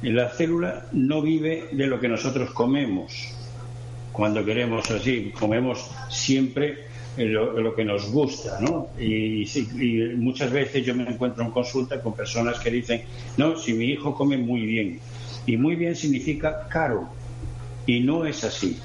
La 0.02 0.28
célula 0.28 0.86
no 0.92 1.22
vive 1.22 1.68
de 1.72 1.86
lo 1.86 2.00
que 2.00 2.08
nosotros 2.08 2.50
comemos. 2.50 3.32
Cuando 4.12 4.44
queremos 4.44 4.90
así, 4.90 5.32
comemos 5.38 5.90
siempre 6.08 6.84
lo, 7.16 7.74
que 7.74 7.84
nos 7.84 8.10
gusta, 8.10 8.58
¿no? 8.60 8.88
Y, 8.98 9.46
muchas 10.16 10.50
veces 10.50 10.84
yo 10.84 10.94
me 10.94 11.08
encuentro 11.08 11.44
en 11.44 11.50
consulta 11.50 12.00
con 12.00 12.14
personas 12.14 12.58
que 12.58 12.70
dicen, 12.70 13.02
no, 13.36 13.56
si 13.56 13.72
mi 13.74 13.86
hijo 13.86 14.14
come 14.14 14.36
muy 14.36 14.62
bien. 14.62 14.98
Y 15.46 15.56
muy 15.56 15.76
bien 15.76 15.94
significa 15.94 16.66
caro. 16.68 17.08
Y 17.86 18.00
no 18.00 18.24
es 18.24 18.44
así. 18.44 18.78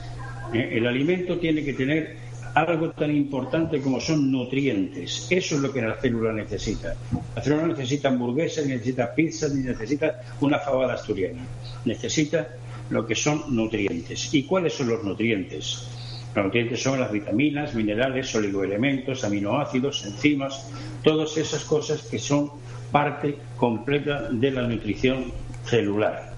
¿eh? 0.53 0.72
El 0.73 0.88
alimento 0.88 1.38
tiene 1.39 1.64
que 1.64 1.73
tener 1.73 2.18
algo 2.53 2.91
tan 2.91 3.15
importante 3.15 3.80
como 3.81 3.99
son 3.99 4.31
nutrientes. 4.31 5.27
Eso 5.30 5.56
es 5.56 5.61
lo 5.61 5.72
que 5.72 5.81
la 5.81 5.95
célula 5.95 6.34
necesita. 6.34 6.95
La 7.35 7.41
célula 7.41 7.68
necesita 7.68 8.10
hamburguesas, 8.10 8.65
necesita 8.65 9.14
pizzas, 9.14 9.53
necesita 9.53 10.22
una 10.41 10.60
fabada 10.60 10.95
asturiana. 10.95 11.41
Necesita 11.85 12.47
lo 12.89 13.06
que 13.06 13.15
son 13.15 13.56
nutrientes. 13.56 14.34
¿Y 14.34 14.43
cuáles 14.43 14.73
son 14.73 14.89
los 14.89 15.03
nutrientes? 15.03 15.88
Los 16.35 16.45
nutrientes 16.45 16.81
son 16.81 16.99
las 16.99 17.11
vitaminas, 17.11 17.73
minerales, 17.73 18.34
oligoelementos, 18.35 19.23
aminoácidos, 19.23 20.06
enzimas, 20.06 20.69
todas 21.03 21.38
esas 21.38 21.64
cosas 21.64 22.03
que 22.03 22.19
son 22.19 22.51
parte 22.91 23.38
completa 23.57 24.30
de 24.31 24.51
la 24.51 24.64
nutrición 24.64 25.31
celular. 25.64 26.34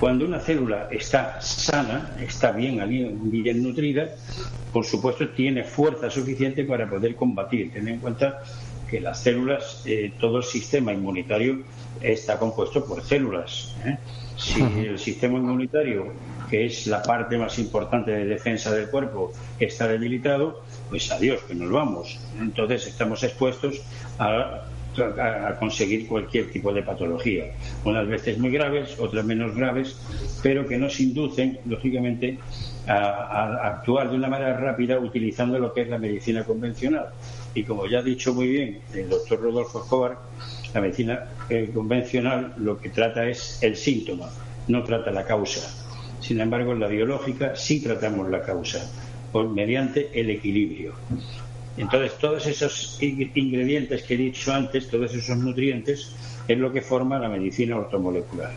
Cuando 0.00 0.24
una 0.24 0.40
célula 0.40 0.88
está 0.90 1.40
sana, 1.40 2.16
está 2.20 2.52
bien, 2.52 2.80
bien 3.30 3.62
nutrida, 3.62 4.08
por 4.72 4.84
supuesto 4.84 5.28
tiene 5.30 5.64
fuerza 5.64 6.10
suficiente 6.10 6.64
para 6.64 6.88
poder 6.88 7.14
combatir. 7.14 7.72
Ten 7.72 7.88
en 7.88 7.98
cuenta 7.98 8.42
que 8.90 9.00
las 9.00 9.22
células, 9.22 9.82
eh, 9.86 10.12
todo 10.18 10.38
el 10.38 10.44
sistema 10.44 10.92
inmunitario 10.92 11.62
está 12.00 12.38
compuesto 12.38 12.84
por 12.84 13.02
células. 13.02 13.74
¿eh? 13.84 13.98
Si 14.36 14.60
el 14.60 14.98
sistema 14.98 15.38
inmunitario, 15.38 16.12
que 16.50 16.66
es 16.66 16.86
la 16.86 17.02
parte 17.02 17.38
más 17.38 17.58
importante 17.58 18.10
de 18.10 18.24
defensa 18.26 18.72
del 18.72 18.90
cuerpo, 18.90 19.32
está 19.58 19.86
debilitado, 19.88 20.62
pues 20.90 21.10
adiós, 21.10 21.40
que 21.42 21.54
nos 21.54 21.70
vamos. 21.70 22.18
Entonces 22.40 22.86
estamos 22.86 23.22
expuestos 23.22 23.80
a 24.18 24.64
a 25.02 25.56
conseguir 25.58 26.06
cualquier 26.06 26.50
tipo 26.50 26.72
de 26.72 26.82
patología, 26.82 27.52
unas 27.84 28.06
veces 28.06 28.38
muy 28.38 28.50
graves, 28.50 28.96
otras 28.98 29.24
menos 29.24 29.54
graves, 29.54 29.96
pero 30.42 30.66
que 30.66 30.78
nos 30.78 31.00
inducen, 31.00 31.58
lógicamente, 31.66 32.38
a, 32.86 33.66
actuar 33.66 34.10
de 34.10 34.16
una 34.16 34.28
manera 34.28 34.56
rápida 34.56 34.98
utilizando 34.98 35.58
lo 35.58 35.72
que 35.72 35.82
es 35.82 35.88
la 35.88 35.98
medicina 35.98 36.44
convencional. 36.44 37.06
Y 37.54 37.64
como 37.64 37.86
ya 37.86 38.00
ha 38.00 38.02
dicho 38.02 38.34
muy 38.34 38.48
bien 38.48 38.80
el 38.94 39.08
doctor 39.08 39.40
Rodolfo 39.40 39.82
Escobar, 39.82 40.18
la 40.74 40.80
medicina 40.80 41.24
eh, 41.48 41.70
convencional 41.72 42.54
lo 42.58 42.78
que 42.78 42.90
trata 42.90 43.26
es 43.26 43.62
el 43.62 43.76
síntoma, 43.76 44.28
no 44.66 44.82
trata 44.82 45.12
la 45.12 45.24
causa. 45.24 45.60
Sin 46.20 46.40
embargo, 46.40 46.72
en 46.72 46.80
la 46.80 46.88
biológica 46.88 47.54
sí 47.54 47.80
tratamos 47.80 48.28
la 48.28 48.42
causa, 48.42 48.90
mediante 49.32 50.10
el 50.18 50.30
equilibrio. 50.30 50.94
Entonces, 51.76 52.18
todos 52.18 52.46
esos 52.46 52.98
ingredientes 53.00 54.02
que 54.02 54.14
he 54.14 54.16
dicho 54.16 54.52
antes, 54.52 54.88
todos 54.88 55.14
esos 55.14 55.36
nutrientes, 55.38 56.14
es 56.46 56.58
lo 56.58 56.72
que 56.72 56.82
forma 56.82 57.18
la 57.18 57.28
medicina 57.28 57.76
ortomolecular. 57.76 58.52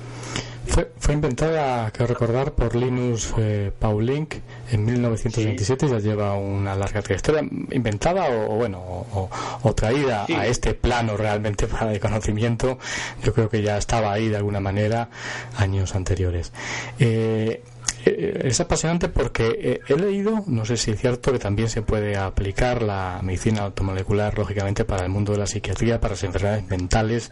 Fue, 0.68 1.14
inventada, 1.14 1.90
quiero 1.92 2.08
recordar, 2.14 2.52
por 2.52 2.76
Linus 2.76 3.34
eh, 3.38 3.72
Pauling 3.78 4.28
en 4.72 4.86
1927, 4.86 5.88
ya 5.88 6.00
lleva 6.00 6.34
una 6.36 6.76
larga 6.76 7.02
trayectoria. 7.02 7.42
¿Inventada 7.72 8.30
o, 8.30 8.56
bueno, 8.56 8.80
o, 8.82 9.74
traída 9.74 10.26
a 10.26 10.46
este 10.46 10.74
plano 10.74 11.18
realmente 11.18 11.68
para 11.68 11.94
el 11.94 12.00
conocimiento? 12.00 12.78
Yo 13.24 13.34
creo 13.34 13.50
que 13.50 13.62
ya 13.62 13.78
estaba 13.78 14.12
ahí 14.12 14.28
de 14.28 14.38
alguna 14.38 14.60
manera 14.60 15.10
años 15.56 15.96
anteriores. 15.96 16.52
Eh, 17.00 17.64
eh, 18.08 18.42
es 18.46 18.60
apasionante 18.60 19.10
porque 19.10 19.58
eh, 19.60 19.80
he 19.88 19.96
leído, 19.96 20.44
no 20.48 20.66
sé 20.66 20.78
si 20.78 20.92
es 20.92 21.00
cierto, 21.00 21.32
que 21.32 21.40
también 21.40 21.70
se 21.70 21.82
puede 21.82 22.16
aplicar 22.16 22.82
la 22.82 23.20
medicina 23.24 23.64
automolecular, 23.64 24.38
lógicamente, 24.38 24.86
para 24.86 25.04
el 25.04 25.10
mundo 25.10 25.34
de 25.34 25.40
la 25.40 25.48
psiquiatría, 25.48 26.00
para 26.00 26.14
las 26.14 26.24
enfermedades 26.24 26.68
mentales, 26.70 27.32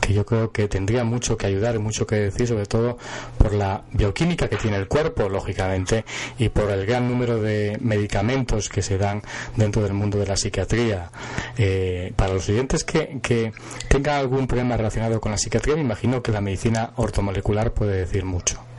que 0.00 0.12
yo 0.12 0.24
creo 0.24 0.52
que 0.52 0.68
tendría 0.68 1.04
mucho 1.04 1.36
que 1.36 1.46
ayudar 1.46 1.74
y 1.74 1.78
mucho 1.78 2.06
que 2.06 2.16
decir, 2.16 2.48
sobre 2.48 2.66
todo 2.66 2.98
por 3.38 3.52
la 3.54 3.84
bioquímica 3.92 4.48
que 4.48 4.56
tiene 4.56 4.76
el 4.76 4.88
cuerpo, 4.88 5.28
lógicamente, 5.28 6.04
y 6.38 6.48
por 6.48 6.70
el 6.70 6.86
gran 6.86 7.08
número 7.08 7.40
de 7.40 7.78
medicamentos 7.80 8.68
que 8.68 8.82
se 8.82 8.98
dan 8.98 9.22
dentro 9.56 9.82
del 9.82 9.92
mundo 9.92 10.18
de 10.18 10.26
la 10.26 10.36
psiquiatría. 10.36 11.10
Eh, 11.56 12.12
para 12.16 12.34
los 12.34 12.48
oyentes 12.48 12.84
que, 12.84 13.18
que 13.22 13.52
tengan 13.88 14.16
algún 14.16 14.46
problema 14.46 14.76
relacionado 14.76 15.20
con 15.20 15.32
la 15.32 15.38
psiquiatría, 15.38 15.76
me 15.76 15.82
imagino 15.82 16.22
que 16.22 16.32
la 16.32 16.40
medicina 16.40 16.92
ortomolecular 16.96 17.72
puede 17.72 17.98
decir 17.98 18.24
mucho. 18.24 18.71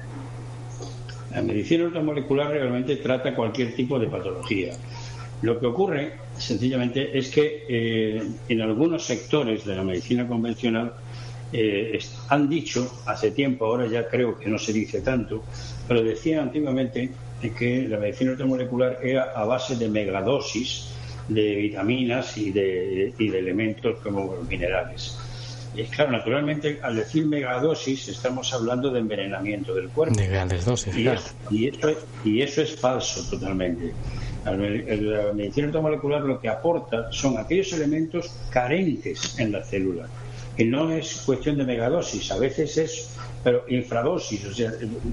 La 1.33 1.41
medicina 1.41 1.85
ortomolecular 1.85 2.51
realmente 2.51 2.97
trata 2.97 3.33
cualquier 3.33 3.73
tipo 3.75 3.97
de 3.97 4.07
patología. 4.07 4.73
Lo 5.41 5.59
que 5.59 5.65
ocurre, 5.65 6.13
sencillamente, 6.37 7.17
es 7.17 7.29
que 7.29 7.65
eh, 7.67 8.23
en 8.47 8.61
algunos 8.61 9.03
sectores 9.03 9.65
de 9.65 9.75
la 9.75 9.83
medicina 9.83 10.27
convencional 10.27 10.93
eh, 11.51 11.99
han 12.29 12.47
dicho 12.47 13.01
hace 13.05 13.31
tiempo, 13.31 13.65
ahora 13.65 13.87
ya 13.87 14.07
creo 14.07 14.37
que 14.37 14.49
no 14.49 14.57
se 14.57 14.73
dice 14.73 15.01
tanto, 15.01 15.43
pero 15.87 16.03
decían 16.03 16.47
antiguamente 16.47 17.09
que 17.57 17.87
la 17.89 17.97
medicina 17.97 18.31
ortomolecular 18.31 18.99
era 19.03 19.33
a 19.35 19.43
base 19.43 19.75
de 19.75 19.89
megadosis 19.89 20.93
de 21.27 21.55
vitaminas 21.55 22.37
y 22.37 22.51
de, 22.51 23.13
y 23.17 23.27
de 23.27 23.39
elementos 23.39 23.99
como 23.99 24.37
minerales. 24.49 25.17
Y 25.75 25.83
claro, 25.85 26.11
naturalmente, 26.11 26.79
al 26.83 26.95
decir 26.95 27.25
megadosis, 27.25 28.07
estamos 28.07 28.53
hablando 28.53 28.91
de 28.91 28.99
envenenamiento 28.99 29.73
del 29.73 29.89
cuerpo. 29.89 30.15
De 30.15 30.27
grandes 30.27 30.65
dosis, 30.65 30.95
y, 30.95 31.07
eso, 31.07 31.91
y, 32.23 32.41
eso, 32.41 32.61
es 32.61 32.75
falso 32.75 33.27
totalmente. 33.29 33.91
La 34.45 34.53
medicina 35.33 35.67
automolecular 35.67 36.21
lo 36.21 36.39
que 36.39 36.49
aporta 36.49 37.11
son 37.11 37.37
aquellos 37.37 37.73
elementos 37.73 38.31
carentes 38.51 39.39
en 39.39 39.51
la 39.51 39.63
célula. 39.63 40.07
Que 40.55 40.65
no 40.65 40.91
es 40.91 41.23
cuestión 41.25 41.57
de 41.57 41.63
megadosis, 41.63 42.31
a 42.31 42.37
veces 42.37 42.77
es 42.77 43.13
pero 43.43 43.65
infradosis, 43.67 44.45
o 44.45 44.53
sea, 44.53 44.71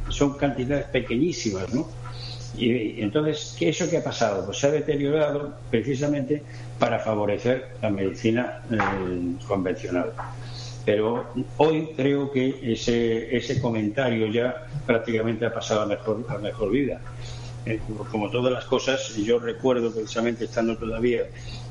son 0.08 0.36
cantidades 0.36 0.86
pequeñísimas, 0.86 1.74
¿no? 1.74 1.88
Y, 2.56 3.00
entonces, 3.00 3.56
¿qué 3.58 3.70
eso 3.70 3.88
que 3.90 3.98
ha 3.98 4.04
pasado? 4.04 4.44
Pues 4.44 4.58
se 4.58 4.68
ha 4.68 4.70
deteriorado 4.70 5.54
precisamente 5.70 6.42
para 6.78 6.98
favorecer 6.98 7.68
la 7.82 7.90
medicina 7.90 8.62
eh, 8.70 8.78
convencional. 9.46 10.12
Pero 10.84 11.26
hoy 11.58 11.90
creo 11.96 12.30
que 12.30 12.72
ese, 12.72 13.36
ese 13.36 13.60
comentario 13.60 14.26
ya 14.28 14.66
prácticamente 14.86 15.46
ha 15.46 15.52
pasado 15.52 15.82
a 15.82 15.86
mejor, 15.86 16.24
a 16.28 16.38
mejor 16.38 16.70
vida. 16.70 17.00
Eh, 17.66 17.78
como 18.10 18.30
todas 18.30 18.52
las 18.52 18.64
cosas, 18.64 19.14
yo 19.16 19.38
recuerdo 19.38 19.92
precisamente 19.92 20.44
estando 20.44 20.76
todavía 20.76 21.24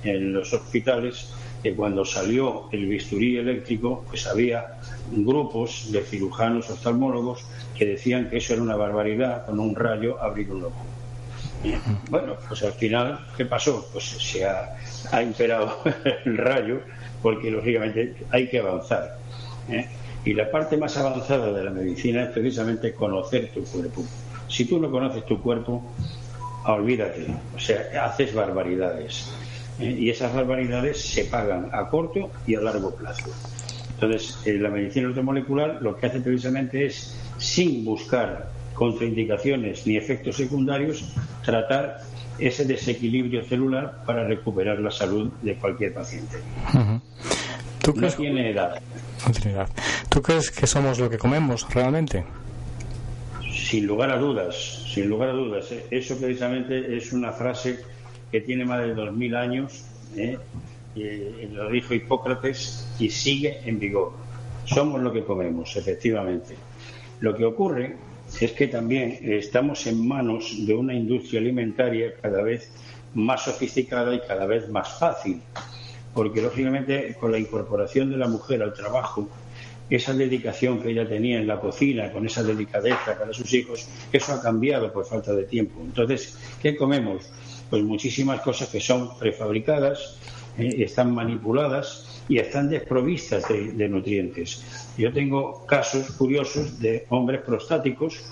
en 0.04 0.34
los 0.34 0.54
hospitales 0.54 1.30
que 1.64 1.76
cuando 1.76 2.06
salió 2.06 2.70
el 2.72 2.86
bisturí 2.86 3.38
eléctrico, 3.38 4.06
pues 4.08 4.28
había 4.28 4.80
grupos 5.12 5.92
de 5.92 6.02
cirujanos 6.04 6.70
oftalmólogos 6.70 7.44
que 7.76 7.86
decían 7.86 8.30
que 8.30 8.38
eso 8.38 8.54
era 8.54 8.62
una 8.62 8.76
barbaridad 8.76 9.46
con 9.46 9.60
un 9.60 9.76
rayo 9.76 10.22
abrir 10.22 10.52
un 10.52 10.66
ojo. 10.66 10.86
bueno, 12.10 12.36
pues 12.48 12.64
al 12.64 12.74
final, 12.74 13.26
¿qué 13.36 13.46
pasó? 13.46 13.90
Pues 13.92 14.06
se 14.06 14.46
ha, 14.46 14.78
ha 15.12 15.22
imperado 15.22 15.82
el 16.26 16.38
rayo 16.38 16.82
porque 17.22 17.52
lógicamente 17.52 18.16
hay 18.32 18.48
que 18.48 18.60
avanzar. 18.60 19.18
¿eh? 19.70 19.88
Y 20.26 20.34
la 20.34 20.50
parte 20.52 20.78
más 20.78 20.98
avanzada 20.98 21.52
de 21.52 21.64
la 21.64 21.72
medicina 21.72 22.24
es 22.24 22.30
precisamente 22.30 22.94
conocer 22.94 23.50
tu 23.54 23.64
cuerpo. 23.64 24.04
Si 24.48 24.66
tú 24.66 24.80
no 24.80 24.90
conoces 24.92 25.26
tu 25.26 25.42
cuerpo, 25.42 25.84
olvídate, 26.66 27.28
o 27.56 27.60
sea, 27.60 28.06
haces 28.06 28.34
barbaridades. 28.34 29.32
¿eh? 29.80 29.96
Y 29.98 30.10
esas 30.10 30.34
barbaridades 30.34 31.02
se 31.02 31.26
pagan 31.26 31.70
a 31.72 31.88
corto 31.88 32.32
y 32.46 32.56
a 32.56 32.62
largo 32.62 32.94
plazo. 32.96 33.30
Entonces, 33.94 34.38
en 34.46 34.64
la 34.64 34.70
medicina 34.70 35.08
automolecular 35.08 35.82
lo 35.82 35.96
que 35.96 36.06
hace 36.06 36.22
precisamente 36.22 36.86
es, 36.86 37.18
sin 37.38 37.84
buscar 37.84 38.50
contraindicaciones 38.74 39.86
ni 39.86 39.98
efectos 39.98 40.38
secundarios, 40.38 41.14
tratar 41.44 42.00
ese 42.40 42.66
desequilibrio 42.66 43.44
celular 43.44 44.04
para 44.06 44.28
recuperar 44.28 44.80
la 44.80 44.92
salud 44.92 45.32
de 45.42 45.56
cualquier 45.56 45.94
paciente. 45.94 46.38
¿Tú 47.82 47.94
no 47.96 48.08
tiene 48.10 48.52
edad. 48.52 48.82
¿Tú 50.10 50.22
crees 50.22 50.52
que 50.52 50.68
somos 50.68 51.00
lo 51.00 51.10
que 51.10 51.18
comemos 51.18 51.68
realmente? 51.74 52.24
Sin 53.52 53.86
lugar 53.86 54.12
a 54.12 54.18
dudas, 54.18 54.86
sin 54.94 55.08
lugar 55.10 55.30
a 55.30 55.34
dudas. 55.34 55.68
Eso 55.92 56.18
precisamente 56.18 56.96
es 56.96 57.14
una 57.14 57.32
frase 57.32 57.80
que 58.32 58.42
tiene 58.42 58.66
más 58.66 58.82
de 58.82 58.94
dos 58.94 59.14
mil 59.14 59.36
años, 59.36 59.84
¿eh? 60.16 60.38
eh, 60.96 61.50
lo 61.52 61.70
dijo 61.70 61.94
Hipócrates 61.94 62.88
y 63.00 63.10
sigue 63.10 63.62
en 63.66 63.80
vigor. 63.80 64.14
Somos 64.66 65.02
lo 65.02 65.12
que 65.12 65.24
comemos, 65.24 65.76
efectivamente. 65.76 66.56
Lo 67.22 67.36
que 67.36 67.46
ocurre 67.46 67.96
es 68.40 68.52
que 68.54 68.68
también 68.68 69.20
estamos 69.22 69.86
en 69.88 70.08
manos 70.08 70.66
de 70.66 70.74
una 70.74 70.94
industria 70.94 71.42
alimentaria 71.42 72.14
cada 72.22 72.42
vez 72.42 72.72
más 73.14 73.44
sofisticada 73.44 74.14
y 74.16 74.22
cada 74.22 74.46
vez 74.46 74.70
más 74.70 74.98
fácil, 74.98 75.42
porque 76.14 76.42
lógicamente 76.42 77.16
con 77.20 77.32
la 77.32 77.40
incorporación 77.40 78.10
de 78.10 78.18
la 78.18 78.28
mujer 78.28 78.64
al 78.64 78.74
trabajo, 78.74 79.28
esa 79.90 80.14
dedicación 80.14 80.82
que 80.82 80.92
ella 80.92 81.08
tenía 81.08 81.40
en 81.40 81.48
la 81.48 81.60
cocina, 81.60 82.12
con 82.12 82.26
esa 82.26 82.44
delicadeza 82.44 83.18
para 83.18 83.34
sus 83.34 83.52
hijos, 83.54 83.88
eso 84.14 84.34
ha 84.34 84.42
cambiado 84.42 84.94
por 84.94 85.06
falta 85.06 85.34
de 85.34 85.44
tiempo. 85.46 85.82
Entonces, 85.82 86.38
¿qué 86.62 86.76
comemos? 86.76 87.30
Pues 87.70 87.84
muchísimas 87.84 88.42
cosas 88.42 88.70
que 88.70 88.80
son 88.80 89.18
prefabricadas, 89.18 90.18
eh, 90.58 90.84
están 90.84 91.14
manipuladas 91.14 92.19
y 92.30 92.38
están 92.38 92.70
desprovistas 92.70 93.44
de, 93.50 93.90
nutrientes. 93.90 94.64
Yo 94.98 95.12
tengo 95.12 95.66
casos 95.66 96.12
curiosos 96.12 96.80
de 96.80 97.06
hombres 97.10 97.42
prostáticos 97.42 98.24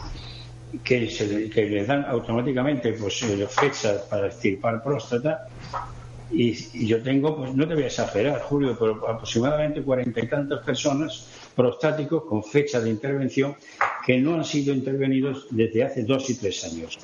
que, 0.83 1.49
que 1.53 1.65
les 1.65 1.87
dan 1.87 2.05
automáticamente 2.05 2.93
pues, 2.93 3.23
eh, 3.23 3.47
fechas 3.49 4.03
para 4.03 4.27
extirpar 4.27 4.83
próstata 4.83 5.47
y, 6.31 6.85
yo 6.85 7.01
tengo, 7.01 7.35
pues 7.37 7.53
no 7.55 7.67
te 7.67 7.73
voy 7.73 7.83
a 7.83 7.87
exagerar, 7.87 8.41
Julio, 8.41 8.77
pero 8.77 9.07
aproximadamente 9.07 9.81
cuarenta 9.81 10.19
y 10.19 10.27
tantas 10.27 10.63
personas 10.63 11.51
prostáticos 11.55 12.23
con 12.25 12.43
fecha 12.43 12.79
de 12.79 12.89
intervención 12.89 13.55
que 14.05 14.19
no 14.19 14.35
han 14.35 14.45
sido 14.45 14.73
intervenidos 14.73 15.47
desde 15.49 15.83
hace 15.83 16.03
dos 16.03 16.29
y 16.29 16.35
tres 16.35 16.63
años. 16.65 16.99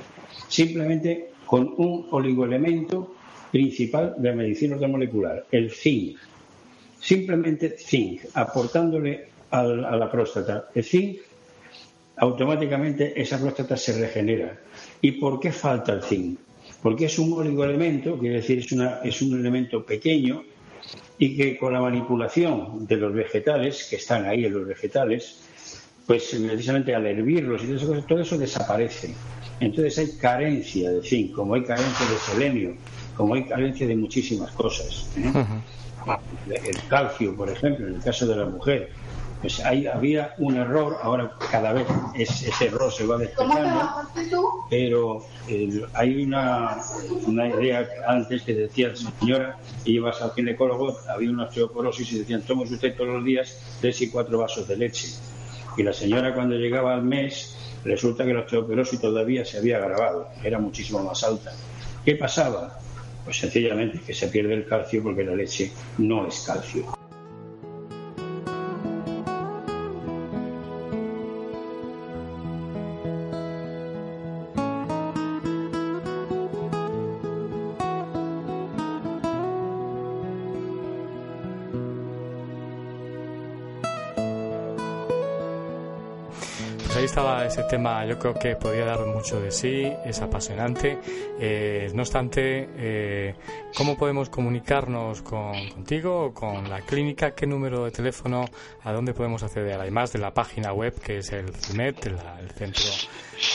Simplemente 0.48 1.32
con 1.46 1.74
un 1.78 2.08
oligoelemento 2.12 3.16
principal 3.52 4.16
de 4.18 4.34
medicina 4.34 4.76
molecular, 4.88 5.46
el 5.52 5.72
zinc. 5.72 6.18
Simplemente 7.04 7.76
zinc, 7.78 8.22
aportándole 8.34 9.28
a 9.50 9.62
la 9.64 10.10
próstata 10.10 10.70
el 10.74 10.86
zinc, 10.86 11.18
automáticamente 12.16 13.22
esa 13.22 13.38
próstata 13.38 13.76
se 13.76 14.00
regenera. 14.00 14.58
¿Y 15.02 15.12
por 15.12 15.38
qué 15.38 15.52
falta 15.52 15.92
el 15.92 16.02
zinc? 16.02 16.40
Porque 16.82 17.06
es 17.06 17.20
un 17.20 17.34
oligoelemento, 17.34 18.18
quiere 18.18 18.38
decir, 18.38 18.60
es, 18.60 18.72
una, 18.72 19.02
es 19.04 19.22
un 19.22 19.38
elemento 19.38 19.86
pequeño 19.86 20.46
y 21.18 21.36
que 21.36 21.58
con 21.58 21.74
la 21.74 21.82
manipulación 21.82 22.88
de 22.88 22.96
los 22.96 23.14
vegetales, 23.14 23.86
que 23.90 23.98
están 23.98 24.26
ahí 24.26 24.46
en 24.46 24.54
los 24.54 24.66
vegetales, 24.66 25.42
pues 26.08 26.34
precisamente 26.48 26.96
al 26.96 27.06
hervirlos 27.06 27.64
y 27.64 27.68
todo 27.68 27.76
eso, 27.76 28.06
todo 28.08 28.22
eso 28.22 28.38
desaparece. 28.38 29.14
Entonces 29.60 29.98
hay 29.98 30.18
carencia 30.18 30.90
de 30.90 31.02
zinc, 31.04 31.34
como 31.34 31.56
hay 31.56 31.64
carencia 31.64 32.06
de 32.10 32.18
selenio, 32.18 32.78
como 33.18 33.34
hay 33.34 33.44
carencia 33.44 33.86
de 33.88 33.96
muchísimas 33.98 34.52
cosas. 34.54 35.10
¿eh? 35.18 35.32
El 36.48 36.84
calcio, 36.88 37.36
por 37.36 37.50
ejemplo, 37.50 37.88
en 37.88 37.96
el 37.96 38.02
caso 38.02 38.26
de 38.28 38.36
la 38.36 38.46
mujer, 38.46 38.92
pues 39.44 39.60
ahí 39.60 39.88
había 39.88 40.34
un 40.38 40.56
error, 40.56 40.98
ahora 41.02 41.34
cada 41.52 41.74
vez 41.74 41.86
ese 42.16 42.66
error 42.66 42.90
se 42.94 43.06
va 43.06 43.18
despejando, 43.18 43.90
pero 44.70 45.26
eh, 45.50 45.84
hay 45.94 46.24
una, 46.24 46.78
una, 47.28 47.50
idea 47.50 47.86
antes 48.08 48.44
que 48.44 48.54
decía 48.54 48.94
señora, 48.96 49.58
ibas 49.84 50.22
al 50.22 50.32
ginecólogo, 50.32 50.98
había 51.10 51.30
una 51.30 51.44
osteoporosis 51.44 52.14
y 52.14 52.20
decían, 52.20 52.42
toma 52.44 52.62
usted 52.62 52.96
todos 52.96 53.10
los 53.10 53.26
días 53.26 53.78
tres 53.82 54.02
y 54.02 54.10
cuatro 54.10 54.38
vasos 54.40 54.66
de 54.66 54.78
leche. 54.78 55.10
Y 55.76 55.84
la 55.84 55.92
señora 55.92 56.34
cuando 56.34 56.56
llegaba 56.56 56.94
al 56.94 57.04
mes, 57.04 57.58
resulta 57.84 58.24
que 58.24 58.34
la 58.34 58.42
osteoporosis 58.42 59.02
todavía 59.02 59.44
se 59.44 59.58
había 59.58 59.76
agravado, 59.76 60.30
era 60.42 60.58
muchísimo 60.58 61.04
más 61.04 61.22
alta. 61.22 61.52
¿Qué 62.06 62.16
pasaba? 62.16 62.80
Pues 63.24 63.38
sencillamente 63.38 64.02
que 64.06 64.14
se 64.14 64.28
pierde 64.28 64.54
el 64.54 64.66
calcio 64.66 65.02
porque 65.02 65.24
la 65.24 65.36
leche 65.36 65.72
no 65.98 66.28
es 66.28 66.44
calcio. 66.46 67.03
Ese 87.64 87.78
tema 87.78 88.06
yo 88.06 88.20
creo 88.20 88.34
que 88.34 88.56
podría 88.56 88.86
dar 88.86 89.06
mucho 89.06 89.40
de 89.40 89.52
sí, 89.52 89.84
es 90.06 90.22
apasionante. 90.22 90.98
Eh, 91.40 91.90
no 91.94 92.02
obstante, 92.02 92.68
eh, 92.76 93.36
¿cómo 93.76 93.98
podemos 93.98 94.30
comunicarnos 94.30 95.22
con, 95.22 95.70
contigo 95.70 96.26
o 96.26 96.34
con 96.34 96.70
la 96.70 96.82
clínica? 96.82 97.32
¿Qué 97.32 97.48
número 97.48 97.86
de 97.86 97.92
teléfono? 97.92 98.46
¿A 98.84 98.92
dónde 98.92 99.14
podemos 99.14 99.44
acceder? 99.44 99.80
Además 99.80 100.12
de 100.12 100.20
la 100.20 100.34
página 100.34 100.74
web 100.74 101.00
que 101.00 101.20
es 101.20 101.32
el 101.32 101.54
CIMET, 101.54 102.06
el, 102.06 102.18
Centro 102.54 102.84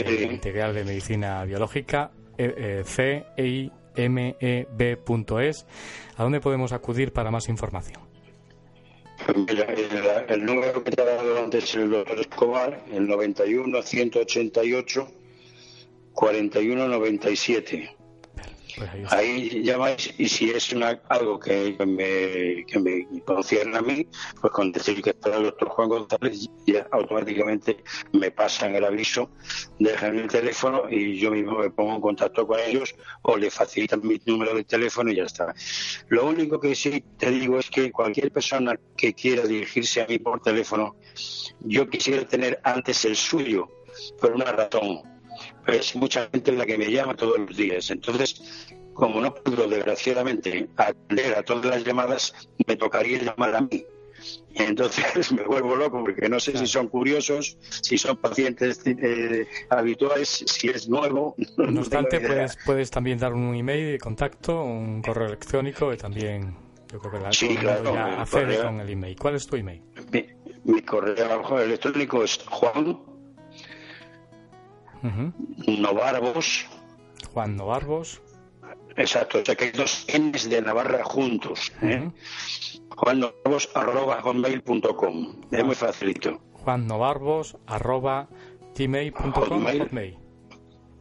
eh, 0.06 0.28
Integral 0.30 0.74
de 0.74 0.84
Medicina 0.84 1.44
Biológica, 1.44 2.10
CIMEB.es. 2.36 3.66
¿A 6.16 6.22
dónde 6.22 6.40
podemos 6.40 6.72
acudir 6.72 7.12
para 7.12 7.30
más 7.30 7.48
información? 7.48 8.07
El, 9.28 10.44
número 10.44 10.82
que 10.82 10.90
te 10.90 11.02
ha 11.02 11.04
dado 11.04 11.38
antes 11.44 11.74
el 11.74 11.90
doctor 11.90 12.18
Escobar, 12.18 12.82
el 12.90 13.06
91 13.06 13.82
188 13.82 15.08
41 16.14 16.88
97. 16.88 17.96
Pues 18.78 19.12
ahí, 19.12 19.62
llamáis 19.64 20.14
y 20.18 20.28
si 20.28 20.50
es 20.50 20.72
una, 20.72 21.00
algo 21.08 21.40
que, 21.40 21.76
me, 21.84 23.22
concierne 23.24 23.76
a 23.76 23.82
mí, 23.82 24.06
pues 24.40 24.52
con 24.52 24.70
decir 24.70 25.02
que 25.02 25.10
está 25.10 25.36
el 25.36 25.44
doctor 25.44 25.68
Juan 25.70 25.88
González, 25.88 26.48
ya 26.64 26.86
automáticamente 26.92 27.82
me 28.12 28.30
pasan 28.30 28.76
el 28.76 28.84
aviso, 28.84 29.30
dejan 29.80 30.18
el 30.18 30.28
teléfono 30.28 30.88
y 30.88 31.18
yo 31.18 31.32
mismo 31.32 31.58
me 31.58 31.70
pongo 31.70 31.96
en 31.96 32.00
contacto 32.00 32.46
con 32.46 32.60
ellos 32.60 32.94
o 33.22 33.36
le 33.36 33.50
facilitan 33.50 34.00
mi 34.06 34.20
número 34.24 34.54
de 34.54 34.62
teléfono 34.62 35.10
y 35.10 35.16
ya 35.16 35.24
está. 35.24 35.52
Lo 36.08 36.26
único 36.26 36.60
que 36.60 36.76
sí 36.76 37.02
te 37.18 37.30
digo 37.30 37.58
es 37.58 37.70
que 37.70 37.90
cualquier 37.90 38.30
persona 38.30 38.78
que 38.96 39.12
quiera 39.12 39.42
dirigirse 39.42 40.02
a 40.02 40.06
mí 40.06 40.18
por 40.20 40.40
teléfono, 40.40 40.94
yo 41.60 41.88
quisiera 41.88 42.24
tener 42.26 42.60
antes 42.62 43.04
el 43.04 43.16
suyo, 43.16 43.68
por 44.20 44.32
una 44.32 44.44
razón 44.44 45.17
es 45.68 45.94
mucha 45.96 46.28
gente 46.32 46.52
la 46.52 46.66
que 46.66 46.78
me 46.78 46.90
llama 46.90 47.14
todos 47.14 47.38
los 47.38 47.56
días. 47.56 47.90
Entonces, 47.90 48.66
como 48.94 49.20
no 49.20 49.34
puedo 49.34 49.68
desgraciadamente 49.68 50.68
atender 50.76 51.34
a 51.36 51.42
todas 51.42 51.66
las 51.66 51.84
llamadas, 51.84 52.34
me 52.66 52.76
tocaría 52.76 53.22
llamar 53.22 53.54
a 53.54 53.60
mí. 53.60 53.84
Entonces 54.54 55.30
me 55.32 55.44
vuelvo 55.44 55.76
loco 55.76 56.02
porque 56.02 56.28
no 56.28 56.40
sé 56.40 56.56
si 56.56 56.66
son 56.66 56.88
curiosos, 56.88 57.56
si 57.60 57.96
son 57.98 58.16
pacientes 58.16 58.82
eh, 58.86 59.46
habituales, 59.70 60.44
si 60.46 60.68
es 60.68 60.88
nuevo. 60.88 61.36
No, 61.56 61.80
obstante, 61.80 62.20
puedes, 62.20 62.56
puedes 62.64 62.90
también 62.90 63.18
dar 63.18 63.32
un 63.32 63.54
email 63.54 63.92
de 63.92 63.98
contacto, 63.98 64.62
un 64.62 65.02
correo 65.02 65.26
electrónico 65.26 65.92
y 65.92 65.96
también 65.96 66.56
yo 66.90 66.98
creo 66.98 67.12
que 67.12 67.20
la 67.20 67.32
sí, 67.32 67.56
claro, 67.56 67.94
ya 67.94 68.62
con 68.64 68.80
el 68.80 68.88
email. 68.88 69.16
¿Cuál 69.18 69.34
es 69.34 69.46
tu 69.46 69.56
email? 69.56 69.82
Mi, 70.12 70.26
mi 70.64 70.82
correo 70.82 71.60
electrónico 71.60 72.24
es 72.24 72.38
juan 72.48 73.07
Novarbos. 75.66 76.66
Juan 77.32 77.56
Novarbos. 77.56 78.20
Exacto, 78.96 79.38
o 79.38 79.44
sea 79.44 79.54
que 79.54 79.66
hay 79.66 79.70
dos 79.70 80.06
N's 80.12 80.50
de 80.50 80.60
Navarra 80.60 81.04
juntos. 81.04 81.72
¿eh? 81.82 82.10
Juan 82.96 83.20
Novarbos 83.20 83.68
arroba. 83.74 84.22
Es 85.50 85.64
muy 85.64 85.74
facilito. 85.74 86.40
Juan 86.52 86.86
Novarbos 86.86 87.56
arroba 87.66 88.28
gmail.com. 88.76 90.27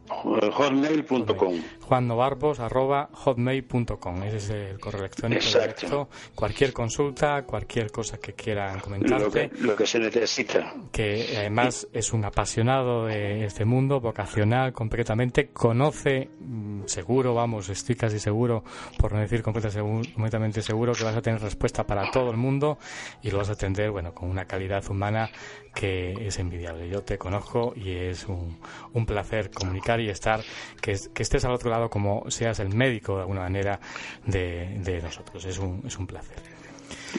Hotmail.com. 0.08 1.54
juannobarbos.hotmail.com. 1.80 4.22
Ese 4.24 4.36
es 4.36 4.50
el 4.50 4.80
correo 4.80 5.00
electrónico 5.00 5.42
Exacto. 5.42 6.08
Cualquier 6.34 6.72
consulta, 6.72 7.44
cualquier 7.44 7.90
cosa 7.90 8.18
que 8.18 8.34
quieran 8.34 8.80
comentar 8.80 9.20
Lo 9.20 9.30
que, 9.30 9.50
lo 9.60 9.76
que 9.76 9.86
se 9.86 9.98
necesita. 9.98 10.74
Que 10.90 11.36
además 11.38 11.88
es 11.92 12.12
un 12.12 12.24
apasionado 12.24 13.06
de 13.06 13.44
este 13.44 13.64
mundo, 13.64 14.00
vocacional, 14.00 14.72
completamente. 14.72 15.48
Conoce, 15.48 16.30
mm, 16.40 16.82
seguro, 16.86 17.34
vamos, 17.34 17.68
estoy 17.68 17.94
casi 17.94 18.18
seguro, 18.18 18.64
por 18.98 19.12
no 19.12 19.20
decir 19.20 19.42
completamente 19.42 20.62
seguro, 20.62 20.92
que 20.92 21.04
vas 21.04 21.16
a 21.16 21.22
tener 21.22 21.40
respuesta 21.40 21.86
para 21.86 22.10
todo 22.10 22.30
el 22.30 22.36
mundo 22.36 22.78
y 23.22 23.30
lo 23.30 23.38
vas 23.38 23.50
a 23.50 23.52
atender, 23.52 23.90
bueno, 23.90 24.14
con 24.14 24.28
una 24.28 24.46
calidad 24.46 24.88
humana 24.90 25.30
que 25.78 26.26
es 26.26 26.40
envidiable. 26.40 26.88
Yo 26.88 27.04
te 27.04 27.16
conozco 27.16 27.72
y 27.76 27.92
es 27.92 28.26
un, 28.26 28.58
un 28.94 29.06
placer 29.06 29.48
comunicar 29.52 30.00
y 30.00 30.08
estar, 30.08 30.40
que, 30.80 30.98
que, 31.14 31.22
estés 31.22 31.44
al 31.44 31.52
otro 31.52 31.70
lado 31.70 31.88
como 31.88 32.28
seas 32.32 32.58
el 32.58 32.74
médico 32.74 33.14
de 33.14 33.20
alguna 33.20 33.42
manera 33.42 33.78
de, 34.26 34.76
de 34.80 35.00
nosotros. 35.00 35.44
Es 35.44 35.56
un, 35.58 35.84
es 35.86 35.96
un 35.96 36.08
placer. 36.08 36.47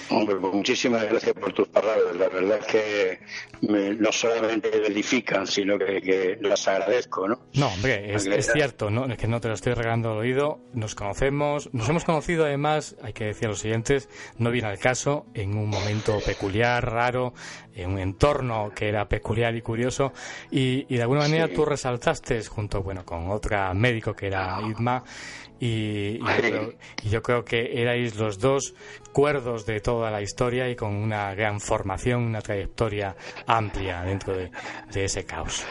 Hombre, 0.09 0.35
pues 0.37 0.53
muchísimas 0.53 1.07
gracias 1.09 1.33
por 1.33 1.53
tus 1.53 1.67
palabras. 1.67 2.15
La 2.15 2.29
verdad 2.29 2.59
es 2.59 2.65
que 2.65 3.19
no 3.61 4.11
solamente 4.11 4.71
me 4.79 4.87
edifican, 4.87 5.45
sino 5.45 5.77
que, 5.77 6.37
las 6.41 6.67
agradezco, 6.67 7.27
¿no? 7.27 7.39
No, 7.53 7.67
hombre, 7.67 8.13
es, 8.13 8.51
cierto, 8.51 8.89
¿no? 8.89 9.05
es 9.05 9.17
que 9.17 9.27
no 9.27 9.39
te 9.39 9.47
lo 9.47 9.53
estoy 9.53 9.73
regalando 9.73 10.11
al 10.11 10.17
oído. 10.17 10.59
Nos 10.73 10.95
conocemos, 10.95 11.69
nos 11.73 11.87
hemos 11.89 12.05
conocido 12.05 12.45
además, 12.45 12.95
hay 13.03 13.13
que 13.13 13.25
decir 13.25 13.47
a 13.47 13.49
los 13.49 13.59
siguientes, 13.59 14.09
no 14.37 14.51
viene 14.51 14.67
al 14.67 14.79
caso, 14.79 15.25
en 15.33 15.57
un 15.57 15.69
momento 15.69 16.19
peculiar, 16.25 16.91
raro, 16.91 17.33
en 17.75 17.91
un 17.91 17.99
entorno 17.99 18.71
que 18.75 18.89
era 18.89 19.07
peculiar 19.07 19.55
y 19.55 19.61
curioso, 19.61 20.13
y, 20.51 20.85
de 20.85 21.01
alguna 21.01 21.21
manera 21.21 21.47
tú 21.47 21.65
resaltaste, 21.65 22.43
junto 22.45 22.81
bueno 22.81 23.05
con 23.05 23.29
otra 23.29 23.73
médico 23.73 24.15
que 24.15 24.27
era 24.27 24.59
Idma, 24.61 25.03
y, 25.59 26.19
yo 27.09 27.21
creo, 27.21 27.43
que 27.43 27.81
erais 27.81 28.15
los 28.15 28.39
dos 28.39 28.73
cuerdos 29.11 29.65
de 29.65 29.81
toda 29.81 30.11
la 30.11 30.21
historia 30.21 30.69
y 30.69 30.75
con 30.75 30.95
una 30.95 31.33
gran 31.35 31.59
formación, 31.59 32.23
una 32.23 32.41
trayectoria 32.41 33.15
amplia 33.45 34.03
dentro 34.03 34.35
de, 34.35 34.49
ese 34.93 35.25
caos. 35.25 35.65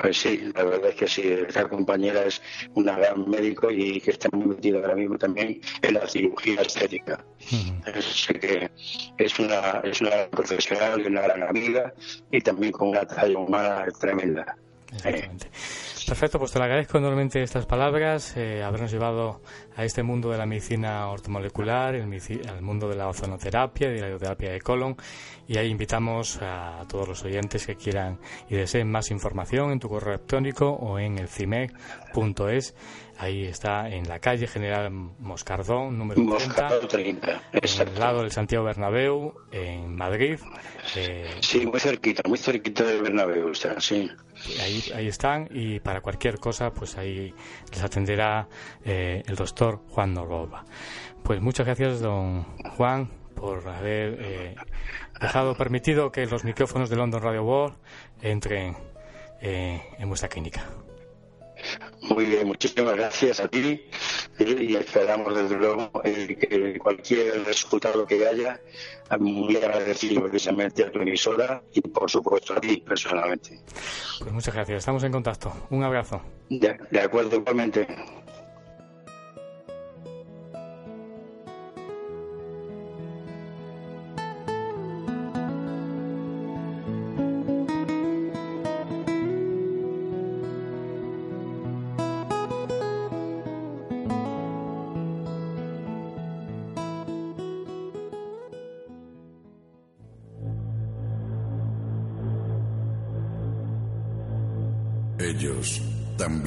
Pues 0.00 0.18
sí, 0.18 0.52
la 0.54 0.62
verdad 0.62 0.90
es 0.90 0.94
que 0.94 1.08
sí, 1.08 1.22
esta 1.48 1.68
compañera 1.68 2.24
es 2.24 2.40
una 2.74 2.96
gran 2.96 3.28
médico 3.28 3.70
y 3.72 4.00
que 4.00 4.12
está 4.12 4.28
muy 4.32 4.46
metida 4.46 4.78
ahora 4.78 4.94
mismo 4.94 5.18
también 5.18 5.60
en 5.82 5.94
la 5.94 6.06
cirugía 6.06 6.60
estética. 6.60 7.24
que 8.40 8.70
es 9.18 9.38
una, 9.40 9.80
es 9.82 10.00
una 10.00 10.10
gran 10.10 10.30
profesional 10.30 11.00
y 11.00 11.06
una 11.06 11.22
gran 11.22 11.42
amiga 11.42 11.92
y 12.30 12.40
también 12.40 12.72
con 12.72 12.88
una 12.88 13.04
talla 13.04 13.38
humana 13.38 13.86
tremenda. 14.00 14.56
Exactamente. 14.92 15.48
Perfecto, 16.06 16.38
pues 16.38 16.52
te 16.52 16.58
le 16.58 16.66
agradezco 16.66 16.98
enormemente 16.98 17.42
estas 17.42 17.64
palabras, 17.64 18.36
eh, 18.36 18.62
habernos 18.62 18.92
llevado 18.92 19.40
a 19.74 19.84
este 19.84 20.02
mundo 20.02 20.30
de 20.30 20.36
la 20.36 20.44
medicina 20.44 21.08
ortomolecular, 21.08 21.94
el, 21.94 22.02
al 22.48 22.62
mundo 22.62 22.88
de 22.88 22.96
la 22.96 23.08
ozonoterapia 23.08 23.88
y 23.88 23.94
de 23.94 24.00
la 24.02 24.10
ioterapia 24.10 24.52
de 24.52 24.60
colon. 24.60 24.96
Y 25.48 25.56
ahí 25.56 25.68
invitamos 25.68 26.38
a 26.42 26.82
todos 26.88 27.08
los 27.08 27.24
oyentes 27.24 27.66
que 27.66 27.76
quieran 27.76 28.18
y 28.50 28.54
deseen 28.54 28.90
más 28.90 29.10
información 29.10 29.72
en 29.72 29.80
tu 29.80 29.88
correo 29.88 30.14
electrónico 30.14 30.70
o 30.70 30.98
en 30.98 31.18
el 31.18 31.28
cimec.es. 31.28 32.74
Ahí 33.16 33.44
está 33.44 33.88
en 33.88 34.08
la 34.08 34.18
calle 34.18 34.46
General 34.46 34.90
Moscardón, 34.90 35.96
número 35.96 36.20
30, 36.88 37.42
al 37.80 37.98
lado 37.98 38.22
del 38.22 38.32
Santiago 38.32 38.64
Bernabéu, 38.64 39.34
en 39.52 39.94
Madrid. 39.94 40.38
Eh, 40.96 41.30
sí, 41.40 41.64
muy 41.64 41.78
cerquita, 41.78 42.22
muy 42.28 42.38
cerquita 42.38 42.82
del 42.84 43.02
Bernabéu, 43.02 43.50
o 43.50 43.54
sea, 43.54 43.80
sí. 43.80 44.10
Ahí, 44.60 44.84
ahí 44.94 45.08
están 45.08 45.48
y 45.50 45.80
para 45.80 46.00
cualquier 46.00 46.38
cosa, 46.38 46.72
pues 46.72 46.96
ahí 46.96 47.34
les 47.72 47.82
atenderá 47.82 48.48
eh, 48.84 49.22
el 49.26 49.36
doctor 49.36 49.80
Juan 49.88 50.14
Norroba. 50.14 50.64
Pues 51.22 51.40
muchas 51.40 51.66
gracias, 51.66 52.00
don 52.00 52.44
Juan, 52.76 53.10
por 53.34 53.66
haber 53.68 54.18
eh, 54.20 54.54
dejado 55.20 55.56
permitido 55.56 56.12
que 56.12 56.26
los 56.26 56.44
micrófonos 56.44 56.90
de 56.90 56.96
London 56.96 57.22
Radio 57.22 57.44
World 57.44 57.76
entren 58.20 58.76
en 59.40 60.08
vuestra 60.08 60.28
clínica. 60.30 60.64
Muy 62.02 62.24
bien, 62.24 62.46
muchísimas 62.46 62.96
gracias 62.96 63.40
a 63.40 63.48
ti 63.48 63.84
y 64.38 64.76
esperamos 64.76 65.34
desde 65.34 65.56
luego 65.56 65.90
eh, 66.04 66.36
que 66.36 66.78
cualquier 66.78 67.44
resultado 67.44 68.06
que 68.06 68.26
haya, 68.26 68.60
muy 69.18 69.56
agradecido 69.56 70.22
precisamente 70.22 70.84
a 70.84 70.90
tu 70.90 71.00
emisora 71.00 71.62
y 71.72 71.80
por 71.80 72.10
supuesto 72.10 72.54
a 72.54 72.60
ti 72.60 72.78
personalmente. 72.78 73.60
Pues 74.18 74.32
muchas 74.32 74.54
gracias, 74.54 74.78
estamos 74.78 75.04
en 75.04 75.12
contacto. 75.12 75.52
Un 75.70 75.84
abrazo. 75.84 76.20
de 76.48 77.00
acuerdo, 77.00 77.36
igualmente. 77.36 77.86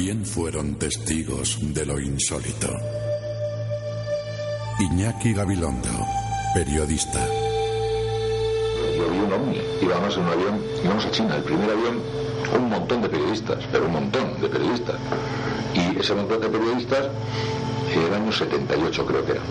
También 0.07 0.25
fueron 0.25 0.75
testigos 0.75 1.57
de 1.73 1.85
lo 1.85 1.99
insólito. 1.99 2.69
Iñaki 4.79 5.33
Gabilondo, 5.33 5.89
periodista. 6.53 7.27
Yo 8.95 9.09
vi 9.11 9.19
un 9.19 9.33
ovni, 9.33 9.59
íbamos 9.81 10.15
en 10.15 10.23
un 10.23 10.29
avión, 10.29 10.63
íbamos 10.81 11.05
a 11.05 11.11
China, 11.11 11.35
el 11.35 11.43
primer 11.43 11.69
avión, 11.69 11.99
un 12.55 12.69
montón 12.69 13.01
de 13.01 13.09
periodistas, 13.09 13.65
pero 13.69 13.87
un 13.87 13.91
montón 13.91 14.39
de 14.39 14.47
periodistas. 14.47 14.95
Y 15.73 15.99
ese 15.99 16.13
montón 16.15 16.39
de 16.39 16.47
periodistas, 16.47 17.09
en 17.93 18.01
el 18.03 18.13
año 18.13 18.31
78 18.31 19.05
creo 19.05 19.25
que 19.25 19.31
era. 19.33 19.41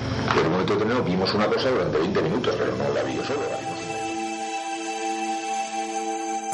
En 0.40 0.46
un 0.46 0.52
momento 0.52 0.72
determinado 0.72 1.04
vimos 1.04 1.34
una 1.34 1.48
cosa 1.48 1.68
durante 1.68 1.98
20 1.98 2.22
minutos, 2.22 2.54
pero 2.56 2.74
no 2.76 2.94
la 2.94 3.02
vi 3.02 3.14
yo 3.14 3.24
solo, 3.24 3.42
la 3.42 3.66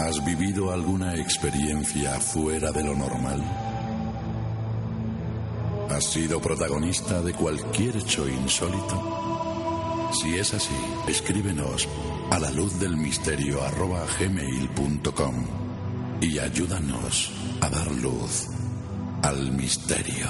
¿Has 0.04 0.24
vivido 0.24 0.72
alguna 0.72 1.14
experiencia 1.14 2.18
fuera 2.18 2.72
de 2.72 2.82
lo 2.82 2.96
normal? 2.96 3.71
¿Has 6.02 6.10
sido 6.10 6.40
protagonista 6.40 7.22
de 7.22 7.32
cualquier 7.32 7.96
hecho 7.96 8.28
insólito? 8.28 10.10
Si 10.20 10.34
es 10.34 10.52
así, 10.52 10.74
escríbenos 11.06 11.88
a 12.28 12.40
la 12.40 12.50
luz 12.50 12.80
del 12.80 12.96
misterio 12.96 13.60
gmail.com 14.18 15.46
y 16.20 16.40
ayúdanos 16.40 17.30
a 17.60 17.70
dar 17.70 17.88
luz 17.92 18.48
al 19.22 19.52
misterio. 19.52 20.26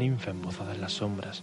ninfa 0.00 0.30
embozada 0.30 0.74
en 0.74 0.80
las 0.80 0.94
sombras, 0.94 1.42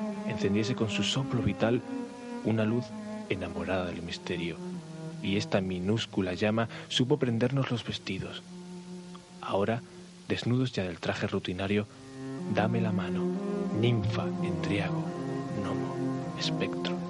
encendiese 0.31 0.75
con 0.75 0.89
su 0.89 1.03
soplo 1.03 1.41
vital 1.41 1.81
una 2.43 2.65
luz 2.65 2.85
enamorada 3.29 3.85
del 3.85 4.01
misterio, 4.01 4.57
y 5.21 5.37
esta 5.37 5.61
minúscula 5.61 6.33
llama 6.33 6.67
supo 6.89 7.17
prendernos 7.17 7.71
los 7.71 7.85
vestidos. 7.85 8.41
Ahora, 9.41 9.81
desnudos 10.27 10.71
ya 10.71 10.83
del 10.83 10.99
traje 10.99 11.27
rutinario, 11.27 11.87
dame 12.53 12.81
la 12.81 12.91
mano, 12.91 13.23
ninfa, 13.79 14.25
entriago, 14.43 15.03
gnomo, 15.61 15.95
espectro. 16.39 17.00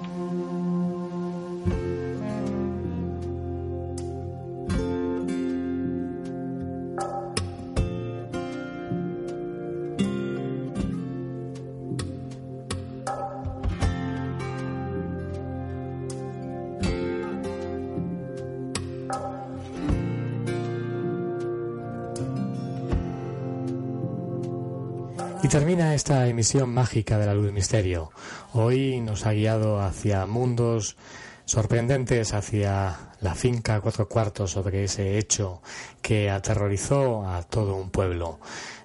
Termina 25.52 25.94
esta 25.94 26.26
emisión 26.28 26.72
mágica 26.72 27.18
de 27.18 27.26
la 27.26 27.34
luz 27.34 27.52
misterio. 27.52 28.10
Hoy 28.54 29.02
nos 29.02 29.26
ha 29.26 29.34
guiado 29.34 29.82
hacia 29.82 30.24
mundos 30.24 30.96
sorprendentes, 31.44 32.32
hacia 32.32 33.10
la 33.20 33.34
finca 33.34 33.78
cuatro 33.82 34.08
cuartos 34.08 34.52
sobre 34.52 34.84
ese 34.84 35.18
hecho 35.18 35.60
que 36.00 36.30
aterrorizó 36.30 37.28
a 37.28 37.42
todo 37.42 37.76
un 37.76 37.90
pueblo. 37.90 38.40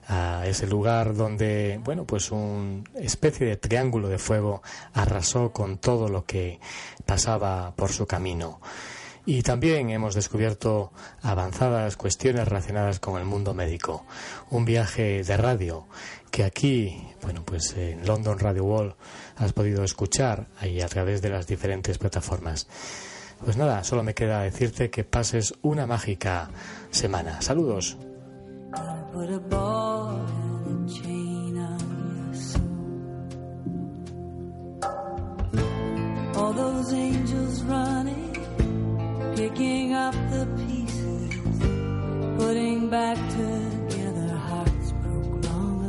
A 0.10 0.44
ese 0.46 0.68
lugar 0.68 1.16
donde, 1.16 1.80
bueno, 1.86 2.04
pues 2.04 2.34
una 2.34 2.84
especie 2.96 3.48
de 3.48 3.56
triángulo 3.56 4.10
de 4.10 4.18
fuego 4.18 4.62
arrasó 4.94 5.54
con 5.54 5.78
todo 5.78 6.10
lo 6.10 6.26
que 6.26 6.60
pasaba 7.06 7.74
por 7.78 7.94
su 7.94 8.06
camino. 8.06 8.60
Y 9.30 9.42
también 9.42 9.90
hemos 9.90 10.16
descubierto 10.16 10.94
avanzadas 11.22 11.98
cuestiones 11.98 12.48
relacionadas 12.48 13.02
con 13.02 13.20
el 13.20 13.26
mundo 13.26 13.54
médico. 13.54 14.06
Un 14.52 14.64
viaje 14.64 15.22
de 15.22 15.36
radio 15.36 15.86
que 16.32 16.44
aquí, 16.44 17.08
bueno, 17.22 17.44
pues 17.46 17.76
en 17.78 18.06
London 18.06 18.40
Radio 18.40 18.64
Wall 18.64 18.96
has 19.36 19.54
podido 19.54 19.84
escuchar 19.84 20.48
ahí 20.60 20.82
a 20.82 20.88
través 20.88 21.22
de 21.22 21.30
las 21.30 21.48
diferentes 21.48 21.98
plataformas. 21.98 22.68
Pues 23.44 23.58
nada, 23.58 23.84
solo 23.84 24.04
me 24.04 24.14
queda 24.14 24.42
decirte 24.42 24.90
que 24.90 25.04
pases 25.04 25.54
una 25.62 25.86
mágica 25.86 26.50
semana. 26.90 27.42
Saludos. 27.42 27.98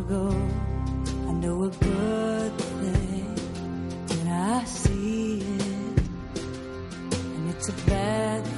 Ago. 0.08 0.34
I 1.28 1.32
know 1.32 1.64
a 1.64 1.68
good 1.68 2.52
thing 2.80 3.36
when 4.08 4.28
I 4.28 4.64
see 4.64 5.40
it, 5.40 6.00
and 7.12 7.50
it's 7.50 7.68
a 7.68 7.72
bad 7.86 8.42
thing 8.44 8.57